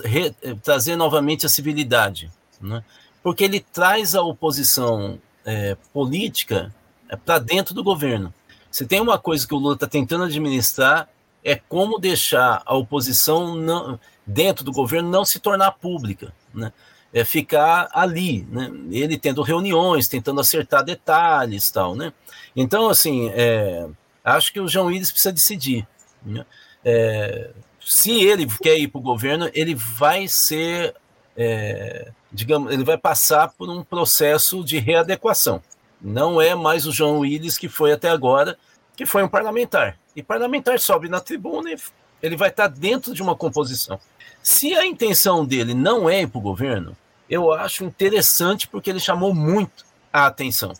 re, 0.05 0.31
trazer 0.61 0.95
novamente 0.95 1.47
a 1.47 1.49
civilidade, 1.49 2.31
né? 2.61 2.83
porque 3.23 3.43
ele 3.43 3.59
traz 3.59 4.13
a 4.13 4.21
oposição 4.21 5.19
é, 5.43 5.75
política 5.91 6.71
é, 7.09 7.15
para 7.15 7.39
dentro 7.39 7.73
do 7.73 7.83
governo. 7.83 8.31
Se 8.69 8.85
tem 8.85 9.01
uma 9.01 9.17
coisa 9.17 9.47
que 9.47 9.53
o 9.55 9.57
Lula 9.57 9.73
está 9.73 9.87
tentando 9.87 10.25
administrar, 10.25 11.09
é 11.43 11.55
como 11.55 11.97
deixar 11.97 12.61
a 12.63 12.75
oposição 12.75 13.55
não, 13.55 13.99
dentro 14.27 14.63
do 14.63 14.71
governo 14.71 15.09
não 15.09 15.25
se 15.25 15.39
tornar 15.39 15.71
pública, 15.71 16.31
né? 16.53 16.71
é 17.11 17.25
ficar 17.25 17.89
ali, 17.91 18.47
né? 18.49 18.71
ele 18.91 19.17
tendo 19.17 19.41
reuniões, 19.41 20.07
tentando 20.07 20.39
acertar 20.39 20.83
detalhes 20.83 21.71
tal, 21.71 21.95
né? 21.95 22.13
Então, 22.55 22.89
assim, 22.89 23.29
é, 23.29 23.87
acho 24.23 24.53
que 24.53 24.59
o 24.59 24.67
João 24.67 24.87
Willis 24.87 25.11
precisa 25.11 25.33
decidir. 25.33 25.87
Né? 26.25 26.45
É, 26.83 27.51
se 27.79 28.23
ele 28.23 28.47
quer 28.61 28.77
ir 28.77 28.87
para 28.87 28.99
o 28.99 29.03
governo, 29.03 29.49
ele 29.53 29.75
vai 29.75 30.27
ser, 30.27 30.95
é, 31.35 32.11
digamos, 32.31 32.71
ele 32.71 32.83
vai 32.83 32.97
passar 32.97 33.49
por 33.49 33.69
um 33.69 33.83
processo 33.83 34.63
de 34.63 34.79
readequação. 34.79 35.61
Não 36.01 36.41
é 36.41 36.55
mais 36.55 36.85
o 36.85 36.91
João 36.91 37.19
Willis 37.19 37.57
que 37.57 37.67
foi 37.67 37.91
até 37.91 38.09
agora, 38.09 38.57
que 38.95 39.05
foi 39.05 39.23
um 39.23 39.27
parlamentar. 39.27 39.97
E 40.15 40.21
parlamentar 40.21 40.79
sobe 40.79 41.09
na 41.09 41.19
tribuna 41.19 41.71
e 41.71 41.77
ele 42.21 42.37
vai 42.37 42.49
estar 42.49 42.67
dentro 42.67 43.13
de 43.13 43.21
uma 43.21 43.35
composição. 43.35 43.99
Se 44.41 44.73
a 44.73 44.85
intenção 44.85 45.45
dele 45.45 45.73
não 45.73 46.09
é 46.09 46.21
ir 46.21 46.27
para 46.27 46.39
o 46.39 46.41
governo, 46.41 46.95
eu 47.29 47.51
acho 47.51 47.83
interessante 47.83 48.67
porque 48.67 48.89
ele 48.89 48.99
chamou 48.99 49.33
muito 49.33 49.85
a 50.11 50.25
atenção. 50.27 50.73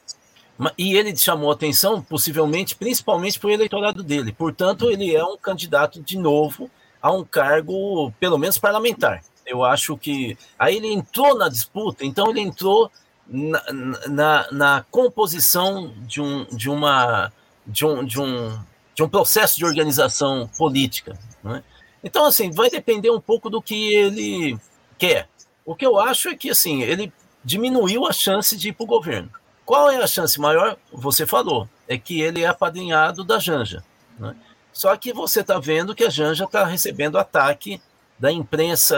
E 0.77 0.95
ele 0.95 1.15
chamou 1.15 1.51
atenção, 1.51 2.01
possivelmente, 2.01 2.75
principalmente 2.75 3.39
para 3.39 3.47
o 3.47 3.51
eleitorado 3.51 4.03
dele. 4.03 4.31
Portanto, 4.31 4.89
ele 4.89 5.15
é 5.15 5.23
um 5.23 5.37
candidato 5.37 6.01
de 6.01 6.17
novo 6.17 6.69
a 7.01 7.11
um 7.11 7.23
cargo, 7.23 8.11
pelo 8.19 8.37
menos 8.37 8.57
parlamentar. 8.57 9.23
Eu 9.45 9.63
acho 9.63 9.97
que. 9.97 10.37
Aí 10.57 10.77
ele 10.77 10.87
entrou 10.87 11.37
na 11.37 11.49
disputa, 11.49 12.05
então 12.05 12.29
ele 12.29 12.39
entrou 12.39 12.89
na, 13.27 13.63
na, 14.07 14.51
na, 14.51 14.85
composição 14.89 15.93
de 16.01 16.21
um, 16.21 16.45
de, 16.45 16.69
uma, 16.69 17.31
de, 17.65 17.85
um, 17.85 18.05
de, 18.05 18.19
um, 18.19 18.57
de 18.95 19.03
um 19.03 19.09
processo 19.09 19.57
de 19.57 19.65
organização 19.65 20.49
política. 20.57 21.17
Né? 21.43 21.63
Então, 22.03 22.25
assim, 22.25 22.51
vai 22.51 22.69
depender 22.69 23.09
um 23.09 23.19
pouco 23.19 23.49
do 23.49 23.61
que 23.61 23.93
ele 23.93 24.57
quer. 24.97 25.27
O 25.65 25.75
que 25.75 25.85
eu 25.85 25.99
acho 25.99 26.29
é 26.29 26.35
que, 26.35 26.49
assim, 26.49 26.81
ele 26.81 27.11
diminuiu 27.43 28.05
a 28.05 28.13
chance 28.13 28.55
de 28.55 28.69
ir 28.69 28.73
para 28.73 28.83
o 28.83 28.87
governo. 28.87 29.29
Qual 29.65 29.89
é 29.89 29.97
a 29.97 30.07
chance 30.07 30.39
maior? 30.39 30.77
Você 30.91 31.25
falou, 31.25 31.67
é 31.87 31.97
que 31.97 32.21
ele 32.21 32.41
é 32.41 32.47
apadrinhado 32.47 33.23
da 33.23 33.39
Janja. 33.39 33.83
Né? 34.19 34.35
Só 34.71 34.95
que 34.97 35.13
você 35.13 35.41
está 35.41 35.59
vendo 35.59 35.95
que 35.95 36.03
a 36.03 36.09
Janja 36.09 36.45
está 36.45 36.65
recebendo 36.65 37.17
ataque 37.17 37.81
da 38.17 38.31
imprensa 38.31 38.97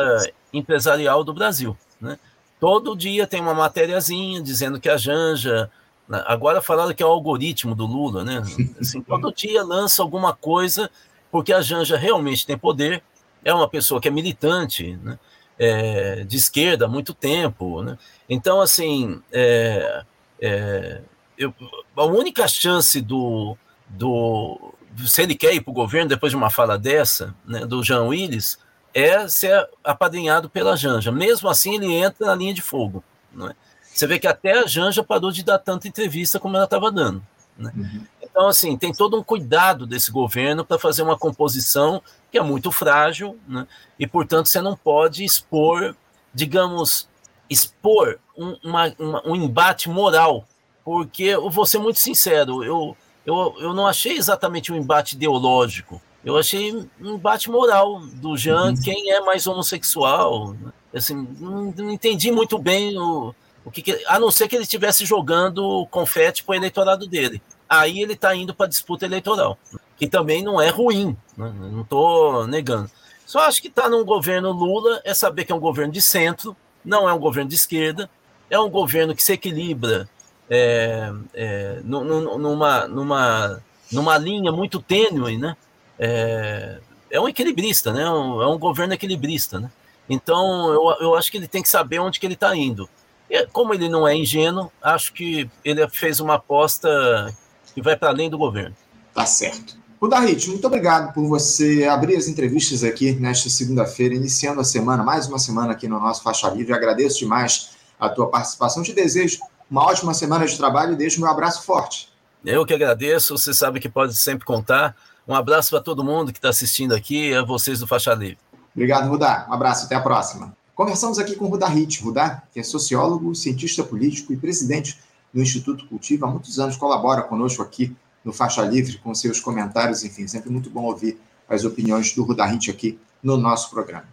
empresarial 0.53 1.23
do 1.23 1.33
Brasil. 1.33 1.77
Né? 1.99 2.17
Todo 2.59 2.95
dia 2.95 3.27
tem 3.27 3.41
uma 3.41 3.53
matériazinha 3.53 4.41
dizendo 4.41 4.79
que 4.79 4.89
a 4.89 4.97
Janja. 4.97 5.69
Né? 6.07 6.23
Agora 6.25 6.61
falaram 6.61 6.93
que 6.93 7.03
é 7.03 7.05
o 7.05 7.09
algoritmo 7.09 7.75
do 7.75 7.85
Lula, 7.85 8.23
né? 8.23 8.41
Assim, 8.79 9.01
todo 9.01 9.33
dia 9.33 9.63
lança 9.63 10.01
alguma 10.01 10.33
coisa, 10.33 10.89
porque 11.31 11.51
a 11.51 11.61
Janja 11.61 11.97
realmente 11.97 12.45
tem 12.45 12.57
poder, 12.57 13.03
é 13.43 13.53
uma 13.53 13.67
pessoa 13.67 13.99
que 13.99 14.07
é 14.07 14.11
militante, 14.11 14.97
né? 15.03 15.19
É, 15.57 16.25
de 16.25 16.35
esquerda 16.35 16.85
há 16.85 16.87
muito 16.87 17.13
tempo. 17.13 17.81
Né? 17.81 17.97
Então, 18.29 18.59
assim, 18.59 19.21
é, 19.31 20.03
é, 20.41 21.01
eu, 21.37 21.53
a 21.95 22.05
única 22.05 22.47
chance 22.47 23.01
do, 23.01 23.57
do. 23.87 24.73
Se 25.05 25.21
ele 25.21 25.35
quer 25.35 25.53
ir 25.53 25.61
para 25.61 25.71
o 25.71 25.73
governo 25.73 26.09
depois 26.09 26.31
de 26.31 26.37
uma 26.37 26.49
fala 26.49 26.77
dessa, 26.77 27.35
né, 27.45 27.65
do 27.65 27.83
Jean 27.83 28.03
Willis, 28.03 28.57
é 28.93 29.27
ser 29.27 29.67
apadrinhado 29.83 30.49
pela 30.49 30.77
Janja. 30.77 31.11
Mesmo 31.11 31.49
assim, 31.49 31.75
ele 31.75 31.93
entra 31.93 32.27
na 32.27 32.35
linha 32.35 32.53
de 32.53 32.61
fogo. 32.61 33.03
Né? 33.33 33.53
Você 33.83 34.07
vê 34.07 34.17
que 34.17 34.27
até 34.27 34.59
a 34.59 34.67
Janja 34.67 35.03
parou 35.03 35.31
de 35.31 35.43
dar 35.43 35.59
tanta 35.59 35.87
entrevista 35.87 36.39
como 36.39 36.55
ela 36.55 36.63
estava 36.63 36.89
dando. 36.89 37.21
Né? 37.57 37.71
Uhum. 37.75 38.05
Então, 38.21 38.47
assim, 38.47 38.77
tem 38.77 38.93
todo 38.93 39.17
um 39.17 39.23
cuidado 39.23 39.85
desse 39.85 40.11
governo 40.11 40.63
para 40.63 40.79
fazer 40.79 41.01
uma 41.01 41.17
composição 41.17 42.01
que 42.31 42.37
é 42.37 42.41
muito 42.41 42.71
frágil, 42.71 43.37
né? 43.47 43.67
e, 43.99 44.07
portanto, 44.07 44.47
você 44.47 44.61
não 44.61 44.75
pode 44.77 45.23
expor, 45.23 45.95
digamos, 46.33 47.07
expor 47.49 48.19
um, 48.37 48.55
uma, 48.63 48.93
uma, 48.97 49.27
um 49.27 49.35
embate 49.35 49.89
moral, 49.89 50.45
porque 50.83 51.23
eu 51.23 51.49
vou 51.49 51.65
ser 51.65 51.79
muito 51.79 51.99
sincero, 51.99 52.63
eu, 52.63 52.95
eu, 53.25 53.55
eu 53.59 53.73
não 53.73 53.87
achei 53.87 54.17
exatamente 54.17 54.71
um 54.71 54.75
embate 54.75 55.15
ideológico, 55.15 56.01
eu 56.25 56.37
achei 56.37 56.73
um 56.73 57.15
embate 57.15 57.51
moral 57.51 57.99
do 57.99 58.35
Jean, 58.35 58.69
uhum. 58.69 58.81
quem 58.81 59.11
é 59.11 59.21
mais 59.21 59.45
homossexual. 59.45 60.55
Assim, 60.91 61.27
não, 61.39 61.71
não, 61.71 61.91
entendi 61.91 62.31
muito 62.31 62.57
bem 62.57 62.97
o, 62.97 63.35
o 63.63 63.69
que, 63.69 63.83
que, 63.83 64.03
A 64.07 64.19
não 64.19 64.31
ser 64.31 64.47
que 64.47 64.55
ele 64.55 64.63
estivesse 64.63 65.05
jogando 65.05 65.85
confete 65.91 66.43
para 66.43 66.53
o 66.53 66.55
eleitorado 66.55 67.05
dele. 67.05 67.43
Aí 67.69 68.01
ele 68.01 68.13
está 68.13 68.35
indo 68.35 68.55
para 68.55 68.65
a 68.65 68.69
disputa 68.69 69.05
eleitoral, 69.05 69.55
que 69.97 70.07
também 70.07 70.41
não 70.41 70.59
é 70.59 70.69
ruim, 70.69 71.15
né? 71.37 71.53
não 71.59 71.81
estou 71.81 72.47
negando. 72.47 72.89
Só 73.23 73.39
acho 73.41 73.61
que 73.61 73.67
está 73.67 73.87
num 73.87 74.03
governo 74.03 74.51
Lula 74.51 75.01
é 75.03 75.13
saber 75.13 75.45
que 75.45 75.51
é 75.51 75.55
um 75.55 75.59
governo 75.59 75.93
de 75.93 76.01
centro, 76.01 76.55
não 76.85 77.09
é 77.09 77.13
um 77.13 77.19
governo 77.19 77.49
de 77.49 77.55
esquerda, 77.55 78.09
é 78.49 78.59
um 78.59 78.69
governo 78.69 79.15
que 79.15 79.23
se 79.23 79.33
equilibra 79.33 80.07
é, 80.49 81.11
é, 81.33 81.81
numa, 81.83 82.87
numa, 82.87 83.63
numa 83.91 84.17
linha 84.17 84.51
muito 84.51 84.81
tênue, 84.81 85.37
né? 85.37 85.57
é, 85.99 86.79
é 87.09 87.19
um 87.19 87.27
equilibrista, 87.27 87.93
né? 87.93 88.09
Um, 88.09 88.41
é 88.41 88.47
um 88.47 88.57
governo 88.57 88.93
equilibrista, 88.93 89.59
né? 89.59 89.71
Então 90.09 90.71
eu, 90.71 90.97
eu 90.99 91.15
acho 91.15 91.31
que 91.31 91.37
ele 91.37 91.47
tem 91.47 91.61
que 91.61 91.69
saber 91.69 91.99
onde 91.99 92.19
que 92.19 92.25
ele 92.25 92.33
está 92.35 92.55
indo. 92.55 92.89
E, 93.29 93.45
como 93.47 93.73
ele 93.73 93.89
não 93.89 94.07
é 94.07 94.15
ingênuo, 94.15 94.71
acho 94.81 95.13
que 95.13 95.49
ele 95.63 95.87
fez 95.89 96.19
uma 96.19 96.35
aposta 96.35 97.35
que 97.73 97.81
vai 97.81 97.95
para 97.95 98.09
além 98.09 98.29
do 98.29 98.37
governo. 98.37 98.75
Tá 99.13 99.25
certo. 99.25 99.77
Darit, 100.09 100.49
muito 100.49 100.67
obrigado 100.67 101.13
por 101.13 101.27
você 101.27 101.85
abrir 101.85 102.15
as 102.17 102.27
entrevistas 102.27 102.83
aqui 102.83 103.13
nesta 103.13 103.49
segunda-feira, 103.49 104.13
iniciando 104.13 104.59
a 104.59 104.63
semana, 104.63 105.03
mais 105.03 105.27
uma 105.27 105.39
semana 105.39 105.71
aqui 105.71 105.87
no 105.87 105.99
nosso 105.99 106.21
Faixa 106.21 106.49
Livre. 106.49 106.73
Agradeço 106.73 107.19
demais 107.19 107.71
a 107.99 108.09
tua 108.09 108.27
participação. 108.27 108.83
Te 108.83 108.93
desejo 108.93 109.39
uma 109.69 109.83
ótima 109.83 110.13
semana 110.13 110.45
de 110.45 110.57
trabalho 110.57 110.93
e 110.93 110.95
deixo 110.95 111.19
meu 111.21 111.29
abraço 111.29 111.63
forte. 111.63 112.09
Eu 112.45 112.65
que 112.65 112.73
agradeço, 112.73 113.37
você 113.37 113.53
sabe 113.53 113.79
que 113.79 113.89
pode 113.89 114.15
sempre 114.15 114.45
contar. 114.45 114.95
Um 115.27 115.33
abraço 115.33 115.71
para 115.71 115.81
todo 115.81 116.03
mundo 116.03 116.31
que 116.31 116.37
está 116.37 116.49
assistindo 116.49 116.93
aqui, 116.93 117.33
a 117.33 117.43
vocês 117.43 117.79
do 117.79 117.87
Faixa 117.87 118.13
Livre. 118.13 118.37
Obrigado, 118.75 119.09
Rudá. 119.09 119.47
Um 119.49 119.53
abraço, 119.53 119.85
até 119.85 119.95
a 119.95 120.01
próxima. 120.01 120.55
Conversamos 120.75 121.17
aqui 121.17 121.35
com 121.35 121.47
Rudá 121.47 121.67
Hit. 121.67 122.03
Rudá, 122.03 122.43
que 122.53 122.59
é 122.59 122.63
sociólogo, 122.63 123.33
cientista 123.33 123.83
político 123.83 124.33
e 124.33 124.37
presidente 124.37 124.99
do 125.33 125.41
Instituto 125.41 125.87
Cultivo, 125.87 126.25
há 126.25 126.29
muitos 126.29 126.59
anos 126.59 126.77
colabora 126.77 127.21
conosco 127.23 127.61
aqui 127.61 127.95
no 128.25 128.33
Faixa 128.33 128.63
Livre, 128.63 128.97
com 128.97 129.15
seus 129.15 129.39
comentários, 129.39 130.03
enfim, 130.03 130.27
sempre 130.27 130.49
muito 130.49 130.69
bom 130.69 130.83
ouvir 130.83 131.17
as 131.47 131.63
opiniões 131.63 132.13
do 132.13 132.23
Rudá 132.23 132.45
Hit 132.47 132.71
aqui 132.71 132.99
no 133.23 133.37
nosso 133.37 133.69
programa. 133.69 134.07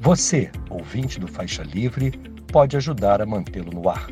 Você, 0.00 0.50
ouvinte 0.70 1.20
do 1.20 1.28
Faixa 1.28 1.62
Livre, 1.62 2.10
pode 2.50 2.76
ajudar 2.76 3.20
a 3.20 3.26
mantê-lo 3.26 3.70
no 3.70 3.88
ar 3.88 4.08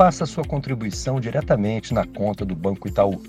faça 0.00 0.24
sua 0.24 0.42
contribuição 0.42 1.20
diretamente 1.20 1.92
na 1.92 2.06
conta 2.06 2.42
do 2.42 2.56
Banco 2.56 2.88
Itaú, 2.88 3.22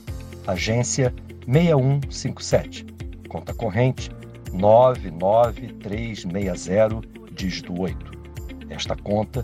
agência 0.48 1.14
6157, 1.46 2.86
conta 3.28 3.54
corrente 3.54 4.10
99360, 4.54 7.02
dígito 7.34 7.78
8. 7.78 8.12
Esta 8.70 8.96
conta 8.96 9.44